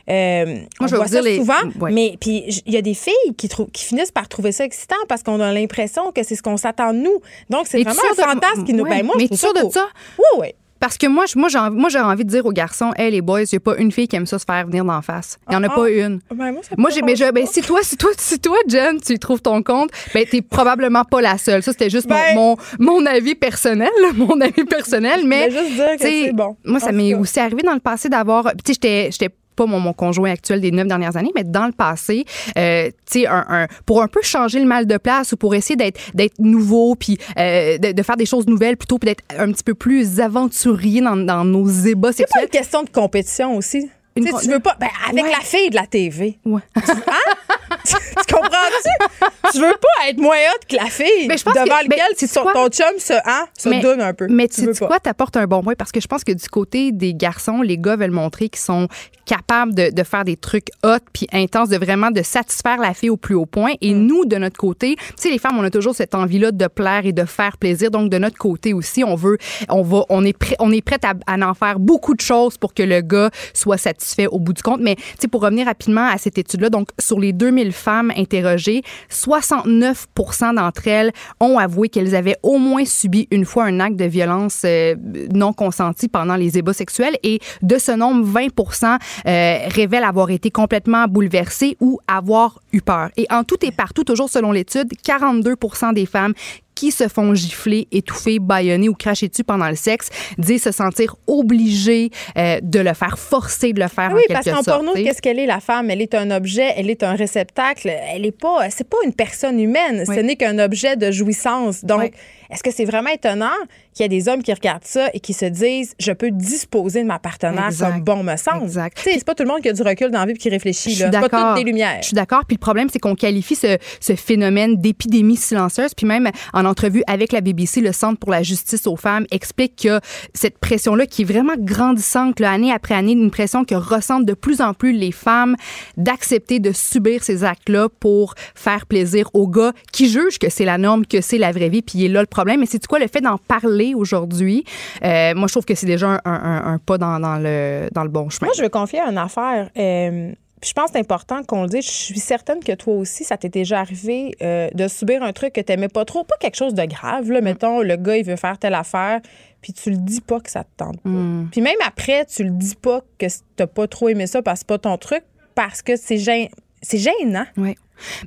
[0.08, 3.50] Euh, Moi, on je voit ça souvent, mais puis il y a des filles qui,
[3.50, 6.94] qui finissent par trouver ça excitant parce qu'on a l'impression que c'est ce qu'on s'attend
[6.94, 7.22] de nous.
[7.50, 8.86] Donc, c'est vraiment un fantasme qui nous...
[8.86, 9.88] Ben, moi, mais je sûr de ça?
[10.20, 10.48] Oui, oui.
[10.80, 13.44] Parce que moi, moi, j'ai, moi, j'ai envie de dire aux garçons, hey, les boys,
[13.44, 15.38] il a pas une fille qui aime ça se faire venir d'en face.
[15.48, 16.20] Il n'y en a ah, pas une.
[16.34, 19.42] Ben, moi, j'ai, mais je, ben, si toi, si toi, si toi, Jen, tu trouves
[19.42, 21.64] ton compte, ben, t'es probablement pas la seule.
[21.64, 25.50] Ça, c'était juste mon, ben mon, avis personnel, mon avis personnel, mais.
[25.50, 26.58] Je juste dire que c'est bon.
[26.66, 29.80] Moi, ça m'est aussi arrivé dans le passé d'avoir, tu sais, j'étais, j'étais pas mon,
[29.80, 32.26] mon, conjoint actuel des neuf dernières années, mais dans le passé,
[32.58, 35.56] euh, tu sais, un, un, pour un peu changer le mal de place ou pour
[35.56, 39.24] essayer d'être d'être nouveau, puis euh, de, de, faire des choses nouvelles plutôt, puis d'être
[39.38, 42.28] un petit peu plus aventurier dans, dans nos ébats sexuels.
[42.34, 43.90] C'est pas une question de compétition aussi.
[44.16, 44.78] Tu, sais, tu veux pas.
[44.80, 46.40] Ben, avec la fille de la TV.
[46.46, 46.62] Ouais.
[46.76, 46.82] Hein?
[47.86, 49.52] tu comprends-tu?
[49.52, 52.08] tu veux pas être moins haute que la fille mais je pense devant que, lequel
[52.16, 54.28] si ton, ton chum se, hein, se donne un peu.
[54.30, 56.92] Mais tu sais quoi, t'apportes un bon point parce que je pense que du côté
[56.92, 58.88] des garçons, les gars veulent montrer qu'ils sont
[59.26, 63.10] capables de, de, faire des trucs hot puis intenses, de vraiment de satisfaire la fille
[63.10, 63.74] au plus haut point.
[63.82, 64.06] Et mm.
[64.06, 67.06] nous, de notre côté, tu sais, les femmes, on a toujours cette envie-là de plaire
[67.06, 67.92] et de faire plaisir.
[67.92, 69.38] Donc, de notre côté aussi, on veut,
[69.70, 72.58] on va, on est prêt, on est prêt à, à en faire beaucoup de choses
[72.58, 74.80] pour que le gars soit satisfait au bout du compte.
[74.82, 78.84] Mais, tu sais, pour revenir rapidement à cette étude-là, donc, sur les 2000 femmes interrogées,
[79.10, 80.08] 69
[80.56, 84.64] d'entre elles ont avoué qu'elles avaient au moins subi une fois un acte de violence
[84.66, 84.96] euh,
[85.34, 90.52] non consenti pendant les ébats sexuels et de ce nombre, 20% euh, révèlent avoir été
[90.52, 93.10] complètement bouleversées ou avoir eu peur.
[93.18, 96.34] Et en tout et partout, toujours selon l'étude, 42% des femmes
[96.76, 101.16] qui se font gifler, étouffer, baïonner ou cracher dessus pendant le sexe disent se sentir
[101.26, 105.22] obligées euh, de le faire, forcer de le faire oui, en parce qu'en porno, qu'est-ce
[105.22, 105.90] qu'elle est la femme?
[105.90, 109.60] Elle est un objet, elle est un réceptacle, elle est pas, c'est pas une personne
[109.60, 111.84] humaine, ce n'est qu'un objet de jouissance.
[111.84, 112.12] Donc,
[112.50, 113.56] est-ce que c'est vraiment étonnant
[113.94, 117.02] qu'il y ait des hommes qui regardent ça et qui se disent je peux disposer
[117.02, 118.66] de ma partenaire comme bon me semble?
[118.66, 119.00] Exact.
[119.04, 120.98] C'est pas tout le monde qui a du recul dans la vie et qui réfléchit.
[121.10, 121.30] D'accord.
[121.30, 121.98] Pas toutes des lumières.
[122.02, 122.44] Je suis d'accord.
[122.46, 125.94] Puis le problème, c'est qu'on qualifie ce, ce phénomène d'épidémie silencieuse.
[125.96, 129.84] Puis même en entrevue avec la BBC, le Centre pour la justice aux femmes explique
[129.84, 130.00] que
[130.34, 134.34] cette pression-là, qui est vraiment grandissante là, année après année, une pression que ressentent de
[134.34, 135.56] plus en plus les femmes
[135.98, 140.78] d'accepter de subir ces actes-là pour faire plaisir aux gars qui jugent que c'est la
[140.78, 141.82] norme, que c'est la vraie vie.
[141.82, 142.60] Puis il est là le problème.
[142.60, 144.64] Mais c'est quoi le fait d'en parler aujourd'hui?
[145.04, 148.48] Euh, moi, je trouve que c'est déjà un, pas dans, le, dans le bon chemin.
[148.48, 149.70] Moi, je veux confier une affaire.
[149.78, 150.32] Euh,
[150.66, 151.86] je pense que c'est important qu'on le dise.
[151.86, 155.54] Je suis certaine que toi aussi, ça t'est déjà arrivé euh, de subir un truc
[155.54, 156.24] que tu n'aimais pas trop.
[156.24, 157.32] Pas quelque chose de grave.
[157.32, 157.42] Là.
[157.42, 157.44] Mm.
[157.44, 159.22] Mettons, le gars, il veut faire telle affaire,
[159.62, 161.10] puis tu le dis pas que ça te tente pas.
[161.10, 161.50] Mm.
[161.52, 164.60] Puis même après, tu le dis pas que t'as pas trop aimé ça parce que
[164.62, 165.24] c'est pas ton truc,
[165.54, 166.50] parce que c'est gênant.
[166.82, 167.46] C'est gênant.
[167.58, 167.76] Oui.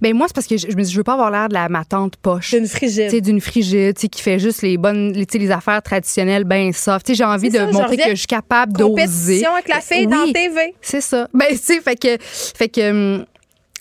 [0.00, 1.68] Ben moi c'est parce que je, me dis je veux pas avoir l'air de la
[1.68, 2.54] ma tante poche.
[2.54, 3.10] D'une frigide.
[3.10, 7.06] Tu d'une frigide, tu qui fait juste les bonnes les, les affaires traditionnelles ben soft.
[7.06, 8.88] Tu j'ai envie de montrer que je suis capable d'oser.
[8.88, 10.74] Compétition avec la fille dans TV.
[10.80, 11.28] C'est ça.
[11.34, 13.24] Ben tu sais fait que fait que hum,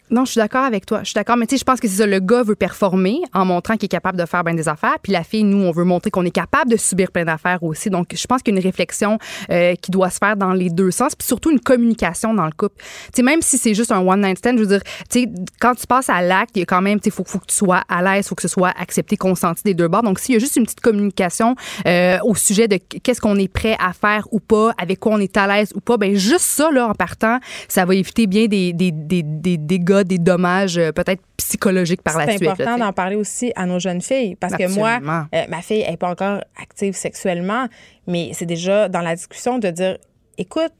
[0.10, 1.00] non, je suis d'accord avec toi.
[1.00, 2.08] Je suis d'accord, mais tu sais, je pense que c'est ça.
[2.08, 5.12] Le gars veut performer en montrant qu'il est capable de faire bien des affaires, puis
[5.12, 7.90] la fille, nous, on veut montrer qu'on est capable de subir plein d'affaires aussi.
[7.90, 9.18] Donc, je pense qu'il y a une réflexion
[9.52, 12.52] euh, qui doit se faire dans les deux sens, puis surtout une communication dans le
[12.52, 12.76] couple.
[12.78, 15.30] Tu sais, même si c'est juste un one night stand, je veux dire, tu sais,
[15.60, 17.48] quand tu passes à l'acte, il y a quand même, tu sais, faut, faut que
[17.48, 20.04] tu sois à l'aise, faut que ce soit accepté, consenti des deux bords.
[20.04, 21.56] Donc, s'il y a juste une petite communication
[21.86, 25.20] euh, au sujet de qu'est-ce qu'on est prêt à faire ou pas, avec quoi on
[25.20, 28.48] est à l'aise ou pas, ben juste ça là, en partant, ça va éviter bien
[28.48, 32.40] des des des des, des des dommages euh, peut-être psychologiques par la suite.
[32.40, 35.00] C'est important d'en parler aussi à nos jeunes filles parce que moi,
[35.34, 37.68] euh, ma fille n'est pas encore active sexuellement,
[38.08, 39.98] mais c'est déjà dans la discussion de dire,
[40.38, 40.74] écoute,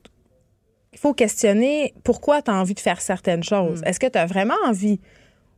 [0.94, 3.82] il faut questionner pourquoi tu as envie de faire certaines choses.
[3.82, 3.86] Mm.
[3.86, 5.00] Est-ce que tu as vraiment envie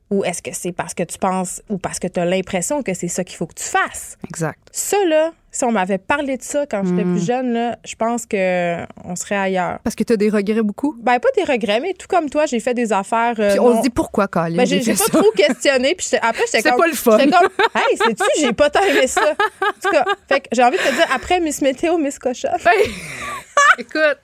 [0.10, 2.94] ou est-ce que c'est parce que tu penses ou parce que tu as l'impression que
[2.94, 4.18] c'est ça qu'il faut que tu fasses?
[4.28, 4.60] Exact.
[4.72, 7.26] Ça, là, si on m'avait parlé de ça quand j'étais plus hmm.
[7.26, 9.80] jeune, là, je pense qu'on serait ailleurs.
[9.84, 10.96] Parce que tu as des regrets beaucoup?
[11.00, 13.36] Ben, pas des regrets, mais tout comme toi, j'ai fait des affaires.
[13.40, 14.56] Euh, puis on se dit pourquoi, Colin?
[14.56, 15.96] Ben, j'ai pas trop questionné.
[15.96, 16.72] Puis après, j'étais comme.
[16.72, 17.18] C'est pas le fun.
[17.20, 19.34] J'étais comme, hey, sais-tu, j'ai pas tant aimé ça.
[19.62, 22.50] En tout cas, fait que j'ai envie de te dire, après Miss Météo, Miss Cochon.
[23.78, 24.20] Écoute.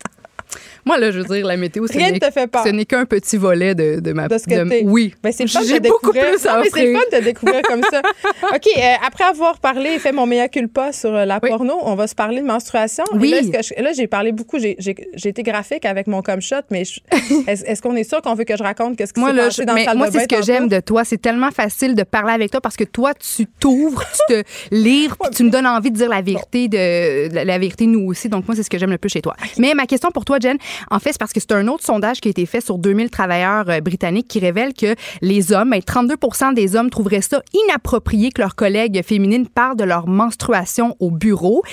[0.85, 2.63] Moi, là, je veux dire, la météo, Rien ne te fait peur.
[2.63, 4.27] Ce n'est qu'un petit volet de, de ma...
[4.27, 5.15] De ce que Oui.
[5.23, 6.27] Mais c'est fun de découvrir.
[6.27, 8.01] Plus à c'est le fun de découvrir comme ça.
[8.55, 11.95] OK, euh, après avoir parlé et fait mon mea culpa sur euh, la porno, on
[11.95, 13.03] va se parler de menstruation.
[13.13, 13.51] Oui.
[13.77, 14.77] là, j'ai parlé beaucoup, j'ai
[15.23, 16.83] été graphique avec mon com shot, mais
[17.47, 19.81] est-ce qu'on est sûr qu'on veut que je raconte qu'est-ce qui s'est passé dans mais
[19.81, 21.03] le salle Moi, c'est ce que j'aime de toi.
[21.03, 25.17] C'est tellement facile de parler avec toi parce que toi, tu t'ouvres, tu te livres,
[25.19, 28.29] puis tu me donnes envie de dire la vérité, de, la vérité nous aussi.
[28.29, 29.35] Donc, moi, c'est ce que j'aime le plus chez toi.
[29.57, 30.57] Mais ma question pour toi, Jen,
[30.91, 33.09] En fait, c'est parce que c'est un autre sondage qui a été fait sur 2000
[33.09, 38.31] travailleurs euh, britanniques qui révèle que les hommes, 32 ben, des hommes trouveraient ça inapproprié
[38.31, 41.63] que leurs collègues féminines parlent de leur menstruation au bureau.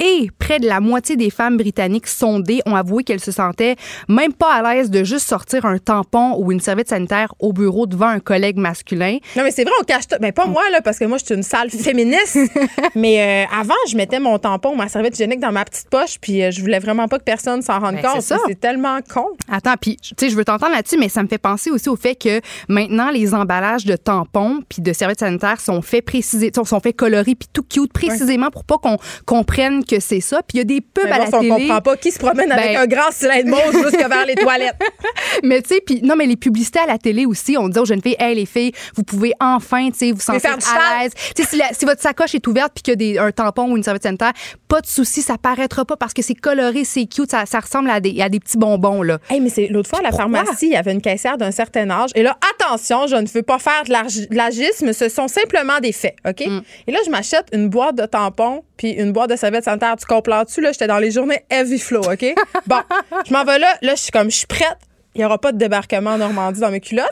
[0.00, 3.76] Et près de la moitié des femmes britanniques sondées ont avoué qu'elles se sentaient
[4.08, 7.86] même pas à l'aise de juste sortir un tampon ou une serviette sanitaire au bureau
[7.86, 9.18] devant un collègue masculin.
[9.36, 10.16] Non, mais c'est vrai, on cache tout.
[10.20, 12.38] Mais pas moi, là, parce que moi, je suis une salle féministe.
[12.94, 16.18] mais euh, avant, je mettais mon tampon ou ma serviette hygiénique dans ma petite poche,
[16.18, 18.22] puis euh, je voulais vraiment pas que personne s'en rende ben, compte.
[18.22, 19.26] C'est tellement con.
[19.50, 21.96] Attends, puis, tu sais, je veux t'entendre là-dessus, mais ça me fait penser aussi au
[21.96, 26.80] fait que maintenant, les emballages de tampons puis de serviettes sanitaires sont faits préciser, sont
[26.80, 28.96] faits colorés puis tout cute précisément pour pas qu'on
[29.26, 30.42] comprenne que c'est ça.
[30.46, 31.50] Puis il y a des pubs à la télé.
[31.50, 34.34] On comprend pas qui se promène avec ben un grand cylindre mauve jusque vers les
[34.34, 34.76] toilettes?
[35.42, 37.84] mais tu sais, puis non, mais les publicités à la télé aussi, on dit aux
[37.84, 41.12] jeunes filles, hey les filles, vous pouvez enfin, tu sais, vous sentir à l'aise.
[41.34, 43.82] Tu sais, si, votre sacoche est ouverte puis qu'il y a un tampon ou une
[43.82, 44.32] serviette sanitaire,
[44.68, 48.00] pas de souci, ça paraîtra pas parce que c'est coloré, c'est cute, ça, ressemble à
[48.00, 49.18] des, à des petits bonbons là.
[49.28, 51.90] Hey, mais c'est l'autre fois à la pharmacie, il y avait une caissière d'un certain
[51.90, 55.92] âge et là, attention, je ne veux pas faire de l'agisme, ce sont simplement des
[55.92, 56.46] faits, ok?
[56.46, 56.60] Mm.
[56.86, 59.79] Et là, je m'achète une boîte de tampons puis une boîte de serviettes sanitaires.
[59.98, 60.60] Tu comprends-tu?
[60.60, 62.34] Là, j'étais dans les journées heavy flow, OK?
[62.66, 62.80] Bon,
[63.26, 63.74] je m'en vais là.
[63.82, 64.78] Là, je suis comme, je suis prête.
[65.14, 67.08] Il n'y aura pas de débarquement en Normandie dans mes culottes.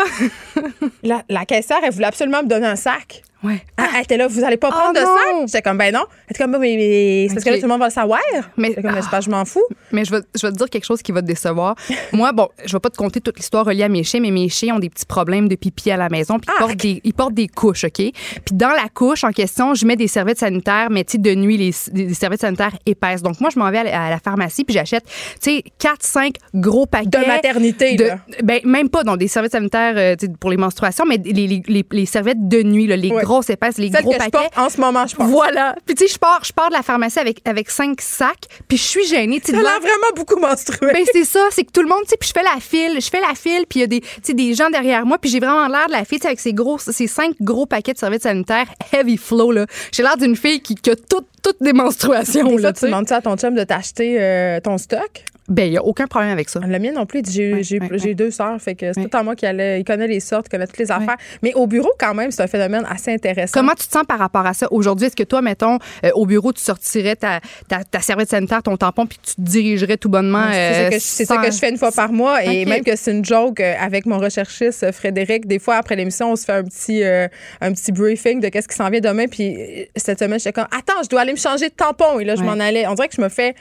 [1.02, 3.22] la, la caissière, elle voulait absolument me donner un sac.
[3.44, 3.62] Ouais.
[3.76, 5.46] Ah, elle était là, vous allez pas prendre de ça?
[5.46, 6.04] J'étais comme, ben non.
[6.26, 8.20] Elle était comme, mais, mais c'est parce que là, tout le monde va le savoir.
[8.56, 9.64] Mais, comme, pas, je m'en fous.
[9.92, 11.76] Mais je vais, je vais te dire quelque chose qui va te décevoir.
[12.12, 14.48] Moi, bon, je vais pas te conter toute l'histoire reliée à mes chiens, mais mes
[14.48, 17.14] chiens ont des petits problèmes de pipi à la maison, puis ils, portent des, ils
[17.14, 17.92] portent des couches, OK?
[17.94, 18.12] Puis
[18.52, 21.56] dans la couche en question, je mets des serviettes sanitaires, mais tu sais, de nuit,
[21.56, 23.22] les, des serviettes sanitaires épaisses.
[23.22, 25.04] Donc moi, je m'en vais à la, pharmacie, puis j'achète,
[25.40, 27.06] tu sais, 4, 5 gros paquets.
[27.06, 28.10] De maternité, de,
[28.42, 32.06] Ben, même pas, dans des serviettes sanitaires euh, pour les menstruations, mais les, les, les,
[32.06, 34.50] serviettes de nuit, là, les grosses épaisses, les gros paquets.
[34.56, 35.28] en ce moment, je pense.
[35.28, 35.76] Voilà.
[35.86, 38.78] Puis tu sais, je pars, je pars de la pharmacie avec avec cinq sacs, puis
[38.78, 39.40] je suis gênée.
[39.40, 40.92] Tu l'air vraiment beaucoup menstrué.
[40.92, 43.00] Ben c'est ça, c'est que tout le monde, tu sais, puis je fais la file,
[43.00, 44.02] je fais la file, puis il y a des,
[44.34, 47.06] des gens derrière moi, puis j'ai vraiment l'air de la fille avec ces gros, ces
[47.06, 49.66] cinq gros paquets de serviettes sanitaires heavy flow là.
[49.92, 52.56] J'ai l'air d'une fille qui, qui a toutes toutes des menstruations.
[52.56, 55.24] Des là, tu demandes à ton chum de t'acheter euh, ton stock?
[55.48, 56.60] Ben, il n'y a aucun problème avec ça.
[56.60, 57.22] Le mien non plus.
[57.26, 59.80] J'ai deux sœurs, fait que c'est tout à moi qui allait.
[59.80, 61.16] Il connaît les sortes, il connaît toutes les affaires.
[61.42, 63.58] Mais au bureau, quand même, c'est un phénomène assez intéressant.
[63.58, 64.66] Comment tu te sens par rapport à ça?
[64.70, 65.06] Aujourd'hui?
[65.06, 69.06] Est-ce que toi, mettons, euh, au bureau, tu sortirais ta, ta, serviette sanitaire, ton tampon,
[69.06, 70.48] puis tu te dirigerais tout bonnement?
[70.50, 72.44] c'est ça, euh, que je fais une fois par mois.
[72.44, 75.46] Et même que c'est une joke euh, avec mon recherchiste Frédéric.
[75.46, 78.76] Des fois, après l'émission, on se fait un petit, un petit briefing de qu'est-ce qui
[78.76, 79.26] s'en vient demain.
[79.28, 79.56] Puis
[79.96, 82.20] cette semaine, j'étais comme, attends, je dois aller me changer de tampon.
[82.20, 82.86] Et là, je m'en allais.
[82.86, 83.54] On dirait que je me fais.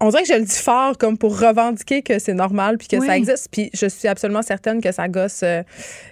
[0.00, 3.04] on dirait que je le dis fort comme pour revendiquer que c'est normal puis que
[3.04, 3.48] ça existe.
[3.50, 5.62] Puis je suis absolument certaine que ça gosse euh,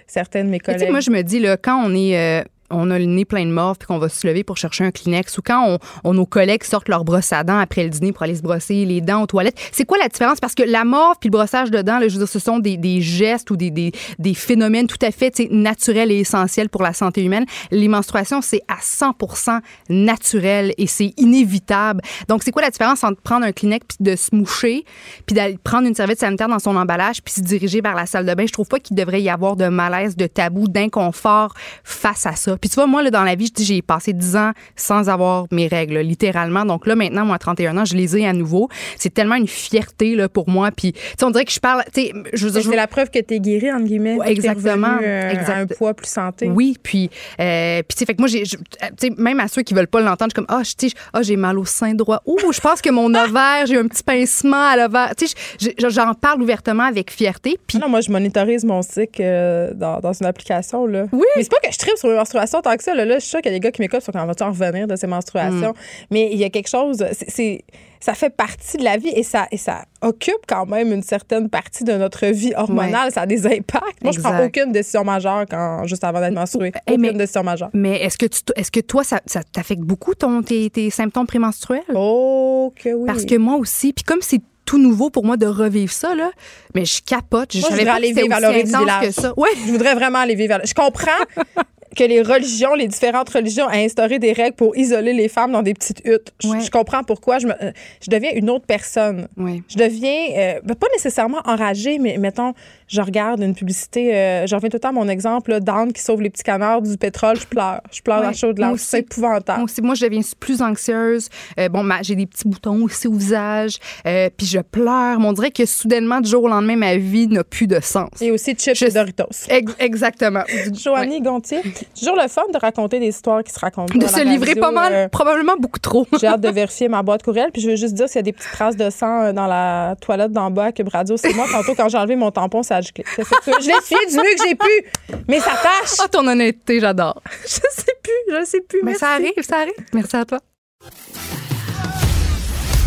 [0.07, 0.89] certaines de mes collègues.
[0.89, 2.45] moi, je me dis, là, quand on est.
[2.69, 4.91] On a le nez plein de morve puis qu'on va se lever pour chercher un
[4.91, 8.23] Kleenex ou quand on, nos collègues sortent leur brosse à dents après le dîner pour
[8.23, 9.57] aller se brosser les dents aux toilettes.
[9.71, 10.39] C'est quoi la différence?
[10.41, 13.01] Parce que la morve puis le brossage de dents, je veux dire, ce sont des,
[13.01, 13.93] gestes ou des,
[14.33, 17.45] phénomènes tout à fait naturels et essentiels pour la santé humaine.
[17.71, 22.01] Les menstruations, c'est à 100% naturel et c'est inévitable.
[22.27, 24.83] Donc, c'est quoi la différence entre prendre un Kleenex puis de se moucher
[25.25, 28.25] puis d'aller prendre une serviette sanitaire dans son emballage puis se diriger vers la salle
[28.25, 28.45] de bain?
[28.45, 31.53] Je trouve pas qu'il devrait y avoir de malaise, de tabou, d'inconfort
[31.83, 32.56] face à ça.
[32.59, 35.67] Puis tu vois, moi, là, dans la vie, j'ai passé 10 ans sans avoir mes
[35.67, 36.65] règles, littéralement.
[36.65, 38.69] Donc là, maintenant, moi, à 31 ans, je les ai à nouveau.
[38.97, 40.71] C'est tellement une fierté là, pour moi.
[40.71, 41.83] Puis, tu sais, on dirait que je parle.
[41.93, 44.17] Tu sais, je C'est la preuve que tu es guérie, entre guillemets.
[44.25, 44.97] exactement.
[45.01, 46.49] Euh, un poids plus santé.
[46.49, 47.09] Oui, puis,
[47.39, 48.57] euh, puis tu sais, fait que moi, j'ai, tu
[48.97, 51.35] sais, même à ceux qui veulent pas l'entendre, je suis comme, ah, oh, oh, j'ai
[51.35, 52.21] mal au sein droit.
[52.25, 55.13] Ouh, je pense que mon ovaire, j'ai un petit pincement à l'ovaire.
[55.15, 57.57] Tu sais, j'en parle ouvertement avec fierté.
[57.67, 57.77] Puis.
[57.79, 61.05] Non, moi, je monitorise mon cycle euh, dans, dans, une application, là.
[61.11, 61.25] Oui.
[61.35, 62.93] Mais c'est pas que je tripe sur mes menstruations tant que ça.
[62.93, 64.49] Là, je suis sûre qu'il y a des gars qui m'écoutent, quand on va-tu en
[64.49, 65.71] revenir de ces menstruations?
[65.71, 66.07] Mm.
[66.11, 67.63] Mais il y a quelque chose, c'est
[67.99, 71.49] ça fait partie de la vie et ça, et ça occupe quand même une certaine
[71.49, 73.11] partie de notre vie hormonale.
[73.11, 74.03] Ça a des impacts.
[74.03, 76.71] Moi, je prends aucune décision majeure quand, juste avant d'être menstruée.
[76.87, 77.69] Eh, aucune décision majeure.
[77.73, 81.27] Mais est-ce que, tu, est-ce que toi, ça, ça t'affecte beaucoup ton, tes, tes symptômes
[81.27, 81.81] prémenstruels?
[81.95, 83.05] Oh, que oui.
[83.07, 83.93] Parce que moi aussi.
[83.93, 86.29] Puis comme c'est tout nouveau pour moi de revivre ça, là.
[86.75, 87.53] Mais je capote.
[87.53, 89.33] Je, savais pas aller vivre à que ça.
[89.37, 89.49] Ouais.
[89.65, 91.11] Je voudrais vraiment aller vivre à Je comprends
[91.97, 95.63] que les religions, les différentes religions, ont instauré des règles pour isoler les femmes dans
[95.63, 96.31] des petites huttes.
[96.41, 97.39] Je, comprends pourquoi.
[97.39, 97.71] Je, me, euh,
[98.01, 99.27] je deviens une autre personne.
[99.37, 102.53] Je deviens, euh, ben, pas nécessairement enragée, mais mettons,
[102.87, 106.01] je regarde une publicité, euh, je reviens tout le temps à mon exemple, d'Anne qui
[106.01, 107.81] sauve les petits canards du pétrole, je pleure.
[107.91, 108.77] Je pleure à chaud de larmes.
[108.77, 109.59] C'est épouvantable.
[109.59, 111.29] Moi aussi, moi, je deviens plus anxieuse.
[111.59, 113.77] Euh, bon, j'ai des petits boutons aussi au visage.
[114.03, 115.17] Puis je pleure.
[115.19, 118.09] on dirait que soudainement, du jour au lendemain, ma vie n'a plus de sens.
[118.21, 119.47] Et aussi chips et Doritos.
[119.79, 120.43] exactement.
[120.73, 121.61] Joanie Gontier,
[121.93, 123.97] toujours le fun de raconter des histoires qui se racontent.
[123.97, 126.07] De se livrer pas mal, euh, probablement beaucoup trop.
[126.19, 127.51] J'ai hâte de vérifier ma boîte courriel.
[127.51, 129.47] Puis je veux juste dire s'il y a des petites traces de sang euh, dans
[129.47, 131.45] la toilette d'en bas que Radio, c'est moi.
[131.51, 133.03] Tantôt, quand j'ai enlevé mon tampon, ça a giclé.
[133.17, 135.17] Je l'ai fait du mieux que j'ai pu.
[135.27, 135.97] Mais ça tâche.
[136.01, 137.21] Oh, ton honnêteté, j'adore.
[137.43, 138.79] je sais plus, je sais plus.
[138.83, 139.73] Mais ça arrive, ça arrive.
[139.93, 140.39] Merci à toi.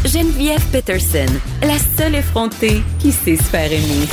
[0.05, 1.27] Geneviève Peterson,
[1.62, 4.09] la seule effrontée qui sait se faire aimer.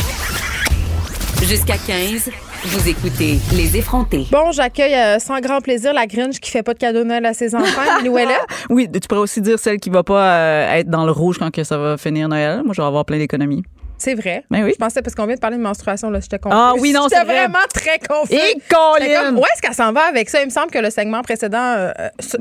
[1.44, 2.30] Jusqu'à 15,
[2.66, 4.26] vous écoutez Les effrontés.
[4.32, 7.34] Bon, j'accueille euh, sans grand plaisir la Grinch qui fait pas de cadeau Noël à
[7.34, 7.82] ses enfants.
[8.04, 8.28] Est?
[8.70, 11.52] Oui, tu pourrais aussi dire celle qui va pas euh, être dans le rouge quand
[11.52, 12.62] que ça va finir Noël.
[12.64, 13.64] Moi, je vais avoir plein d'économies.
[13.98, 14.44] C'est vrai.
[14.50, 14.72] Mais ben oui.
[14.74, 16.60] Je pensais, parce qu'on vient de parler de menstruation, là, j'étais confuse.
[16.60, 18.38] Ah oui, non, c'est vraiment très confuse.
[18.38, 19.36] Et Colin!
[19.36, 20.42] Où est-ce qu'elle s'en va avec ça?
[20.42, 21.58] Il me semble que le segment précédent.
[21.58, 21.92] Euh,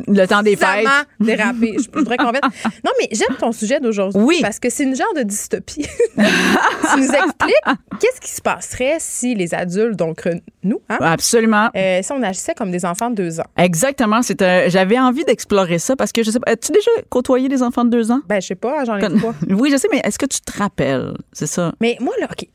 [0.07, 0.87] le temps des fêtes.
[1.21, 1.77] dérapé.
[1.79, 2.27] Je voudrais qu'on
[2.85, 4.21] Non, mais j'aime ton sujet d'aujourd'hui.
[4.23, 4.39] Oui.
[4.43, 5.87] Parce que c'est une genre de dystopie.
[6.17, 7.65] tu nous expliques
[8.01, 10.29] qu'est-ce qui se passerait si les adultes, donc
[10.63, 11.71] nous, hein, Absolument.
[11.77, 13.47] Euh, si on agissait comme des enfants de deux ans?
[13.57, 14.21] Exactement.
[14.69, 16.53] J'avais envie d'explorer ça parce que je sais pas.
[16.53, 18.21] As-tu déjà côtoyé des enfants de deux ans?
[18.27, 19.35] Ben, je sais pas, j'en ai pas.
[19.51, 21.15] Oui, je sais, mais est-ce que tu te rappelles?
[21.47, 21.73] C'est ça.
[21.81, 22.49] Mais moi, là, OK.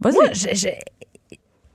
[0.00, 0.24] Moi,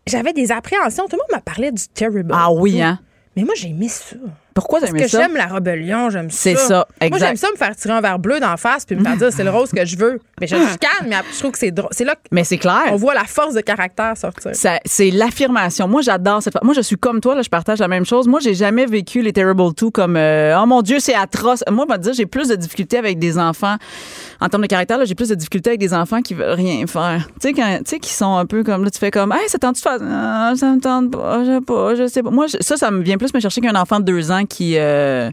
[0.07, 1.05] j'avais des appréhensions.
[1.05, 2.31] Tout le monde m'a parlé du Terrible.
[2.35, 2.99] Ah oui, hein?
[3.35, 4.15] Mais moi, j'ai aimé ça.
[4.53, 6.37] Pourquoi Parce que j'aime la rébellion, j'aime ça.
[6.37, 7.09] C'est ça, exact.
[7.09, 9.31] Moi, j'aime ça me faire tirer un verre bleu d'en face puis me faire dire
[9.31, 10.19] c'est le rose que je veux.
[10.39, 11.89] Mais je suis calme, mais je trouve que c'est drôle.
[11.91, 12.83] C'est là que mais c'est clair.
[12.91, 14.51] on voit la force de caractère sortir.
[14.85, 15.87] c'est l'affirmation.
[15.87, 18.27] Moi, j'adore cette Moi, je suis comme toi, là, je partage la même chose.
[18.27, 21.63] Moi, j'ai jamais vécu les Terrible Two comme euh, oh mon Dieu, c'est atroce.
[21.69, 23.75] Moi, je vais te dire, j'ai plus de difficultés avec des enfants.
[24.39, 27.27] En termes de caractère, j'ai plus de difficultés avec des enfants qui veulent rien faire.
[27.39, 29.47] Tu sais, quand, tu sais, qui sont un peu comme là, tu fais comme, hey,
[29.47, 32.31] ça tente de faire, ah, ça me tente pas, je sais pas, je sais pas.
[32.31, 35.31] Moi, ça, ça me vient plus me chercher qu'un enfant de deux ans qui, euh,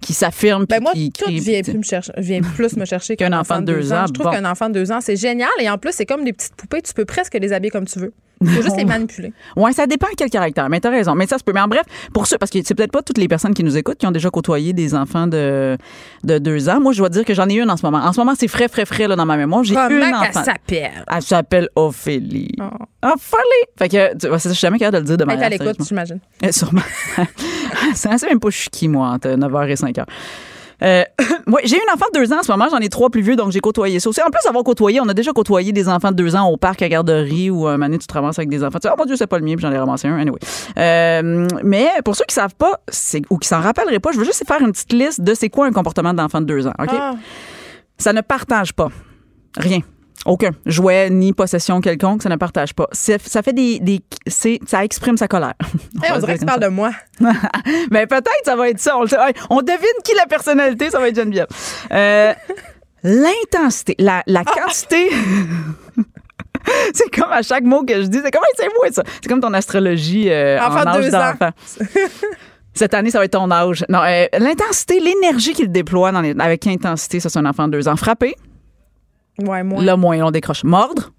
[0.00, 0.66] qui s'affirme.
[0.68, 3.66] Ben moi, qui, tout vient plus, me chercher, vient plus me chercher qu'un enfant, de
[3.66, 4.04] deux ans.
[4.06, 5.48] Je trouve qu'un enfant de deux ans, c'est génial.
[5.60, 6.82] Et en plus, c'est comme des petites poupées.
[6.82, 8.12] Tu peux presque les habiller comme tu veux.
[8.42, 9.32] Il faut juste les manipuler.
[9.56, 10.68] Oui, ça dépend quel caractère.
[10.68, 11.14] Mais t'as raison.
[11.14, 11.52] Mais ça se peut.
[11.52, 13.76] Mais en bref, pour ceux, parce que c'est peut-être pas toutes les personnes qui nous
[13.76, 15.76] écoutent qui ont déjà côtoyé des enfants de,
[16.24, 16.80] de deux ans.
[16.80, 17.98] Moi, je dois dire que j'en ai une en ce moment.
[17.98, 19.64] En ce moment, c'est frais, frais, frais là, dans ma mémoire.
[19.64, 20.24] J'ai une enfant.
[20.26, 21.04] elle s'appelle?
[21.10, 22.52] Elle s'appelle Ophélie.
[22.60, 22.84] Oh.
[23.02, 23.66] Ophélie!
[23.78, 25.46] Fait que, je suis jamais capable de le dire de manière.
[25.46, 26.20] Elle est à l'écoute, j'imagine.
[26.50, 26.82] Sûrement.
[27.94, 30.04] c'est même pas je suis qui, moi, entre 9h et 5h.
[30.82, 31.04] Euh,
[31.64, 33.50] j'ai une enfant de deux ans en ce moment, j'en ai trois plus vieux, donc
[33.50, 34.20] j'ai côtoyé ça aussi.
[34.20, 36.82] En plus d'avoir côtoyé, on a déjà côtoyé des enfants de deux ans au parc
[36.82, 38.78] à garderie ou un moment tu te ramasses avec des enfants.
[38.78, 40.18] Tu dis, oh mon Dieu, c'est pas le mien, puis j'en ai ramassé un.
[40.18, 40.38] Anyway.
[40.78, 42.80] Euh, mais pour ceux qui savent pas,
[43.30, 45.66] ou qui s'en rappelleraient pas, je veux juste faire une petite liste de c'est quoi
[45.66, 46.74] un comportement d'enfant de deux ans.
[46.78, 46.90] OK?
[46.92, 47.14] Ah.
[47.98, 48.88] Ça ne partage pas.
[49.56, 49.80] Rien.
[50.26, 52.88] Aucun jouet ni possession quelconque, ça ne partage pas.
[52.92, 55.54] Ça fait des, des ça exprime sa colère.
[56.10, 56.90] on, on dirait que tu parles de moi.
[57.90, 58.96] Mais peut-être ça va être ça.
[59.50, 61.46] On, devine qui la personnalité, ça va être Geneviève.
[61.92, 62.34] Euh,
[63.02, 64.50] L'intensité, la, la ah!
[64.52, 65.10] quantité.
[66.92, 69.02] c'est comme à chaque mot que je dis, c'est comment c'est moi ça.
[69.22, 71.50] C'est comme ton astrologie euh, en âge d'enfant.
[72.74, 73.86] Cette année, ça va être ton âge.
[73.88, 77.88] Non, euh, l'intensité, l'énergie qu'il déploie dans avec intensité, ça c'est un enfant de deux
[77.88, 77.96] ans.
[77.96, 78.34] Frappé,
[79.38, 79.82] Ouais, moins.
[79.82, 80.64] Le moins, on décroche.
[80.64, 81.12] Mordre?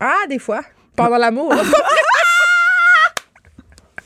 [0.00, 0.60] Ah, des fois.
[0.96, 1.50] Pendant l'amour.
[1.50, 1.56] ouais,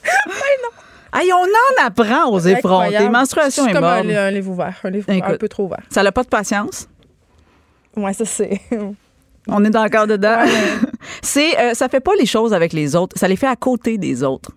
[0.03, 0.70] non.
[1.12, 3.09] Aïe, on en apprend aux effrontés.
[3.09, 4.78] Menstruation est comme un, un, livre ouvert.
[4.85, 5.82] Un livre un peu trop ouvert.
[5.90, 6.89] Ça n'a pas de patience?
[7.97, 8.61] Ouais, ça c'est.
[9.49, 10.45] on est encore dedans?
[11.23, 13.19] c'est, euh, ça fait pas les choses avec les autres.
[13.19, 14.53] Ça les fait à côté des autres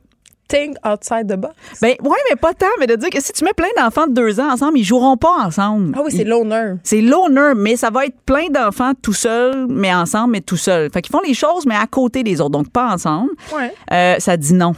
[0.51, 1.55] think outside the box.
[1.81, 4.13] Ben oui, mais pas tant, mais de dire que si tu mets plein d'enfants de
[4.13, 5.93] deux ans ensemble, ils joueront pas ensemble.
[5.97, 6.77] Ah oui, c'est l'honneur.
[6.83, 10.89] C'est l'honneur, mais ça va être plein d'enfants tout seuls, mais ensemble, mais tout seuls.
[10.91, 13.31] Fait qu'ils font les choses, mais à côté des autres, donc pas ensemble.
[13.55, 13.73] Ouais.
[13.91, 14.75] Euh, ça dit non.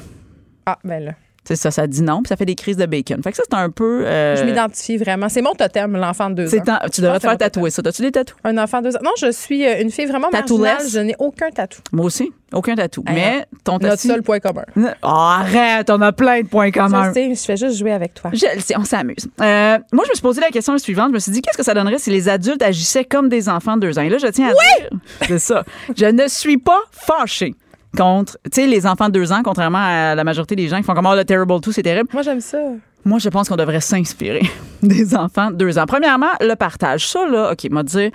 [0.65, 1.11] Ah, ben là.
[1.45, 3.21] C'est ça, ça dit non, puis ça fait des crises de bacon.
[3.21, 4.05] Fait que ça, c'est un peu.
[4.05, 5.27] Euh, je m'identifie vraiment.
[5.27, 6.79] C'est mon totem, l'enfant de deux ans.
[6.91, 7.81] Tu devrais te faire tatouer ça.
[7.85, 8.37] As-tu des tatous?
[8.43, 9.01] Un enfant de deux ans.
[9.03, 10.77] Non, je suis euh, une fille vraiment marginale.
[10.89, 11.81] Je n'ai aucun tatou.
[11.91, 13.03] Moi aussi, aucun tatou.
[13.11, 13.87] Mais ton tatou.
[13.87, 14.63] Notre seul point commun.
[14.77, 17.09] Oh, arrête, on a plein de points communs.
[17.09, 18.31] Je sais, je fais juste jouer avec toi.
[18.33, 18.45] Je
[18.77, 19.27] on s'amuse.
[19.41, 21.09] Euh, moi, je me suis posé la question suivante.
[21.09, 23.75] Je me suis dit, qu'est-ce que ça donnerait si les adultes agissaient comme des enfants
[23.75, 24.03] de deux ans?
[24.03, 24.87] Et là, je tiens à oui!
[24.89, 24.99] dire.
[25.27, 25.63] C'est ça.
[25.95, 27.55] Je ne suis pas fâchée
[27.97, 30.83] contre, tu sais, les enfants de deux ans, contrairement à la majorité des gens qui
[30.83, 32.09] font comme, oh, le Terrible tout c'est terrible.
[32.13, 32.57] Moi, j'aime ça.
[33.05, 34.43] Moi, je pense qu'on devrait s'inspirer
[34.81, 35.85] des enfants de deux ans.
[35.85, 37.07] Premièrement, le partage.
[37.07, 38.11] Ça, là, OK, m'a dit,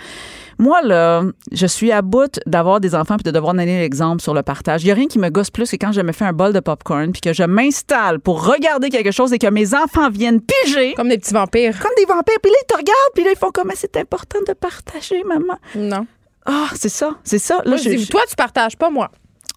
[0.59, 1.23] moi, là,
[1.53, 4.83] je suis à bout d'avoir des enfants puis de devoir donner l'exemple sur le partage.
[4.83, 6.53] Il n'y a rien qui me gosse plus que quand je me fais un bol
[6.53, 10.41] de popcorn puis que je m'installe pour regarder quelque chose et que mes enfants viennent
[10.41, 10.95] piger.
[10.95, 11.79] Comme des petits vampires.
[11.81, 12.39] Comme des vampires.
[12.43, 15.59] Puis là, ils te regardent puis là, ils font comme, c'est important de partager, maman.
[15.77, 16.07] Non.
[16.47, 17.61] Ah, c'est ça, c'est ça.
[17.67, 19.11] Là, je, toi, tu partages pas, moi.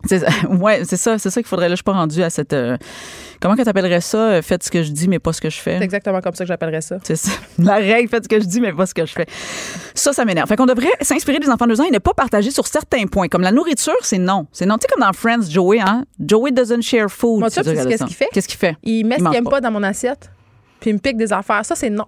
[0.06, 1.70] C'est ouais, c'est ça, c'est ça qu'il faudrait.
[1.70, 2.54] Là, je suis pas rendu à cette.
[2.54, 2.78] Euh,
[3.42, 4.18] comment que tu appellerais ça?
[4.18, 5.78] Euh, Faites ce que je dis, mais pas ce que je fais.
[5.78, 6.98] C'est exactement comme ça que j'appellerais ça.
[7.04, 7.32] C'est ça.
[7.60, 9.26] La règle, faites ce que je dis, mais pas ce que je fais.
[9.94, 10.48] Ça, ça m'énerve.
[10.48, 13.06] Fait qu'on devrait s'inspirer des enfants de deux ans et ne pas partager sur certains
[13.06, 13.28] points.
[13.28, 14.48] Comme la nourriture, c'est non.
[14.52, 14.78] C'est non.
[14.78, 16.06] Tu sais, comme dans Friends, Joey, hein?
[16.20, 17.40] Joey doesn't share food.
[17.40, 18.30] Moi, ça, qu'est-ce qu'il fait?
[18.32, 18.76] Qu'est-ce qu'il fait?
[18.84, 20.32] Il met ce qu'il aime pas dans mon assiette,
[20.80, 21.66] puis il me pique des affaires.
[21.66, 22.06] Ça, c'est non.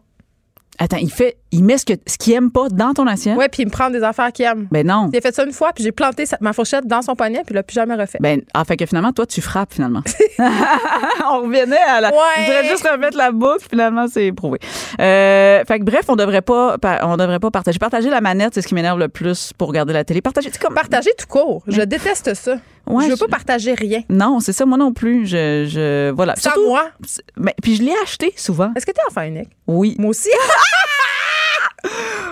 [0.79, 3.37] Attends, il fait, il met ce que ce qu'il aime pas dans ton assiette.
[3.37, 4.67] Ouais, puis il me prend des affaires qu'il aime.
[4.71, 5.09] Ben non.
[5.15, 7.55] A fait ça une fois, puis j'ai planté ma fourchette dans son poignet, puis il
[7.55, 8.17] l'a plus jamais refait.
[8.19, 10.01] Ben, ah, fait que finalement, toi, tu frappes finalement.
[10.39, 12.09] on revenait à la.
[12.09, 12.17] Ouais.
[12.37, 14.59] Je voudrais juste remettre la boucle, finalement, c'est prouvé.
[14.99, 17.77] Euh, fait que bref, on devrait pas, on devrait pas partager.
[17.77, 20.21] Partager la manette, c'est ce qui m'énerve le plus pour regarder la télé.
[20.21, 20.73] Partager, comme.
[20.73, 21.63] Partager tout court.
[21.67, 22.55] Je déteste ça.
[22.87, 24.01] Ouais, je veux pas partager rien.
[24.09, 25.25] Non, c'est ça, moi non plus.
[25.25, 26.33] Je, je voilà.
[26.33, 26.89] À moi.
[27.37, 28.71] Mais, puis je l'ai acheté souvent.
[28.75, 29.49] Est-ce que tu es enfant unique?
[29.67, 29.95] Oui.
[29.99, 30.29] Moi aussi.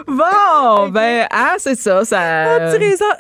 [0.08, 2.04] Bon, ben, ah, c'est ça.
[2.06, 2.70] ça...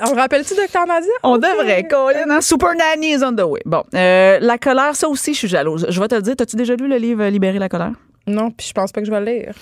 [0.07, 1.11] On rappelle-tu Docteur Nadia?
[1.23, 1.87] On devrait.
[1.87, 2.41] Colin, hein?
[2.41, 3.61] Super Nanny is on the way.
[3.65, 5.85] Bon, euh, la colère, ça aussi, je suis jalouse.
[5.89, 7.93] Je vais te le dire, as-tu déjà lu le livre Libérer la colère?
[8.27, 9.53] Non, puis je pense pas que je vais le lire.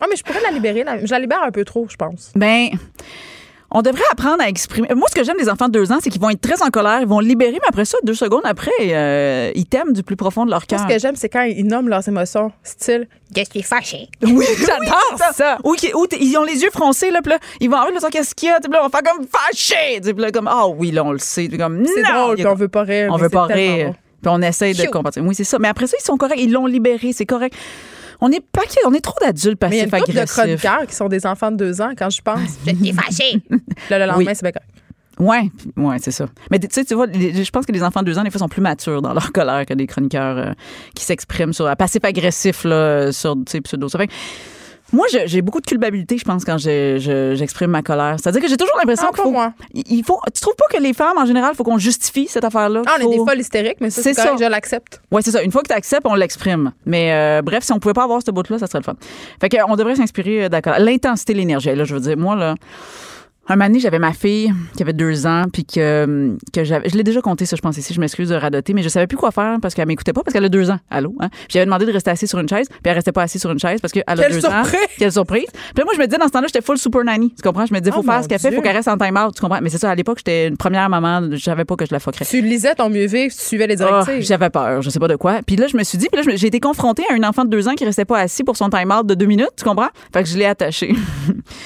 [0.00, 0.84] Ah, mais je pourrais la libérer.
[1.02, 2.32] Je la libère un peu trop, je pense.
[2.34, 2.70] Ben.
[3.70, 4.88] On devrait apprendre à exprimer.
[4.94, 6.70] Moi, ce que j'aime des enfants de deux ans, c'est qu'ils vont être très en
[6.70, 10.16] colère, ils vont libérer, mais après ça, deux secondes après, euh, ils t'aiment du plus
[10.16, 10.80] profond de leur cœur.
[10.80, 14.08] Ce que j'aime, c'est quand ils nomment leurs émotions, style «Je suis fâché».
[14.22, 15.58] Oui, j'adore ça.
[15.64, 15.74] Ou,
[16.20, 18.60] ils ont les yeux froncés, là, puis là, ils vont avoir qu'est-ce qu'il y a,
[18.60, 20.00] puis là, on va faire comme «fâché».
[20.02, 21.48] Puis là, comme «Ah oui, là, on le sait».
[21.58, 23.10] comme C'est drôle, puis on veut pas rire.
[23.12, 23.94] On veut pas rire.
[24.22, 25.20] Puis on essaye de comprendre.
[25.22, 25.58] Oui, c'est ça.
[25.58, 26.40] Mais après ça, ils sont corrects.
[26.40, 27.54] Ils l'ont libéré, c'est correct.
[28.20, 30.06] On est pas on est trop d'adultes passifs agressifs.
[30.08, 32.22] Mais il y a de chroniqueurs qui sont des enfants de deux ans quand je
[32.22, 32.40] pense.
[32.66, 33.42] je suis fâché.
[33.90, 34.70] Là, le lendemain, c'est bien correct.
[35.18, 35.50] Oui,
[35.82, 36.26] ouais, c'est ça.
[36.50, 38.38] Mais tu sais, tu vois, je pense que les enfants de deux ans, des fois,
[38.38, 40.52] sont plus matures dans leur colère que des chroniqueurs euh,
[40.94, 43.34] qui s'expriment sur passif agressif là, sur
[43.64, 43.88] pseudo.
[43.88, 44.10] Ça fait
[44.96, 48.16] moi, j'ai beaucoup de culpabilité, je pense, quand j'exprime ma colère.
[48.18, 49.52] C'est-à-dire que j'ai toujours l'impression qu'il faut, moi.
[49.74, 50.18] il faut.
[50.34, 52.82] Tu trouves pas que les femmes, en général, il faut qu'on justifie cette affaire-là?
[52.86, 54.34] Ah, on est des folles hystériques, mais ça, c'est ça.
[54.38, 55.00] je l'accepte.
[55.12, 55.42] Oui, c'est ça.
[55.42, 56.72] Une fois que tu acceptes, on l'exprime.
[56.86, 58.94] Mais euh, bref, si on pouvait pas avoir ce bout-là, ça serait le fun.
[59.40, 60.76] Fait qu'on devrait s'inspirer euh, d'accord.
[60.78, 61.74] L'intensité, l'énergie.
[61.74, 62.54] Là, je veux dire, moi, là,
[63.48, 66.88] un moment j'avais ma fille qui avait deux ans, puis que, que j'avais.
[66.88, 67.94] Je l'ai déjà compté, ça, je pense ici.
[67.94, 70.32] Je m'excuse de radoter, mais je savais plus quoi faire parce qu'elle m'écoutait pas parce
[70.32, 70.78] qu'elle a deux ans.
[70.90, 71.14] Allô?
[71.20, 71.28] Hein?
[71.48, 73.58] J'avais demandé de rester assise sur une chaise, puis elle restait pas assise sur une
[73.58, 74.46] chaise parce qu'elle a deux surprise.
[74.46, 74.62] ans.
[74.98, 75.46] Quelle surprise!
[75.74, 77.34] Puis moi, je me disais, dans ce temps-là, j'étais full super nanny.
[77.36, 77.66] Tu comprends?
[77.66, 79.34] Je me disais, faut oh faire ce qu'elle fait, faut qu'elle reste en time-out.
[79.34, 79.60] Tu comprends?
[79.62, 82.00] Mais c'est ça, à l'époque, j'étais une première maman, je savais pas que je la
[82.00, 82.24] foquerais.
[82.24, 84.16] Tu lisais ton mieux vivre, tu suivais les directives.
[84.18, 85.40] Oh, j'avais peur, je sais pas de quoi.
[85.46, 87.50] Puis là, je me suis dit, puis là, j'ai été confrontée à un enfant de
[87.50, 89.50] deux ans qui restait pas assis pour son time-out de deux minutes.
[89.56, 89.88] Tu comprends?
[90.12, 90.94] Fait que je l'ai attaché.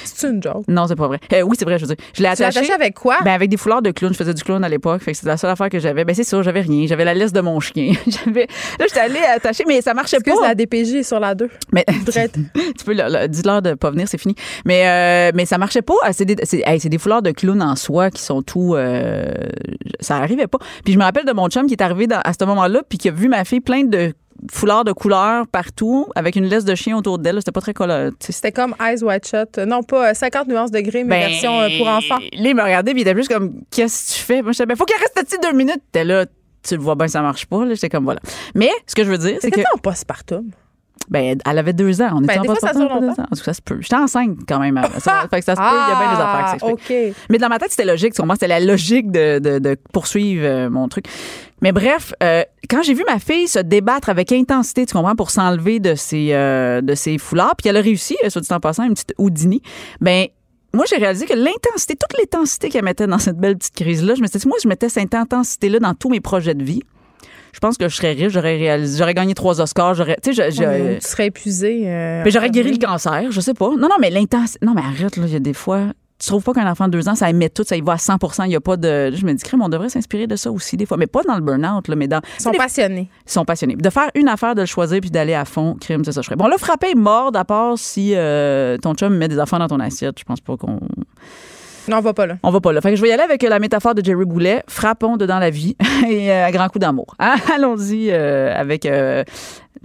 [0.04, 0.64] C'est une joke.
[0.68, 1.20] Non, c'est pas vrai.
[1.32, 2.04] Euh, oui, c'est vrai, je veux dire.
[2.14, 3.16] Je l'ai attaché attaché avec quoi?
[3.24, 4.12] Ben, avec des foulards de clown.
[4.12, 5.02] Je faisais du clown à l'époque.
[5.02, 6.04] Fait que c'était la seule affaire que j'avais.
[6.04, 6.86] Ben, c'est ça, j'avais rien.
[6.86, 7.92] J'avais la laisse de mon chien.
[8.06, 8.46] j'avais,
[8.78, 10.32] là, j'étais allée attacher, mais ça marchait pas.
[10.42, 11.48] La DPJ sur la 2.
[11.72, 11.84] Mais,
[12.78, 12.94] tu peux,
[13.28, 14.34] dis-leur de pas venir, c'est fini.
[14.64, 15.94] Mais, euh, mais ça marchait pas.
[16.12, 19.32] C'est des, c'est, des foulards de clown en soi qui sont tout, euh,
[20.00, 20.58] ça arrivait pas.
[20.84, 23.08] Puis je me rappelle de mon chum qui est arrivé à ce moment-là puis qui
[23.08, 24.12] a vu ma fille plein de
[24.50, 27.36] foulard de couleur partout avec une laisse de chien autour d'elle.
[27.36, 28.10] C'était pas très coloré.
[28.20, 29.58] C'était comme Eyes White Shut.
[29.58, 32.18] Non, pas 50 euh, nuances de gris, mais ben, version euh, pour enfants.
[32.18, 34.42] Là, il me regardait, puis il était plus comme Qu'est-ce que tu fais?
[34.42, 35.82] Moi, je disais, ben, faut qu'elle reste petite deux minutes.
[35.92, 36.26] T'es là,
[36.62, 37.64] tu le vois bien, ça marche pas.
[37.68, 38.20] J'étais comme voilà.
[38.54, 39.56] Mais ce que je veux dire, c'est que.
[39.56, 40.50] C'était en postpartum.
[41.08, 42.10] Ben, elle avait deux ans.
[42.14, 43.14] On était ben, en postpartum.
[43.16, 43.78] Ça, ça, ça se peut.
[43.80, 44.80] J'étais enceinte quand même.
[44.98, 45.66] Ça, fait que ça se peut.
[45.66, 47.16] Il y a bien des affaires qui s'expliquent.
[47.18, 48.14] Ah, mais dans ma tête, c'était logique.
[48.14, 51.06] C'était la logique de, de, de poursuivre euh, mon truc.
[51.62, 55.30] Mais bref, euh, quand j'ai vu ma fille se débattre avec intensité, tu comprends, pour
[55.30, 58.60] s'enlever de ses euh, de ses foulards, puis elle a réussi, euh, soit dit en
[58.60, 59.62] passant, une petite Houdini,
[60.00, 60.26] ben
[60.72, 64.22] moi, j'ai réalisé que l'intensité, toute l'intensité qu'elle mettait dans cette belle petite crise-là, je
[64.22, 66.80] me suis dit, moi, je mettais cette intensité-là dans tous mes projets de vie.
[67.52, 70.50] Je pense que je serais riche, j'aurais réalisé, j'aurais gagné trois Oscars, j'aurais, tu sais,
[70.50, 70.56] tu
[71.00, 71.80] serais épuisé.
[71.84, 73.70] mais j'aurais guéri le cancer, je sais pas.
[73.70, 75.88] Non, non, mais l'intensité, non, mais arrête, là, il y a des fois,
[76.20, 77.98] tu trouves pas qu'un enfant de deux ans, ça émet tout, ça y va à
[77.98, 79.10] 100 il n'y a pas de.
[79.10, 80.98] Je me dis, crème, on devrait s'inspirer de ça aussi des fois.
[80.98, 82.20] Mais pas dans le burn-out, mais dans.
[82.38, 83.08] Ils sont passionnés.
[83.26, 83.74] Ils sont passionnés.
[83.74, 86.26] De faire une affaire, de le choisir puis d'aller à fond, crime, c'est ça, je
[86.26, 86.36] ferais.
[86.36, 89.80] Bon, là, frapper mort, à part si euh, ton chum met des enfants dans ton
[89.80, 90.18] assiette.
[90.18, 90.78] Je pense pas qu'on.
[91.88, 92.36] Non, on va pas là.
[92.42, 92.82] On va pas là.
[92.82, 94.62] Fait que je vais y aller avec la métaphore de Jerry Boulet.
[94.68, 95.74] Frappons dedans la vie
[96.08, 97.14] et euh, à grand coup d'amour.
[97.18, 97.36] Hein?
[97.54, 98.84] Allons-y euh, avec.
[98.84, 99.24] je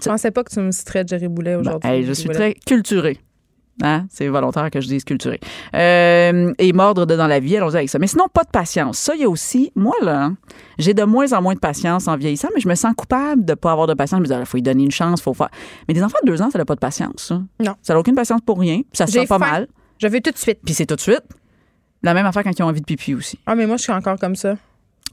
[0.03, 2.03] pensais pas que tu me citerais Jerry Boulet ben, aujourd'hui.
[2.03, 3.19] je suis très culturé.
[3.83, 4.05] Hein?
[4.09, 5.39] C'est volontaire que je dise culturé.
[5.73, 7.99] Euh, et mordre dans la vie, allons-y avec ça.
[7.99, 8.97] Mais sinon, pas de patience.
[8.97, 10.31] Ça, il y a aussi, moi, là,
[10.77, 13.51] j'ai de moins en moins de patience en vieillissant, mais je me sens coupable de
[13.51, 14.19] ne pas avoir de patience.
[14.19, 15.49] Je me dis, il ah, faut lui donner une chance, faut faire.
[15.87, 17.33] Mais des enfants de deux ans, ça n'a pas de patience.
[17.59, 17.75] Non.
[17.81, 18.81] Ça n'a aucune patience pour rien.
[18.93, 19.67] ça se sent pas mal.
[20.01, 20.59] Je veux tout de suite.
[20.63, 21.23] Puis c'est tout de suite.
[22.03, 23.39] La même affaire quand ils ont envie de pipi aussi.
[23.45, 24.55] Ah, mais moi, je suis encore comme ça.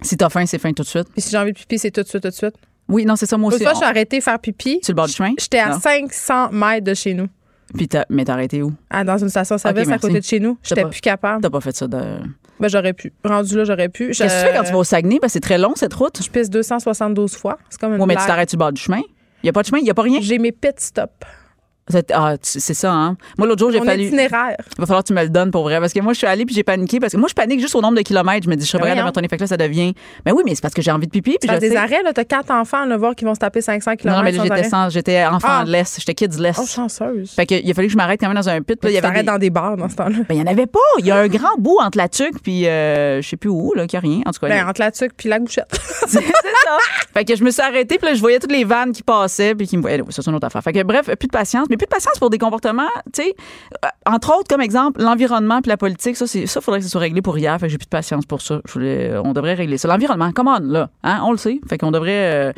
[0.02, 1.08] Si t'as faim, c'est faim tout de suite.
[1.12, 2.54] Puis si j'ai envie de pipi, c'est tout de suite, tout de suite.
[2.88, 3.58] Oui, non, c'est ça, moi aussi.
[3.58, 4.80] Une fois, je suis arrêtée faire pipi.
[4.82, 5.32] Sur le bord du chemin?
[5.38, 7.28] J'étais à 500 mètres de chez nous.
[7.76, 8.72] Puis t'as, mais t'as arrêté où?
[8.90, 10.58] Ah, dans une station-service Ok, à côté de chez nous.
[10.62, 11.42] J'étais plus capable.
[11.42, 11.98] T'as pas fait ça de.
[12.60, 13.12] Ben, j'aurais pu.
[13.24, 14.08] Rendu là, j'aurais pu.
[14.08, 15.18] Qu'est-ce que tu fais quand tu vas au Saguenay?
[15.20, 16.22] Parce que c'est très long, cette route.
[16.22, 17.58] Je pisse 272 fois.
[17.70, 19.00] C'est comme une Ouais, mais tu t'arrêtes le bord du chemin.
[19.42, 20.20] Il n'y a pas de chemin, il n'y a pas rien.
[20.20, 21.10] J'ai mes pit stops.
[21.88, 23.16] C'est- Ah, c'est ça, hein?
[23.38, 24.04] Moi, l'autre jour, j'ai fallu.
[24.04, 24.56] itinéraire.
[24.76, 25.80] Il va falloir que tu me le donnes pour vrai.
[25.80, 27.00] Parce que moi, je suis allée puis j'ai paniqué.
[27.00, 28.44] Parce que moi, je panique juste au nombre de kilomètres.
[28.44, 29.04] Je me dis, je serais Ben prête à voyons.
[29.04, 29.28] me retourner.
[29.28, 29.92] Fait que là, ça devient.
[30.24, 31.36] Mais oui, mais c'est parce que j'ai envie de pipi.
[31.40, 32.12] Puis je des sais- arrêts, là.
[32.12, 34.16] T'as quatre enfants à le voir qui vont se taper 500 km.
[34.16, 35.64] Non, mais là, j'étais sans- j'étais enfant Ah.
[35.64, 35.98] de l'Est.
[35.98, 36.58] J'étais kids l'Est.
[36.62, 37.32] Oh, chanceuse.
[37.32, 38.78] Fait que, il a fallu que je m'arrête quand même dans un pit.
[38.80, 40.18] Puis là, il y avait des- dans des bars dans ce temps-là.
[40.28, 40.78] Ben, il n'y en avait pas.
[41.00, 43.72] Il y a un grand bout entre la tuque puis euh, je sais plus où,
[43.74, 44.22] là, qu'il n'y a rien.
[44.26, 45.68] En tout cas, Ben, entre la tuque puis la bouchette.
[46.06, 46.78] c'est ça.
[47.12, 49.54] Fait que je me suis arrêtée, puis là, je voyais toutes les vannes qui passaient,
[49.54, 50.62] puis qui me Ça, c'est une autre affaire.
[50.62, 51.66] Fait que, bref, plus de patience.
[51.68, 53.34] Mais plus de patience pour des comportements, tu sais.
[53.84, 56.90] euh, entre autres, comme exemple, l'environnement puis la politique, ça, c'est, ça, faudrait que ça
[56.90, 57.58] soit réglé pour hier.
[57.58, 58.60] Fait que j'ai plus de patience pour ça.
[58.66, 59.88] Je voulais, on devrait régler ça.
[59.88, 60.90] L'environnement, comment, là?
[61.02, 61.60] Hein, on le sait.
[61.68, 62.50] Fait qu'on devrait.
[62.50, 62.52] euh,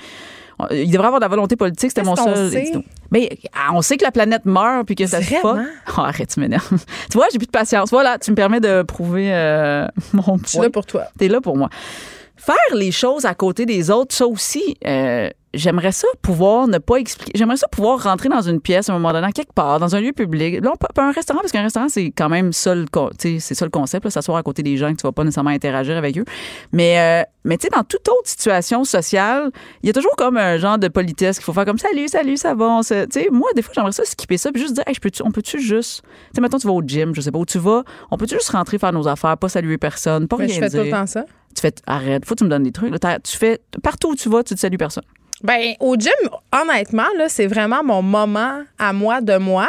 [0.71, 2.51] il devrait avoir de la volonté politique, c'était mon seul.
[2.51, 2.73] sait?
[3.11, 5.59] Mais ah, on sait que la planète meurt puis que ça se pas.
[5.97, 6.69] Oh, arrête, tu m'énerves.
[7.11, 7.91] tu vois, j'ai plus de patience.
[7.91, 11.05] Voilà, tu me permets de prouver euh, mon Je suis là pour toi.
[11.19, 11.71] T'es là pour moi.
[12.37, 16.97] Faire les choses à côté des autres, ça aussi, euh, j'aimerais ça pouvoir ne pas
[16.97, 17.33] expliquer.
[17.35, 20.01] J'aimerais ça pouvoir rentrer dans une pièce à un moment donné, quelque part, dans un
[20.01, 20.61] lieu public.
[20.63, 23.41] Là, pas, un restaurant, parce qu'un restaurant, c'est quand même ça le, co- tu sais,
[23.41, 25.97] c'est ça le concept, s'asseoir à côté des gens que tu vas pas nécessairement interagir
[25.97, 26.25] avec eux.
[26.73, 29.51] Mais, euh, mais tu sais, dans toute autre situation sociale,
[29.83, 32.37] il y a toujours comme un genre de politesse qu'il faut faire comme salut, salut,
[32.37, 32.81] ça va.
[32.83, 35.31] Tu sais, moi, des fois, j'aimerais ça skipper ça, puis juste dire, hey, peux on
[35.31, 36.03] peut-tu juste.
[36.03, 38.35] Tu sais, maintenant, tu vas au gym, je sais pas où tu vas, on peut-tu
[38.35, 40.81] juste rentrer faire nos affaires, pas saluer personne, pas Mais rien je fais dire.
[40.81, 41.25] tout le temps ça.
[41.55, 42.91] Tu fais, arrête, faut que tu me donnes des trucs.
[42.91, 43.19] là.
[43.21, 45.05] Tu fais, partout où tu vas, tu te salues personne.
[45.45, 46.11] Ben, au gym,
[46.53, 49.69] honnêtement, là, c'est vraiment mon moment à moi de moi.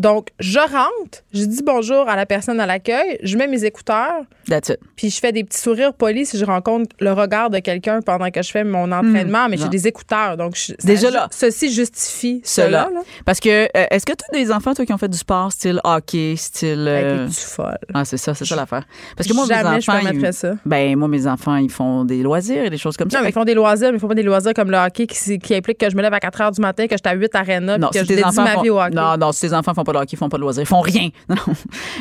[0.00, 4.22] Donc, je rentre, je dis bonjour à la personne à l'accueil, je mets mes écouteurs,
[4.48, 4.78] That's it.
[4.96, 8.30] puis je fais des petits sourires polis si je rencontre le regard de quelqu'un pendant
[8.30, 10.38] que je fais mon entraînement, mais j'ai des écouteurs.
[10.38, 11.28] Donc, je- ça Déjà ju- là.
[11.30, 12.88] Ceci justifie Cela.
[13.26, 15.52] Parce que, euh, est-ce que tu as des enfants, toi, qui ont fait du sport,
[15.52, 16.86] style hockey, style.
[16.88, 17.76] euh, folle?
[17.92, 18.84] Ah, c'est ça, c'est ça l'affaire.
[19.18, 20.00] Parce que moi, mes Jamais je enfants.
[20.02, 20.54] permettrais ils- ça.
[20.64, 23.18] Ben, moi, mes enfants, ils font des loisirs et des choses comme ça.
[23.18, 25.06] Non, mais ils font des loisirs, mais ils font pas des loisirs comme le hockey
[25.06, 27.14] qui, qui implique que je me lève à 4 h du matin, que je suis
[27.14, 28.94] à 8 arénas, que je dédie ma vie au hockey.
[28.94, 30.66] Non, non, si tes enfants font pas de hockey, ils font pas de loisirs, ils
[30.66, 31.08] font rien.
[31.28, 31.36] Non.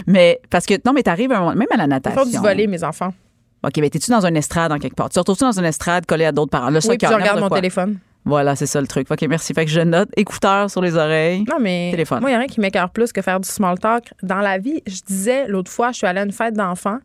[0.07, 2.23] mais parce que non, mais t'arrives à un moment- même à la Ils natation.
[2.23, 3.13] font du voler, mes enfants.
[3.63, 5.09] Ok, mais t'es-tu dans un estrade en quelque part?
[5.09, 6.69] Tu retrouves-tu dans une estrade collé à d'autres parents?
[6.69, 7.57] Le Oui, puis soccer, je regarde mon quoi.
[7.57, 7.97] téléphone.
[8.25, 9.09] Voilà, c'est ça le truc.
[9.11, 9.53] Ok, merci.
[9.53, 11.43] Fait que je note écouteurs sur les oreilles.
[11.49, 12.19] Non, mais Téléphone.
[12.21, 14.13] moi, il n'y a rien qui m'écœure plus que faire du small talk.
[14.23, 16.99] Dans la vie, je disais l'autre fois, je suis allée à une fête d'enfants,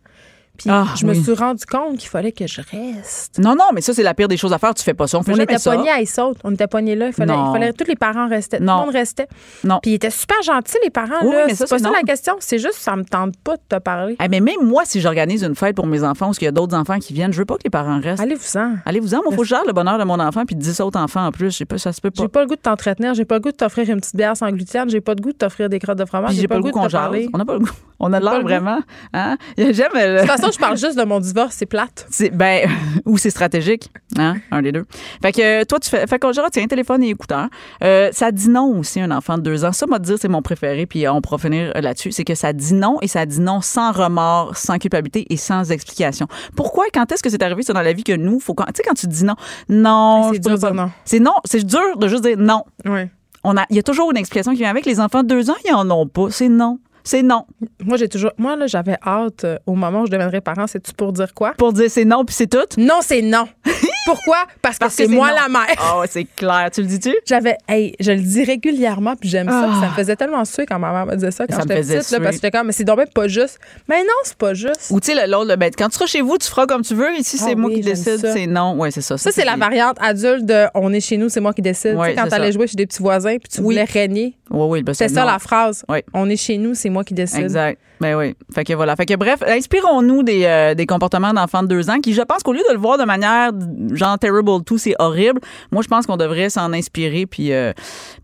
[0.56, 3.38] puis Ah, je me suis rendu compte qu'il fallait que je reste.
[3.38, 4.72] Non, non, mais ça, c'est la pire des choses à faire.
[4.74, 5.18] Tu fais pas ça.
[5.18, 5.74] On fait On jamais était ça.
[5.74, 6.38] pognés à Issaute.
[6.44, 7.08] On était pognés là.
[7.08, 8.58] Il fallait, il fallait- tous les parents restaient.
[8.58, 8.80] Tout Non.
[8.80, 9.26] le monde restait.
[9.64, 9.78] Non.
[9.82, 11.24] Puis ils étaient super gentils, les parents.
[11.24, 11.44] Oui, là.
[11.46, 11.92] mais ça, c'est pas ça non.
[11.94, 12.34] la question.
[12.40, 14.16] C'est juste ça me tente pas de te parler.
[14.22, 16.52] Eh, mais même moi, si j'organise une fête pour mes enfants ou qu'il y a
[16.52, 18.22] d'autres enfants qui viennent, je veux pas que les parents restent.
[18.22, 18.76] Allez-vous-en.
[18.86, 19.22] Allez-vous-en.
[19.24, 21.32] Moi, faut que je gère le bonheur de mon enfant puis 10 autres enfants en
[21.32, 21.50] plus.
[21.50, 22.22] Je sais pas, ça se peut pas.
[22.22, 23.14] J'ai pas le goût de t'entretenir.
[23.14, 24.88] J'ai pas le goût de t'offrir une petite bière sans gluten.
[24.88, 26.34] J'ai pas le goût de t'offrir des crottes de fromage.
[26.34, 27.28] J'ai pas le goût de te parler.
[27.32, 27.70] On n'a pas le goût.
[28.00, 28.80] On a l'air vraiment.
[29.12, 29.36] Hein?
[29.56, 29.88] J'aime.
[29.96, 31.54] euh, De toute façon, je parle juste de mon divorce.
[31.56, 32.06] C'est plate.
[32.32, 32.68] Ben
[33.06, 34.84] ou c'est stratégique, hein, un des deux.
[35.22, 37.48] Fait que euh, toi tu fais fait que je retiens téléphone et écouteur.
[37.82, 39.72] Euh, ça dit non aussi un enfant de deux ans.
[39.72, 42.52] Ça m'a dire c'est mon préféré puis on pourra finir euh, là-dessus, c'est que ça
[42.52, 46.26] dit non et ça dit non sans remords, sans culpabilité et sans explication.
[46.56, 46.84] Pourquoi?
[46.92, 48.82] Quand est-ce que c'est arrivé ça dans la vie que nous faut quand tu sais
[48.82, 49.34] quand tu dis non,
[49.68, 50.90] non, C'est dur pas- non.
[51.04, 52.64] C'est non, c'est dur de juste dire non.
[52.84, 53.00] Oui.
[53.44, 55.50] On a il y a toujours une explication qui vient avec les enfants de deux
[55.50, 56.78] ans, ils en ont pas, c'est non.
[57.04, 57.46] C'est non.
[57.84, 58.32] Moi, j'ai toujours.
[58.38, 60.66] Moi, là, j'avais hâte euh, au moment où je deviendrai parent.
[60.66, 61.52] C'est-tu pour dire quoi?
[61.52, 62.66] Pour dire c'est non puis c'est tout?
[62.78, 63.46] Non, c'est non.
[64.04, 64.36] Pourquoi?
[64.60, 65.36] Parce que Parce que c'est c'est moi non.
[65.42, 65.76] la mère.
[65.78, 67.14] Ah ouais, c'est clair, tu le dis-tu?
[67.26, 69.68] J'avais, hey, je le dis régulièrement, puis j'aime ça.
[69.70, 69.80] Ah.
[69.80, 72.18] Ça me faisait tellement suer quand ma mère me disait ça quand j'étais petite, là,
[72.18, 73.58] parce que j'étais comme, mais c'est donc pas juste.
[73.88, 74.88] Mais non, c'est pas juste.
[74.90, 76.94] Ou tu sais, l'autre, le- ben, quand tu seras chez vous, tu feras comme tu
[76.94, 77.14] veux.
[77.18, 78.18] Ici, Ah c'est moi oui, qui décide.
[78.20, 78.76] C'est non.
[78.76, 79.16] Ouais, c'est ça.
[79.16, 81.94] Ça, c'est la variante adulte de on est chez nous, c'est moi qui décide.
[81.94, 84.34] Ouais, quand t'allais jouer chez des petits voisins, puis tu voulais régner.
[84.50, 85.84] Oui, oui, ben, C'est ça la phrase.
[85.88, 85.98] Oui.
[86.12, 87.40] On est chez nous, c'est moi qui décide.
[87.40, 87.78] Exact.
[88.00, 88.34] Ben oui.
[88.52, 88.96] Fait que voilà.
[88.96, 92.42] Fait que bref, inspirons-nous des, euh, des comportements d'enfants de deux ans qui, je pense
[92.42, 93.50] qu'au lieu de le voir de manière
[93.92, 95.40] genre terrible tout, c'est horrible.
[95.70, 97.72] Moi, je pense qu'on devrait s'en inspirer puis euh,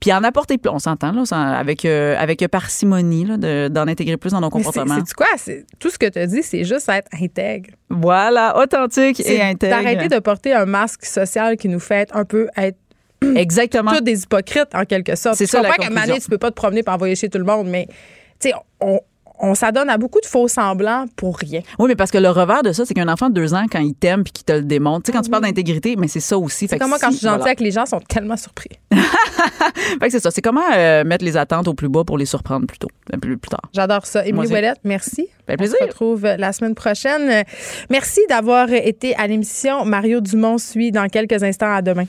[0.00, 0.70] puis en apporter plus.
[0.70, 1.22] On s'entend là,
[1.58, 4.96] avec euh, avec parcimonie là, de- d'en intégrer plus dans nos comportements.
[5.06, 5.26] c'est quoi?
[5.36, 7.70] C'est, tout ce que tu as dit, c'est juste être intègre.
[7.88, 9.76] Voilà, authentique et intègre.
[9.76, 12.78] d'arrêter de porter un masque social qui nous fait un peu être
[13.36, 13.92] Exactement.
[13.92, 15.36] tous des hypocrites en quelque sorte.
[15.36, 16.22] C'est ça, la comprends donné, conclusion.
[16.24, 17.86] tu peux pas te promener pour envoyer chez tout le monde, mais
[18.40, 18.98] tu sais, on,
[19.42, 21.60] on s'adonne à beaucoup de faux semblants pour rien.
[21.78, 23.80] Oui, mais parce que le revers de ça, c'est qu'un enfant de deux ans, quand
[23.80, 26.20] il t'aime puis qu'il te le démontre, tu sais, quand tu parles d'intégrité, mais c'est
[26.20, 26.66] ça aussi.
[26.66, 27.50] C'est Fait que comme moi, quand si- je suis gentille voilà.
[27.50, 28.70] avec les gens, sont tellement surpris.
[28.92, 30.30] Fait que c'est ça.
[30.30, 32.88] C'est comment euh, mettre les attentes au plus bas pour les surprendre plus tôt,
[33.20, 33.62] plus, plus tard.
[33.74, 34.20] J'adore ça.
[34.20, 34.52] Moi Émilie.
[34.52, 35.28] Ouellette, merci.
[35.46, 35.76] fait plaisir.
[35.80, 37.28] On se retrouve euh, la semaine prochaine.
[37.30, 37.42] Euh,
[37.90, 39.84] Merci d'avoir été à l'émission.
[39.84, 41.72] Mario Dumont suit dans quelques instants.
[41.74, 42.04] À demain.